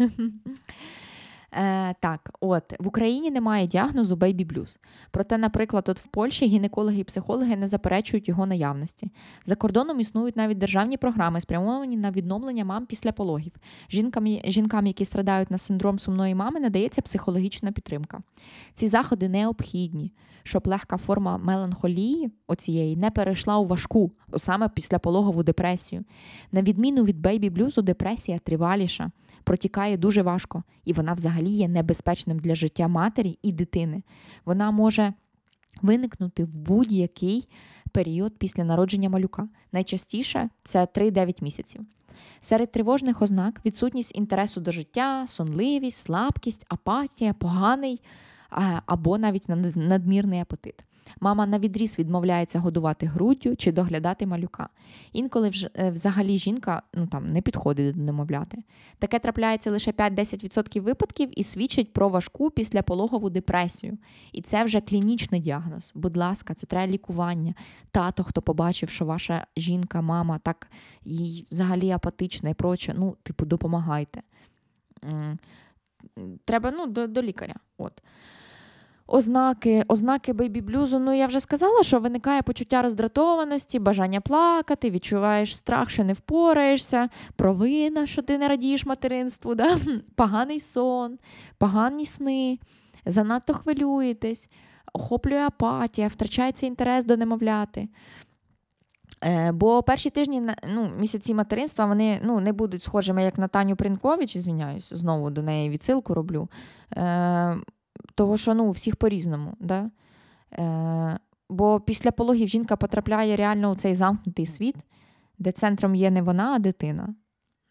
Е, 1.55 1.95
Так, 1.99 2.31
от 2.39 2.63
в 2.79 2.87
Україні 2.87 3.31
немає 3.31 3.67
діагнозу 3.67 4.15
Baby 4.15 4.53
Blues. 4.53 4.77
Проте, 5.11 5.37
наприклад, 5.37 5.89
от 5.89 5.99
в 5.99 6.07
Польщі 6.07 6.45
гінекологи 6.45 6.99
і 6.99 7.03
психологи 7.03 7.55
не 7.55 7.67
заперечують 7.67 8.27
його 8.27 8.45
наявності. 8.45 9.11
За 9.45 9.55
кордоном 9.55 9.99
існують 9.99 10.35
навіть 10.35 10.57
державні 10.57 10.97
програми, 10.97 11.41
спрямовані 11.41 11.97
на 11.97 12.11
відновлення 12.11 12.65
мам 12.65 12.85
після 12.85 13.11
пологів. 13.11 13.51
Жінкам, 13.89 14.27
жінкам, 14.45 14.87
які 14.87 15.05
страдають 15.05 15.51
на 15.51 15.57
синдром 15.57 15.99
сумної 15.99 16.35
мами, 16.35 16.59
надається 16.59 17.01
психологічна 17.01 17.71
підтримка. 17.71 18.21
Ці 18.73 18.87
заходи 18.87 19.29
необхідні, 19.29 20.13
щоб 20.43 20.67
легка 20.67 20.97
форма 20.97 21.37
меланхолії 21.37 22.31
оцієї 22.47 22.95
не 22.97 23.11
перейшла 23.11 23.57
у 23.57 23.65
важку, 23.65 24.11
саме 24.37 24.69
після 24.69 24.99
пологову 24.99 25.43
депресію. 25.43 26.03
На 26.51 26.61
відміну 26.61 27.03
від 27.03 27.19
бейбі 27.19 27.49
блюзу, 27.49 27.81
депресія 27.81 28.39
триваліша 28.39 29.11
протікає 29.45 29.97
дуже 29.97 30.21
важко, 30.21 30.63
і 30.85 30.93
вона 30.93 31.13
взагалі 31.13 31.44
є 31.49 31.67
небезпечним 31.67 32.39
для 32.39 32.55
життя 32.55 32.87
матері 32.87 33.39
і 33.41 33.51
дитини. 33.51 34.03
Вона 34.45 34.71
може 34.71 35.13
виникнути 35.81 36.43
в 36.43 36.55
будь-який 36.55 37.47
період 37.91 38.37
після 38.37 38.63
народження 38.63 39.09
малюка. 39.09 39.47
Найчастіше 39.71 40.49
це 40.63 40.85
3-9 40.85 41.43
місяців. 41.43 41.81
Серед 42.41 42.71
тривожних 42.71 43.21
ознак 43.21 43.61
відсутність 43.65 44.15
інтересу 44.15 44.61
до 44.61 44.71
життя, 44.71 45.25
сонливість, 45.27 46.01
слабкість, 46.01 46.65
апатія, 46.69 47.33
поганий 47.33 48.01
або 48.85 49.17
навіть 49.17 49.49
надмірний 49.75 50.39
апетит. 50.39 50.83
Мама 51.19 51.45
на 51.45 51.59
відріз 51.59 51.99
відмовляється 51.99 52.59
годувати 52.59 53.05
груддю 53.05 53.55
чи 53.55 53.71
доглядати 53.71 54.27
малюка. 54.27 54.69
Інколи 55.13 55.51
е, 55.75 55.91
взагалі 55.91 56.37
жінка 56.37 56.81
ну, 56.93 57.07
там, 57.07 57.31
не 57.31 57.41
підходить 57.41 57.95
до 57.95 58.01
немовляти. 58.01 58.57
Таке 58.99 59.19
трапляється 59.19 59.71
лише 59.71 59.91
5-10% 59.91 60.81
випадків 60.81 61.39
і 61.39 61.43
свідчить 61.43 61.93
про 61.93 62.09
важку 62.09 62.49
післяпологову 62.49 63.29
депресію. 63.29 63.97
І 64.31 64.41
це 64.41 64.63
вже 64.63 64.81
клінічний 64.81 65.41
діагноз. 65.41 65.91
Будь 65.95 66.17
ласка, 66.17 66.53
це 66.53 66.67
треба 66.67 66.91
лікування. 66.91 67.53
Тато, 67.91 68.23
хто 68.23 68.41
побачив, 68.41 68.89
що 68.89 69.05
ваша 69.05 69.47
жінка, 69.57 70.01
мама 70.01 70.39
так 70.43 70.67
їй 71.03 71.47
взагалі 71.51 71.91
апатична 71.91 72.49
і 72.49 72.53
проче, 72.53 72.93
ну, 72.97 73.15
типу, 73.23 73.45
допомагайте. 73.45 74.21
Треба 76.45 76.71
ну, 76.71 76.85
до, 76.85 77.07
до 77.07 77.21
лікаря. 77.21 77.55
От. 77.77 78.01
Ознаки 79.07 79.85
ознаки 79.87 80.33
бейбі-блюзу, 80.33 80.99
ну 80.99 81.13
я 81.13 81.27
вже 81.27 81.39
сказала, 81.39 81.83
що 81.83 81.99
виникає 81.99 82.41
почуття 82.41 82.81
роздратованості, 82.81 83.79
бажання 83.79 84.21
плакати, 84.21 84.91
відчуваєш 84.91 85.55
страх, 85.55 85.89
що 85.89 86.03
не 86.03 86.13
впораєшся, 86.13 87.09
провина, 87.35 88.07
що 88.07 88.21
ти 88.21 88.37
не 88.37 88.47
радієш 88.47 88.85
материнству, 88.85 89.55
да? 89.55 89.77
поганий 90.15 90.59
сон, 90.59 91.17
погані 91.57 92.05
сни, 92.05 92.59
занадто 93.05 93.53
хвилюєтесь, 93.53 94.49
охоплює 94.93 95.45
апатія, 95.45 96.07
втрачається 96.07 96.65
інтерес 96.65 97.05
до 97.05 97.17
немовляти. 97.17 97.87
Е, 99.23 99.51
Бо 99.51 99.83
перші 99.83 100.09
тижні 100.09 100.41
ну, 100.73 100.91
місяці 100.99 101.33
материнства 101.33 101.85
вони 101.85 102.21
ну, 102.23 102.39
не 102.39 102.53
будуть 102.53 102.83
схожими, 102.83 103.23
як 103.23 103.37
на 103.37 103.47
Таню 103.47 103.75
Принкович, 103.75 104.37
звиняюсь, 104.37 104.93
знову 104.93 105.29
до 105.29 105.41
неї 105.41 105.69
відсилку 105.69 106.13
роблю. 106.13 106.49
Е, 106.97 107.57
того, 108.15 108.37
що 108.37 108.53
ну, 108.53 108.65
у 108.65 108.71
всіх 108.71 108.95
по-різному. 108.95 109.53
Да? 109.59 109.91
Е, 110.53 111.19
Бо 111.49 111.79
після 111.79 112.11
пологів 112.11 112.47
жінка 112.47 112.75
потрапляє 112.75 113.35
реально 113.35 113.71
у 113.71 113.75
цей 113.75 113.95
замкнутий 113.95 114.45
світ, 114.45 114.75
де 115.39 115.51
центром 115.51 115.95
є 115.95 116.11
не 116.11 116.21
вона, 116.21 116.53
а 116.53 116.59
дитина. 116.59 117.15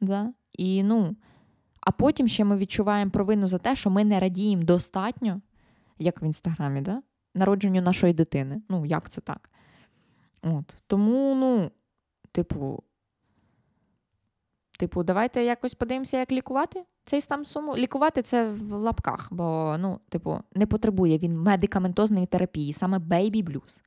Да? 0.00 0.32
І, 0.52 0.82
ну, 0.82 1.16
А 1.80 1.90
потім 1.90 2.28
ще 2.28 2.44
ми 2.44 2.56
відчуваємо 2.56 3.10
провину 3.10 3.48
за 3.48 3.58
те, 3.58 3.76
що 3.76 3.90
ми 3.90 4.04
не 4.04 4.20
радіємо 4.20 4.62
достатньо, 4.62 5.40
як 5.98 6.22
в 6.22 6.24
інстаграмі, 6.24 6.80
да? 6.80 7.02
народженню 7.34 7.82
нашої 7.82 8.12
дитини. 8.12 8.62
Ну, 8.68 8.86
як 8.86 9.10
це 9.10 9.20
так? 9.20 9.50
От. 10.42 10.76
Тому, 10.86 11.34
ну, 11.34 11.70
типу, 12.32 12.82
Типу, 14.78 15.02
давайте 15.02 15.44
якось 15.44 15.74
подивимося, 15.74 16.18
як 16.18 16.32
лікувати 16.32 16.84
цей 17.04 17.20
стан 17.20 17.44
суму. 17.44 17.76
Лікувати 17.76 18.22
це 18.22 18.52
в 18.52 18.72
лапках, 18.72 19.28
бо 19.30 19.76
ну, 19.78 20.00
типу, 20.08 20.38
не 20.54 20.66
потребує 20.66 21.18
він 21.18 21.38
медикаментозної 21.38 22.26
терапії, 22.26 22.72
саме 22.72 22.98
blues. 23.44 23.80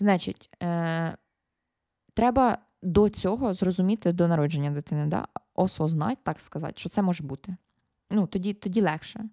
Значить, 0.00 0.50
е- 0.62 1.16
треба 2.14 2.58
до 2.82 3.08
цього 3.08 3.54
зрозуміти 3.54 4.12
до 4.12 4.28
народження 4.28 4.70
дитини, 4.70 5.06
да? 5.06 5.26
осознати, 5.54 6.16
так 6.22 6.40
сказати, 6.40 6.72
що 6.76 6.88
це 6.88 7.02
може 7.02 7.24
бути. 7.24 7.56
Ну, 8.10 8.26
Тоді 8.26 8.54
тоді 8.54 8.82
легше. 8.82 9.24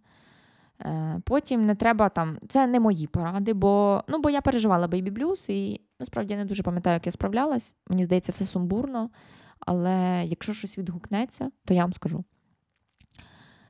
Е- 0.82 1.22
Потім 1.26 1.66
не 1.66 1.76
треба 1.76 2.10
там, 2.10 2.38
це 2.50 2.68
не 2.68 2.80
мої 2.80 3.08
поради, 3.08 3.54
бо 3.54 4.04
ну, 4.08 4.20
бо 4.20 4.30
я 4.30 4.42
переживала 4.42 4.88
blues 5.12 5.52
і 5.52 5.82
насправді 6.00 6.34
я 6.34 6.40
не 6.40 6.46
дуже 6.46 6.64
пам'ятаю, 6.64 6.94
як 6.94 7.06
я 7.06 7.12
справлялась. 7.12 7.76
Мені 7.88 8.04
здається, 8.04 8.32
все 8.32 8.46
сумбурно. 8.46 9.10
Але 9.60 10.24
якщо 10.26 10.54
щось 10.54 10.78
відгукнеться, 10.78 11.52
то 11.66 11.74
я 11.74 11.82
вам 11.82 11.94
скажу. 11.94 12.24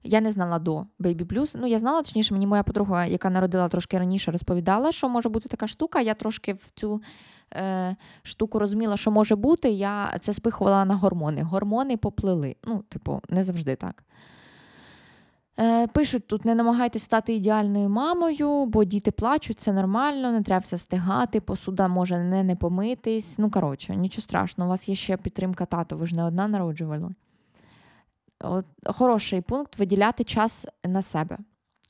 Я 0.04 0.22
не 0.22 0.32
знала 0.32 0.60
до 0.60 0.86
Baby 1.00 1.26
Blues. 1.26 1.58
Ну, 1.60 1.68
я 1.68 1.80
знала, 1.80 2.02
точніше, 2.02 2.34
мені 2.34 2.48
моя 2.48 2.64
подруга, 2.64 3.06
яка 3.06 3.30
народила 3.30 3.68
трошки 3.68 4.00
раніше, 4.00 4.32
розповідала, 4.32 4.92
що 4.92 5.10
може 5.10 5.30
бути 5.30 5.50
така 5.50 5.68
штука. 5.68 6.02
Я 6.02 6.14
трошки 6.14 6.54
в 6.54 6.72
цю 6.76 7.02
е, 7.54 7.96
штуку 8.24 8.60
розуміла, 8.60 8.98
що 8.98 9.12
може 9.12 9.36
бути. 9.36 9.70
Я 9.70 10.18
це 10.22 10.34
спихувала 10.34 10.86
на 10.86 10.96
гормони. 10.96 11.42
Гормони 11.44 11.98
поплили. 11.98 12.56
Ну, 12.64 12.84
типу, 12.90 13.22
не 13.30 13.44
завжди 13.44 13.76
так. 13.76 14.04
Е, 15.60 15.88
Пишуть 15.88 16.28
тут: 16.28 16.46
не 16.46 16.56
намагайтесь 16.56 17.04
стати 17.04 17.34
ідеальною 17.34 17.90
мамою, 17.90 18.66
бо 18.66 18.84
діти 18.84 19.12
плачуть, 19.12 19.60
це 19.60 19.74
нормально, 19.74 20.32
не 20.32 20.42
треба 20.42 20.60
все 20.60 20.78
стигати, 20.78 21.42
посуда 21.42 21.88
може 21.88 22.20
не 22.20 22.44
не 22.44 22.56
помитись. 22.56 23.40
Ну, 23.40 23.52
коротше, 23.52 23.96
нічого 23.96 24.22
страшного, 24.22 24.68
у 24.68 24.72
вас 24.72 24.90
є 24.90 24.96
ще 24.96 25.18
підтримка 25.18 25.66
тато, 25.66 25.98
ви 25.98 26.08
ж 26.08 26.16
не 26.16 26.24
одна 26.24 26.48
народжували. 26.48 27.10
От, 28.40 28.66
Хороший 28.86 29.42
пункт 29.42 29.80
виділяти 29.80 30.24
час 30.24 30.66
на 30.84 31.02
себе 31.02 31.38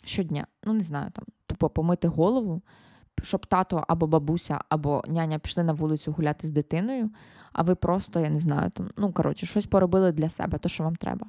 щодня. 0.03 0.47
Ну, 0.63 0.73
не 0.73 0.83
знаю, 0.83 1.11
там, 1.11 1.25
тупо 1.47 1.69
помити 1.69 2.07
голову, 2.07 2.61
щоб 3.23 3.45
тато 3.45 3.83
або 3.87 4.07
бабуся, 4.07 4.59
або 4.69 5.03
няня 5.07 5.39
пішли 5.39 5.63
на 5.63 5.73
вулицю 5.73 6.11
гуляти 6.11 6.47
з 6.47 6.51
дитиною, 6.51 7.09
а 7.53 7.63
ви 7.63 7.75
просто, 7.75 8.19
я 8.19 8.29
не 8.29 8.39
знаю, 8.39 8.69
там, 8.69 8.89
ну, 8.97 9.11
коротше, 9.11 9.45
щось 9.45 9.65
поробили 9.65 10.11
для 10.11 10.29
себе, 10.29 10.57
то, 10.57 10.69
що 10.69 10.83
вам 10.83 10.95
треба. 10.95 11.27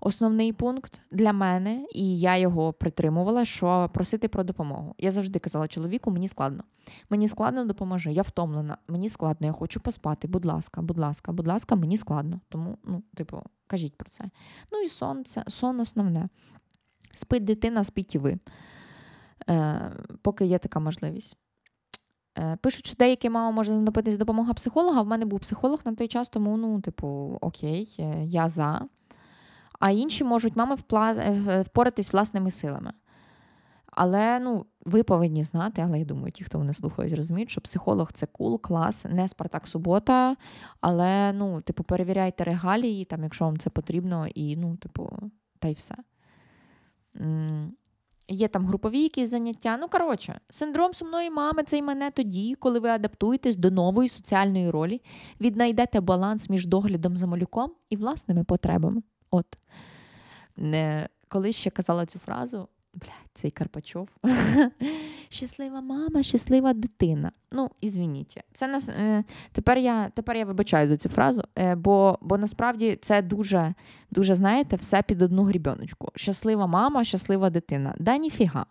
Основний 0.00 0.52
пункт 0.52 1.00
для 1.10 1.32
мене, 1.32 1.86
і 1.94 2.18
я 2.18 2.36
його 2.36 2.72
притримувала, 2.72 3.44
що 3.44 3.90
просити 3.94 4.28
про 4.28 4.44
допомогу. 4.44 4.94
Я 4.98 5.10
завжди 5.10 5.38
казала 5.38 5.68
чоловіку, 5.68 6.10
мені 6.10 6.28
складно. 6.28 6.64
Мені 7.10 7.28
складно 7.28 7.64
допоможи, 7.64 8.12
я 8.12 8.22
втомлена, 8.22 8.78
мені 8.88 9.08
складно, 9.08 9.46
я 9.46 9.52
хочу 9.52 9.80
поспати. 9.80 10.28
Будь 10.28 10.44
ласка, 10.44 10.82
будь 10.82 10.98
ласка, 10.98 11.32
будь 11.32 11.46
ласка, 11.46 11.76
мені 11.76 11.98
складно. 11.98 12.40
Тому, 12.48 12.78
ну, 12.84 13.02
типу, 13.14 13.42
кажіть 13.66 13.96
про 13.96 14.10
це. 14.10 14.24
Ну 14.72 14.80
і 14.80 14.88
сон 14.88 15.24
це 15.24 15.44
сон 15.48 15.80
основне. 15.80 16.28
Спить 17.14 17.44
дитина, 17.44 17.84
спіть 17.84 18.14
і 18.14 18.18
ви, 18.18 18.38
е, 19.50 19.92
поки 20.22 20.46
є 20.46 20.58
така 20.58 20.80
можливість. 20.80 21.36
Е, 22.38 22.56
Пишуть, 22.62 22.86
що 22.86 22.96
деякі 22.98 23.30
мама 23.30 23.50
може 23.50 23.72
знадобитись 23.72 24.18
допомога 24.18 24.54
психолога. 24.54 25.02
В 25.02 25.06
мене 25.06 25.24
був 25.24 25.40
психолог 25.40 25.80
на 25.84 25.94
той 25.94 26.08
час, 26.08 26.28
тому 26.28 26.56
ну, 26.56 26.80
типу, 26.80 27.38
окей, 27.40 27.96
е, 27.98 28.24
я 28.24 28.48
за 28.48 28.88
а 29.78 29.90
інші 29.90 30.24
можуть 30.24 30.56
мами 30.56 30.76
е, 30.94 31.62
впоратись 31.62 32.12
власними 32.12 32.50
силами. 32.50 32.92
Але 33.86 34.40
ну, 34.40 34.66
ви 34.84 35.02
повинні 35.02 35.44
знати, 35.44 35.82
але 35.86 35.98
я 35.98 36.04
думаю, 36.04 36.32
ті, 36.32 36.44
хто 36.44 36.58
мене 36.58 36.72
слухають, 36.72 37.14
розуміють, 37.14 37.50
що 37.50 37.60
психолог 37.60 38.12
це 38.12 38.26
кул, 38.26 38.60
клас, 38.60 39.04
не 39.04 39.28
Спартак 39.28 39.66
Субота. 39.66 40.36
Але 40.80 41.32
ну, 41.32 41.60
типу, 41.60 41.84
перевіряйте 41.84 42.44
регалії, 42.44 43.04
там, 43.04 43.22
якщо 43.22 43.44
вам 43.44 43.58
це 43.58 43.70
потрібно, 43.70 44.26
і 44.34 44.56
ну, 44.56 44.76
типу, 44.76 45.10
та 45.58 45.68
й 45.68 45.72
все. 45.72 45.94
Є 48.28 48.48
там 48.48 48.66
групові 48.66 49.02
якісь 49.02 49.30
заняття. 49.30 49.76
Ну, 49.76 49.88
коротше, 49.88 50.40
синдром 50.48 50.94
сумної 50.94 51.30
мами 51.30 51.62
це 51.62 51.78
й 51.78 51.82
мене 51.82 52.10
тоді, 52.10 52.54
коли 52.54 52.80
ви 52.80 52.88
адаптуєтесь 52.88 53.56
до 53.56 53.70
нової 53.70 54.08
соціальної 54.08 54.70
ролі, 54.70 55.02
віднайдете 55.40 56.00
баланс 56.00 56.50
між 56.50 56.66
доглядом 56.66 57.16
за 57.16 57.26
малюком 57.26 57.72
і 57.90 57.96
власними 57.96 58.44
потребами. 58.44 59.02
От. 59.30 59.46
Не, 60.56 61.08
коли 61.28 61.52
ще 61.52 61.70
казала 61.70 62.06
цю 62.06 62.18
фразу, 62.18 62.68
блядь, 62.94 63.30
цей 63.34 63.50
Карпачов. 63.50 64.08
щаслива 65.28 65.80
мама, 65.80 66.22
щаслива 66.22 66.72
дитина. 66.72 67.32
Ну, 67.52 67.70
ізвініть. 67.80 68.38
Це 68.54 68.68
нас 68.68 68.88
е, 68.88 69.24
тепер 69.52 69.78
я 69.78 70.08
тепер 70.08 70.36
я 70.36 70.44
вибачаю 70.44 70.88
за 70.88 70.96
цю 70.96 71.08
фразу, 71.08 71.42
е, 71.58 71.74
бо 71.74 72.18
бо 72.20 72.38
насправді 72.38 72.98
це 73.02 73.22
дуже, 73.22 73.74
дуже, 74.10 74.34
знаєте, 74.34 74.76
все 74.76 75.02
під 75.02 75.22
одну 75.22 75.42
грібіночку. 75.42 76.08
Щаслива 76.14 76.66
мама, 76.66 77.04
щаслива 77.04 77.50
дитина. 77.50 77.94
Да, 77.98 78.16
ніфіга. 78.16 78.66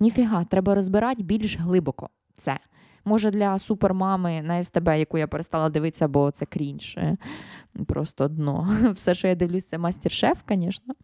Ніфіга, 0.00 0.44
треба 0.44 0.74
розбирати 0.74 1.22
більш 1.22 1.58
глибоко 1.58 2.08
це. 2.36 2.58
Може, 3.04 3.30
для 3.30 3.58
супермами 3.58 4.42
на 4.42 4.64
СТБ, 4.64 4.88
яку 4.88 5.18
я 5.18 5.26
перестала 5.26 5.68
дивитися, 5.68 6.08
бо 6.08 6.30
це 6.30 6.46
крінж. 6.46 6.94
Е, 6.96 7.16
просто 7.86 8.28
дно. 8.28 8.70
Все, 8.94 9.14
що 9.14 9.28
я 9.28 9.34
дивлюсь, 9.34 9.66
це 9.66 9.78
мастер-шеф, 9.78 10.38
звісно. 10.48 10.94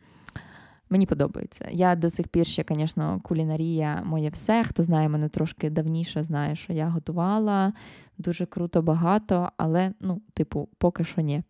Мені 0.91 1.07
подобається. 1.07 1.69
Я 1.71 1.97
до 1.97 2.11
цих 2.11 2.29
пір 2.29 2.47
ще, 2.47 2.65
звісно, 2.69 3.21
кулінарія 3.23 4.03
моє 4.05 4.31
все. 4.31 4.65
Хто 4.65 4.83
знає 4.83 5.09
мене 5.09 5.29
трошки 5.29 5.71
давніше, 5.71 6.23
знає, 6.23 6.57
що 6.57 6.73
я 6.73 6.89
готувала 6.89 7.73
дуже 8.19 8.47
круто, 8.47 8.83
багато, 8.83 9.53
але, 9.57 9.93
ну, 10.01 10.23
типу, 10.35 10.69
поки 10.79 11.05
що 11.05 11.21
ні. 11.21 11.43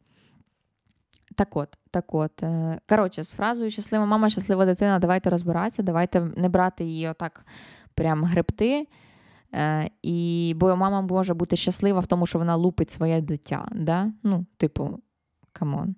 Так 1.35 1.57
от, 1.57 1.79
так 1.91 2.15
от. 2.15 2.43
Е, 2.43 2.81
коротше, 2.89 3.25
з 3.25 3.31
фразою 3.31 3.71
щаслива 3.71 4.07
мама, 4.07 4.31
щаслива 4.31 4.67
дитина, 4.67 4.99
давайте 4.99 5.31
розбиратися, 5.31 5.83
давайте 5.83 6.21
не 6.21 6.49
брати 6.49 6.85
її 6.85 7.09
отак 7.09 7.47
прям 7.95 8.25
гребти. 8.25 8.87
Е, 9.55 9.91
і 10.03 10.55
Бо 10.57 10.77
мама 10.77 11.01
може 11.01 11.35
бути 11.35 11.57
щаслива 11.57 12.01
в 12.01 12.07
тому, 12.07 12.27
що 12.27 12.39
вона 12.39 12.57
лупить 12.57 12.91
своє 12.91 13.21
дитя. 13.21 13.69
Да? 13.73 14.13
Ну, 14.23 14.47
типу, 14.57 15.01
come 15.53 15.77
on. 15.77 15.95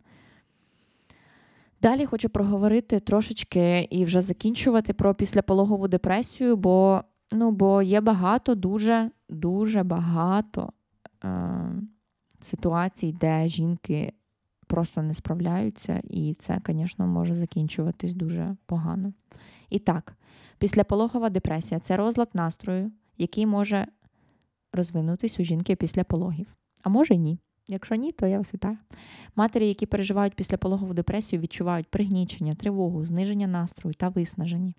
Далі 1.83 2.07
хочу 2.07 2.29
проговорити 2.29 3.01
трошечки 3.01 3.89
і 3.91 4.05
вже 4.05 4.21
закінчувати 4.21 4.93
про 4.93 5.15
післяпологову 5.15 5.89
депресію, 5.89 6.57
бо 6.57 7.03
ну, 7.33 7.51
бо 7.51 7.83
є 7.83 8.01
багато, 8.01 8.55
дуже 8.55 9.11
дуже 9.29 9.83
багато 9.83 10.73
е, 11.25 11.73
ситуацій, 12.41 13.15
де 13.21 13.49
жінки 13.49 14.13
просто 14.67 15.03
не 15.03 15.15
справляються, 15.15 16.01
і 16.05 16.35
це, 16.35 16.61
звісно, 16.67 17.07
може 17.07 17.35
закінчуватись 17.35 18.15
дуже 18.15 18.57
погано. 18.67 19.13
І 19.71 19.79
так, 19.79 20.17
післяпологова 20.59 21.31
депресія 21.31 21.81
це 21.81 21.97
розлад 21.97 22.29
настрою, 22.35 22.91
який 23.19 23.47
може 23.47 23.87
розвинутись 24.73 25.41
у 25.41 25.45
жінки 25.45 25.77
після 25.77 26.05
пологів. 26.05 26.47
А 26.83 26.89
може 26.89 27.17
ні. 27.17 27.39
Якщо 27.69 27.95
ні, 27.95 28.13
то 28.13 28.27
я 28.27 28.39
вас 28.39 28.55
вітаю. 28.55 28.79
Матері, 29.37 29.69
які 29.69 29.87
переживають 29.87 30.35
післяпологову 30.35 30.95
депресію, 30.95 31.43
відчувають 31.43 31.89
пригнічення, 31.89 32.55
тривогу, 32.55 33.05
зниження 33.05 33.47
настрою 33.47 33.95
та 33.95 34.09
виснажені. 34.09 34.75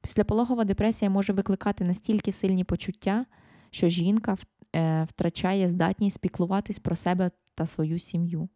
Післяпологова 0.00 0.64
депресія 0.64 1.10
може 1.10 1.32
викликати 1.32 1.84
настільки 1.84 2.32
сильні 2.32 2.64
почуття, 2.64 3.26
що 3.70 3.88
жінка 3.88 4.36
е, 4.76 5.04
втрачає 5.04 5.70
здатність 5.70 6.16
спіклуватись 6.16 6.78
про 6.78 6.96
себе 6.96 7.30
та 7.54 7.66
свою 7.66 7.98
сім'ю. 7.98 8.48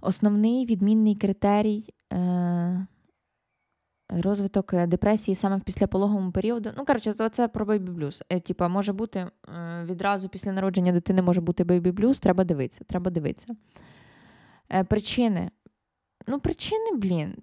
Основний 0.00 0.66
відмінний 0.66 1.14
критерій 1.14 1.94
е, 2.12 2.86
розвиток 4.10 4.74
е, 4.74 4.86
депресії 4.86 5.34
саме 5.34 5.56
в 5.56 5.60
післяпологовому 5.60 6.32
періоду. 6.32 6.70
Ну, 6.76 6.84
коротше, 6.84 7.12
то 7.12 7.28
це 7.28 7.48
про 7.48 7.64
бейбі-блюз. 7.64 8.22
Е, 8.28 8.40
типа, 8.40 8.68
може 8.68 8.92
бути 8.92 9.18
е, 9.18 9.30
відразу 9.84 10.28
після 10.28 10.52
народження 10.52 10.92
дитини 10.92 11.22
може 11.22 11.40
бути 11.40 11.64
бейбі-блюз, 11.64 12.18
треба 12.18 12.44
дивитися. 12.44 12.84
Треба 12.84 13.10
дивитися. 13.10 13.48
Причини. 14.88 15.50
Ну, 16.26 16.40
причини, 16.40 16.96
блін. 16.96 17.34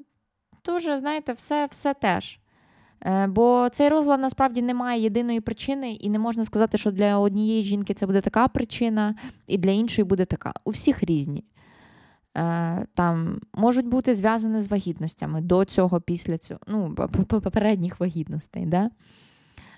Дуже, 0.65 0.99
знаєте, 0.99 1.34
все, 1.34 1.65
все 1.65 1.93
теж. 1.93 2.39
Бо 3.28 3.70
цей 3.74 3.89
розлад 3.89 4.20
насправді 4.20 4.61
не 4.61 4.74
має 4.74 5.01
єдиної 5.01 5.41
причини, 5.41 5.93
і 5.93 6.09
не 6.09 6.20
можна 6.20 6.45
сказати, 6.45 6.78
що 6.78 6.91
для 6.91 7.20
однієї 7.20 7.63
жінки 7.63 7.93
це 7.93 8.05
буде 8.05 8.22
така 8.22 8.47
причина, 8.47 9.15
і 9.47 9.57
для 9.57 9.72
іншої 9.72 10.05
буде 10.05 10.26
така. 10.26 10.53
У 10.65 10.70
всіх 10.70 11.03
різні. 11.03 11.43
Е, 12.38 12.85
там 12.93 13.39
можуть 13.53 13.88
бути 13.88 14.15
зв'язані 14.15 14.61
з 14.61 14.71
вагітностями 14.71 15.41
до 15.41 15.65
цього, 15.65 16.01
після 16.01 16.38
цього, 16.38 16.59
ну, 16.67 16.95
попередніх 17.27 17.99
вагітностей. 17.99 18.65
Да? 18.65 18.89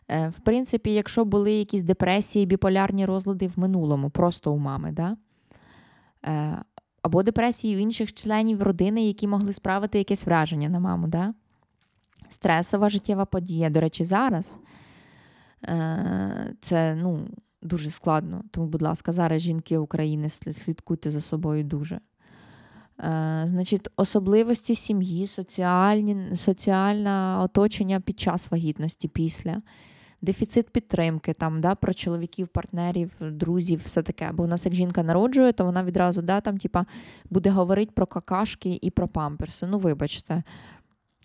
Е, 0.07 0.29
в 0.29 0.39
принципі, 0.39 0.93
якщо 0.93 1.25
були 1.25 1.51
якісь 1.51 1.83
депресії, 1.83 2.45
біполярні 2.45 3.05
розлади 3.05 3.47
в 3.47 3.59
минулому, 3.59 4.09
просто 4.09 4.53
у 4.53 4.57
мами, 4.57 4.91
да? 4.91 5.17
Е, 6.25 6.61
або 7.01 7.23
депресії 7.23 7.75
у 7.77 7.79
інших 7.79 8.13
членів 8.13 8.63
родини, 8.63 9.07
які 9.07 9.27
могли 9.27 9.53
справити 9.53 9.97
якесь 9.97 10.25
враження 10.25 10.69
на 10.69 10.79
маму. 10.79 11.07
Да? 11.07 11.33
Стресова 12.29 12.89
життєва 12.89 13.25
подія. 13.25 13.69
До 13.69 13.79
речі, 13.79 14.05
зараз 14.05 14.57
це 16.61 16.95
ну, 16.95 17.27
дуже 17.61 17.89
складно. 17.89 18.43
Тому, 18.51 18.67
будь 18.67 18.81
ласка, 18.81 19.11
зараз 19.11 19.41
жінки 19.41 19.77
України 19.77 20.29
слідкуйте 20.29 21.11
за 21.11 21.21
собою 21.21 21.63
дуже. 21.63 21.99
Е, 23.03 23.43
значить, 23.45 23.87
особливості 23.95 24.75
сім'ї, 24.75 25.27
соціальні, 25.27 26.35
соціальне 26.35 27.37
оточення 27.37 27.99
під 27.99 28.19
час 28.19 28.51
вагітності 28.51 29.07
після, 29.07 29.61
дефіцит 30.21 30.69
підтримки 30.69 31.33
там, 31.33 31.61
да, 31.61 31.75
про 31.75 31.93
чоловіків, 31.93 32.47
партнерів, 32.47 33.11
друзів, 33.19 33.81
все 33.85 34.01
таке. 34.01 34.31
Бо 34.33 34.43
у 34.43 34.47
нас 34.47 34.65
як 34.65 34.75
жінка 34.75 35.03
народжує, 35.03 35.51
то 35.53 35.65
вона 35.65 35.83
відразу 35.83 36.21
да, 36.21 36.41
там, 36.41 36.57
типа, 36.57 36.85
буде 37.29 37.49
говорити 37.49 37.91
про 37.95 38.05
какашки 38.05 38.79
і 38.81 38.89
про 38.91 39.07
памперси. 39.07 39.67
Ну, 39.67 39.79
вибачте. 39.79 40.43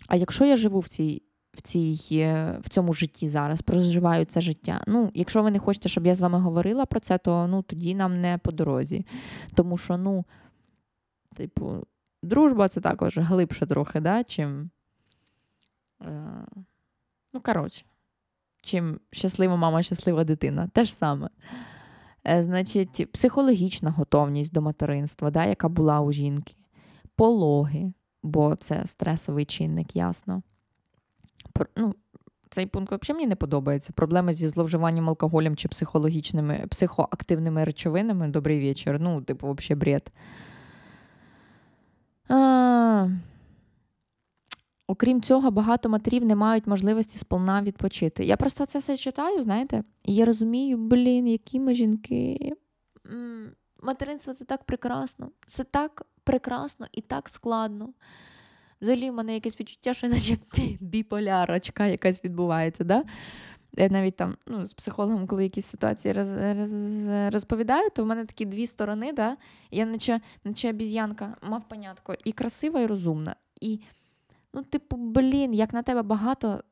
А 0.07 0.15
якщо 0.15 0.45
я 0.45 0.57
живу 0.57 0.79
в 0.79 0.87
цій. 0.87 1.21
В 1.53 1.61
цій, 1.61 1.99
е, 2.11 2.57
в 2.61 2.69
цьому 2.69 2.93
житті 2.93 3.29
зараз 3.29 3.61
проживаю 3.61 4.25
це 4.25 4.41
життя. 4.41 4.81
Ну, 4.87 5.11
якщо 5.13 5.43
ви 5.43 5.51
не 5.51 5.59
хочете, 5.59 5.89
щоб 5.89 6.07
я 6.07 6.15
з 6.15 6.21
вами 6.21 6.39
говорила 6.39 6.85
про 6.85 6.99
це, 6.99 7.17
то 7.17 7.47
ну 7.47 7.61
тоді 7.61 7.95
нам 7.95 8.21
не 8.21 8.37
по 8.37 8.51
дорозі. 8.51 9.05
Тому 9.53 9.77
що, 9.77 9.97
ну, 9.97 10.25
Типу, 11.35 11.87
дружба 12.23 12.67
це 12.67 12.81
також 12.81 13.17
глибше 13.17 13.65
трохи, 13.65 13.99
да, 13.99 14.23
чим. 14.23 14.69
Е, 16.01 16.45
ну, 17.33 17.41
коротше, 17.41 17.85
чим 18.61 18.99
щаслива 19.11 19.55
мама, 19.55 19.83
щаслива 19.83 20.23
дитина. 20.23 20.67
Те 20.73 20.85
ж 20.85 20.93
саме. 20.93 21.29
Е, 22.27 22.43
Значить, 22.43 23.11
психологічна 23.11 23.91
готовність 23.91 24.53
до 24.53 24.61
материнства, 24.61 25.31
да, 25.31 25.45
яка 25.45 25.69
була 25.69 26.01
у 26.01 26.11
жінки, 26.11 26.55
пологи, 27.15 27.93
бо 28.23 28.55
це 28.55 28.87
стресовий 28.87 29.45
чинник, 29.45 29.95
ясно. 29.95 30.41
ну, 31.75 31.95
Цей 32.49 32.65
пункт 32.65 32.91
взагалі 32.91 33.17
мені 33.17 33.27
не 33.27 33.35
подобається. 33.35 33.93
Проблеми 33.93 34.33
зі 34.33 34.47
зловживанням 34.47 35.09
алкоголем 35.09 35.55
чи 35.55 35.67
психологічними, 35.67 36.65
психоактивними 36.69 37.63
речовинами. 37.63 38.27
Добрий 38.27 38.59
вечір. 38.59 38.97
Ну, 38.99 39.21
типу, 39.21 39.53
взагалі 39.53 39.79
бред. 39.79 40.11
Окрім 44.87 45.21
цього, 45.21 45.51
багато 45.51 45.89
матерів 45.89 46.25
не 46.25 46.35
мають 46.35 46.67
можливості 46.67 47.17
сполна 47.17 47.61
відпочити. 47.61 48.25
Я 48.25 48.37
просто 48.37 48.65
це 48.65 48.79
все 48.79 48.97
читаю, 48.97 49.41
знаєте, 49.41 49.83
і 50.03 50.15
я 50.15 50.25
розумію, 50.25 50.77
блін, 50.77 51.27
які 51.27 51.59
ми 51.59 51.75
жінки. 51.75 52.53
Материнство 53.81 54.33
це 54.33 54.45
так 54.45 54.63
прекрасно. 54.63 55.29
Це 55.47 55.63
так 55.63 56.05
прекрасно 56.23 56.87
і 56.91 57.01
так 57.01 57.29
складно. 57.29 57.89
Взагалі, 58.81 59.09
в 59.09 59.13
мене 59.13 59.33
якесь 59.33 59.59
відчуття, 59.59 59.93
що 59.93 60.07
наче 60.07 60.37
біполярочка 60.79 61.85
якась 61.85 62.23
відбувається. 62.23 62.83
Да? 62.83 63.03
Навіть 63.77 64.15
там 64.15 64.37
ну, 64.47 64.65
з 64.65 64.73
психологом, 64.73 65.27
коли 65.27 65.43
якісь 65.43 65.65
ситуації 65.65 66.13
роз, 66.13 66.33
роз, 66.33 66.73
розповідаю, 67.33 67.89
то 67.89 68.03
в 68.03 68.07
мене 68.07 68.25
такі 68.25 68.45
дві 68.45 68.67
сторони, 68.67 69.13
да? 69.13 69.37
я 69.71 69.85
наче 69.85 70.21
наче 70.43 70.69
обіз'янка, 70.69 71.37
мав 71.41 71.67
понятко, 71.67 72.15
і 72.23 72.31
красива, 72.31 72.81
і 72.81 72.85
розумна. 72.85 73.35
І, 73.61 73.79
ну, 74.53 74.63
типу, 74.63 74.97
блін, 74.97 75.53
як 75.53 75.73
на 75.73 75.83
тебе 75.83 76.01
багато 76.01 76.63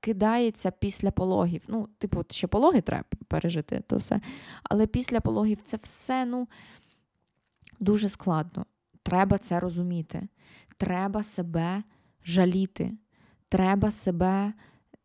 кидається 0.00 0.70
після 0.70 1.10
пологів. 1.10 1.62
Ну, 1.68 1.88
типу, 1.98 2.24
ще 2.30 2.46
пологи 2.46 2.80
треба 2.80 3.04
пережити, 3.28 3.82
то 3.86 3.96
все. 3.96 4.20
Але 4.62 4.86
після 4.86 5.20
пологів 5.20 5.62
це 5.62 5.78
все 5.82 6.24
ну, 6.24 6.48
дуже 7.80 8.08
складно. 8.08 8.66
Треба 9.02 9.38
це 9.38 9.60
розуміти. 9.60 10.28
Треба 10.76 11.22
себе 11.22 11.82
жаліти. 12.24 12.92
Треба 13.48 13.90
себе 13.90 14.52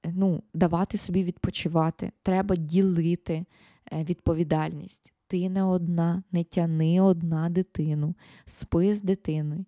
ну, 0.05 0.43
давати 0.53 0.97
собі 0.97 1.23
відпочивати, 1.23 2.11
треба 2.23 2.55
ділити 2.55 3.45
е, 3.91 4.03
відповідальність. 4.03 5.13
Ти 5.27 5.49
не 5.49 5.63
одна, 5.63 6.23
не 6.31 6.43
тяни 6.43 7.01
одна 7.01 7.49
дитину, 7.49 8.15
спи 8.45 8.95
з 8.95 9.01
дитиною. 9.01 9.65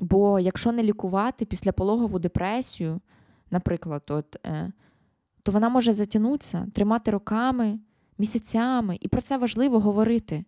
Бо 0.00 0.40
якщо 0.40 0.72
не 0.72 0.82
лікувати 0.82 1.44
післяпологову 1.44 2.18
депресію, 2.18 3.00
наприклад, 3.50 4.02
от, 4.08 4.36
е, 4.46 4.72
то 5.42 5.52
вона 5.52 5.68
може 5.68 5.92
затягнутися, 5.92 6.66
тримати 6.74 7.10
роками, 7.10 7.78
місяцями, 8.18 8.98
і 9.00 9.08
про 9.08 9.20
це 9.20 9.38
важливо 9.38 9.80
говорити. 9.80 10.44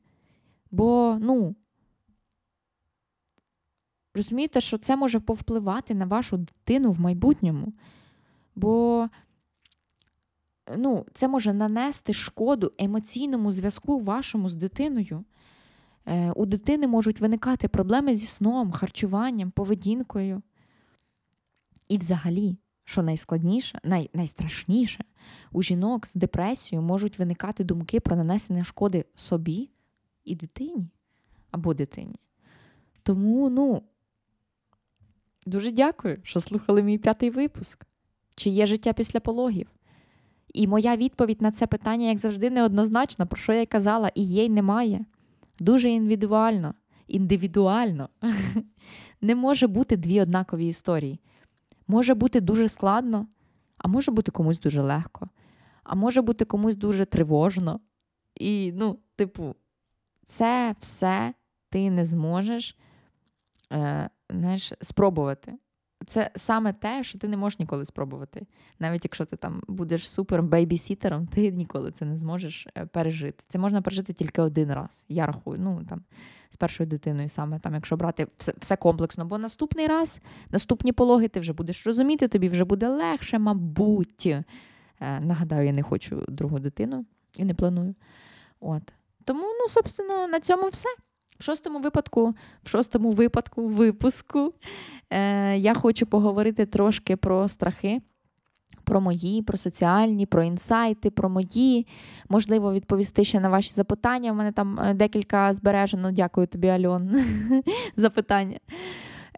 Бо, 0.70 1.16
ну, 1.20 1.57
розумієте, 4.14 4.61
що 4.61 4.78
це 4.78 4.97
може 4.97 5.20
повпливати 5.20 5.94
на 5.94 6.05
вашу 6.05 6.36
дитину 6.36 6.92
в 6.92 7.01
майбутньому. 7.01 7.72
Бо 8.57 9.09
ну, 10.76 11.07
це 11.12 11.28
може 11.28 11.52
нанести 11.52 12.12
шкоду 12.12 12.72
емоційному 12.78 13.52
зв'язку 13.52 13.98
вашому 13.98 14.48
з 14.48 14.54
дитиною. 14.54 15.24
Е, 16.07 16.30
У 16.30 16.46
дитини 16.46 16.86
можуть 16.86 17.20
виникати 17.20 17.68
проблеми 17.68 18.16
зі 18.16 18.26
сном, 18.26 18.72
харчуванням, 18.72 19.50
поведінкою. 19.50 20.42
І 21.88 21.98
взагалі, 21.98 22.57
що 22.84 23.02
найскладніше, 23.02 23.80
най, 23.84 24.11
найстрашніше, 24.14 25.04
у 25.52 25.62
жінок 25.62 26.07
з 26.07 26.14
депресією 26.14 26.86
можуть 26.86 27.18
виникати 27.18 27.64
думки 27.64 28.00
про 28.00 28.16
нанесення 28.16 28.64
шкоди 28.64 29.04
собі 29.14 29.70
і 30.24 30.34
дитині 30.34 30.90
або 31.50 31.74
дитині. 31.74 32.16
Тому, 33.02 33.50
ну, 33.50 33.82
дуже 35.46 35.70
дякую, 35.70 36.18
що 36.22 36.40
слухали 36.40 36.82
мій 36.82 36.98
п'ятий 36.98 37.30
випуск. 37.30 37.86
Чи 38.37 38.51
є 38.51 38.66
життя 38.66 38.93
після 38.93 39.20
пологів? 39.20 39.66
І 40.55 40.66
моя 40.66 40.97
відповідь 40.97 41.43
на 41.43 41.53
це 41.53 41.66
питання, 41.66 42.09
як 42.09 42.18
завжди, 42.18 42.51
неоднозначна, 42.51 43.26
про 43.26 43.37
що 43.37 43.53
я 43.53 43.61
й 43.61 43.66
казала, 43.66 44.11
і 44.14 44.22
є, 44.22 44.45
й 44.45 44.49
немає. 44.49 45.05
Дуже 45.59 45.91
індивідуально. 45.91 46.74
Індивідуально. 47.09 48.09
Не 49.20 49.34
може 49.34 49.66
бути 49.66 49.97
дві 49.97 50.20
однакові 50.20 50.68
історії. 50.68 51.20
Може 51.89 52.14
бути 52.14 52.41
дуже 52.41 52.68
складно, 52.68 53.26
а 53.78 53.89
може 53.89 54.11
бути 54.11 54.30
комусь 54.30 54.59
дуже 54.59 54.82
легко, 54.82 55.28
а 55.84 55.95
може 55.95 56.22
бути 56.22 56.45
комусь 56.45 56.76
дуже 56.76 57.05
тривожно. 57.05 57.80
І, 58.34 58.72
ну, 58.72 58.99
типу, 59.16 59.55
це 60.26 60.74
все 60.80 61.34
ти 61.70 61.91
не 61.91 62.07
зможеш 62.07 62.78
е, 63.72 64.11
знаєш, 64.30 64.72
спробувати. 64.82 65.53
Це 66.07 66.30
саме 66.36 66.72
те, 66.72 67.05
що 67.05 67.18
ти 67.18 67.28
не 67.28 67.36
можеш 67.36 67.59
ніколи 67.59 67.84
спробувати. 67.84 68.47
Навіть 68.78 69.05
якщо 69.05 69.24
ти 69.24 69.36
там 69.36 69.62
будеш 69.68 70.11
супер 70.11 70.42
бейбісітером, 70.42 71.26
ти 71.26 71.51
ніколи 71.51 71.92
це 71.92 72.05
не 72.05 72.16
зможеш 72.16 72.66
е, 72.78 72.86
пережити. 72.86 73.44
Це 73.49 73.59
можна 73.59 73.82
пережити 73.82 74.12
тільки 74.12 74.42
один 74.42 74.72
раз. 74.72 75.05
Я 75.09 75.26
рахую, 75.26 75.59
ну 75.61 75.84
там 75.88 76.05
з 76.51 76.57
першою 76.57 76.86
дитиною, 76.86 77.28
саме 77.28 77.59
там, 77.59 77.74
якщо 77.74 77.97
брати 77.97 78.26
все, 78.36 78.55
все 78.59 78.76
комплексно. 78.76 79.24
Бо 79.24 79.38
наступний 79.38 79.86
раз, 79.86 80.20
наступні 80.51 80.92
пологи, 80.92 81.28
ти 81.28 81.40
вже 81.40 81.53
будеш 81.53 81.86
розуміти, 81.86 82.28
тобі 82.28 82.49
вже 82.49 82.64
буде 82.64 82.88
легше, 82.88 83.38
мабуть. 83.38 84.26
Е, 84.26 85.20
нагадаю, 85.20 85.66
я 85.66 85.72
не 85.72 85.82
хочу 85.82 86.24
другу 86.28 86.59
дитину 86.59 87.05
і 87.36 87.44
не 87.44 87.55
планую. 87.55 87.94
От. 88.61 88.82
Тому, 89.24 89.42
ну, 89.42 89.68
собственно, 89.68 90.28
на 90.28 90.40
цьому 90.40 90.68
все. 90.68 90.88
В 91.39 91.45
шостому 91.45 91.78
випадку, 91.78 92.34
в 92.62 92.68
шостому 92.68 93.11
випадку 93.11 93.68
випуску 93.68 94.53
е, 95.11 95.57
я 95.57 95.74
хочу 95.74 96.07
поговорити 96.07 96.66
трошки 96.66 97.16
про 97.16 97.49
страхи, 97.49 98.01
про 98.84 99.01
мої, 99.01 99.43
про 99.43 99.59
соціальні, 99.59 100.26
про 100.26 100.43
інсайти, 100.43 101.11
про 101.11 101.28
мої. 101.28 101.87
Можливо, 102.28 102.72
відповісти 102.72 103.24
ще 103.24 103.41
на 103.41 103.49
ваші 103.49 103.72
запитання. 103.72 104.32
У 104.32 104.34
мене 104.34 104.53
там 104.53 104.80
е, 104.80 104.95
декілька 104.95 105.53
збережено. 105.53 106.12
Дякую 106.12 106.47
тобі, 106.47 106.68
Альон, 106.68 107.24
за 107.97 108.11
питання. 108.11 108.59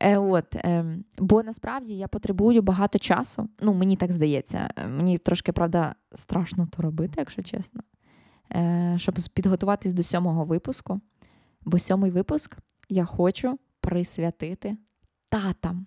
Е, 0.01 0.19
от, 0.19 0.55
е, 0.55 0.85
Бо 1.19 1.43
насправді 1.43 1.97
я 1.97 2.09
потребую 2.09 2.63
багато 2.63 2.99
часу. 2.99 3.49
Ну, 3.61 3.75
мені 3.75 3.97
так 3.97 4.13
здається. 4.13 4.71
Мені 4.89 5.19
трошки, 5.19 5.53
правда, 5.53 5.95
страшно 6.15 6.67
то 6.77 6.83
робити, 6.83 7.15
якщо 7.17 7.43
чесно. 7.43 7.83
Е, 8.53 8.95
щоб 8.97 9.15
підготуватись 9.35 9.93
до 9.93 10.03
сьомого 10.03 10.45
випуску. 10.45 11.01
Бо 11.69 11.79
сьомий 11.79 12.11
випуск 12.11 12.57
я 12.89 13.05
хочу 13.05 13.59
присвятити 13.81 14.77
татам. 15.29 15.87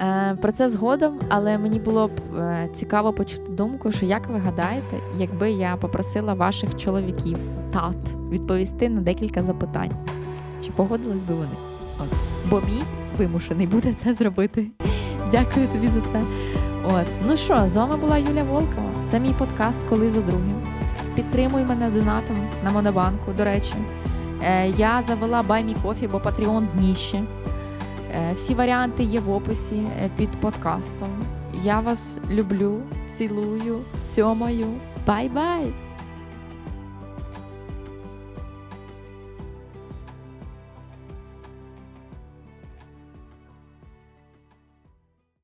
Е, 0.00 0.36
про 0.42 0.52
це 0.52 0.68
згодом, 0.68 1.20
але 1.28 1.58
мені 1.58 1.80
було 1.80 2.08
б 2.08 2.36
е, 2.36 2.68
цікаво 2.74 3.12
почути 3.12 3.52
думку, 3.52 3.92
що 3.92 4.06
як 4.06 4.28
ви 4.28 4.38
гадаєте, 4.38 5.00
якби 5.18 5.50
я 5.50 5.76
попросила 5.76 6.34
ваших 6.34 6.76
чоловіків, 6.76 7.38
тат, 7.72 7.96
відповісти 8.30 8.88
на 8.88 9.00
декілька 9.00 9.42
запитань, 9.42 10.06
чи 10.64 10.70
погодились 10.70 11.22
би 11.22 11.34
вони? 11.34 11.56
От. 11.98 12.08
Бо 12.50 12.60
мій 12.60 12.82
вимушений 13.18 13.66
буде 13.66 13.94
це 13.94 14.12
зробити. 14.12 14.66
Дякую 15.30 15.68
тобі 15.68 15.88
за 15.88 16.00
це. 16.00 16.22
От, 16.84 17.06
ну 17.26 17.36
що, 17.36 17.68
з 17.68 17.76
вами 17.76 17.96
була 17.96 18.18
Юля 18.18 18.42
Волкова. 18.42 18.90
Це 19.10 19.20
мій 19.20 19.34
подкаст 19.38 19.78
Коли 19.88 20.10
за 20.10 20.20
другим. 20.20 20.69
Підтримуй 21.20 21.64
мене 21.64 21.90
донатом 21.90 22.36
на 22.64 22.70
Монобанку, 22.70 23.32
до 23.32 23.44
речі. 23.44 23.74
Е, 24.42 24.68
я 24.68 25.02
завела 25.06 25.42
BuyMeCoffee, 25.42 26.08
бо 26.10 26.18
Patreon 26.18 26.66
дніще. 26.74 27.22
Е, 28.14 28.32
всі 28.34 28.54
варіанти 28.54 29.02
є 29.02 29.20
в 29.20 29.30
описі 29.30 29.76
е, 29.76 30.10
під 30.16 30.28
подкастом. 30.28 31.08
Я 31.62 31.80
вас 31.80 32.18
люблю, 32.30 32.80
цілую, 33.16 33.80
цьомаю. 34.14 34.66
Бай-бай! 35.06 35.72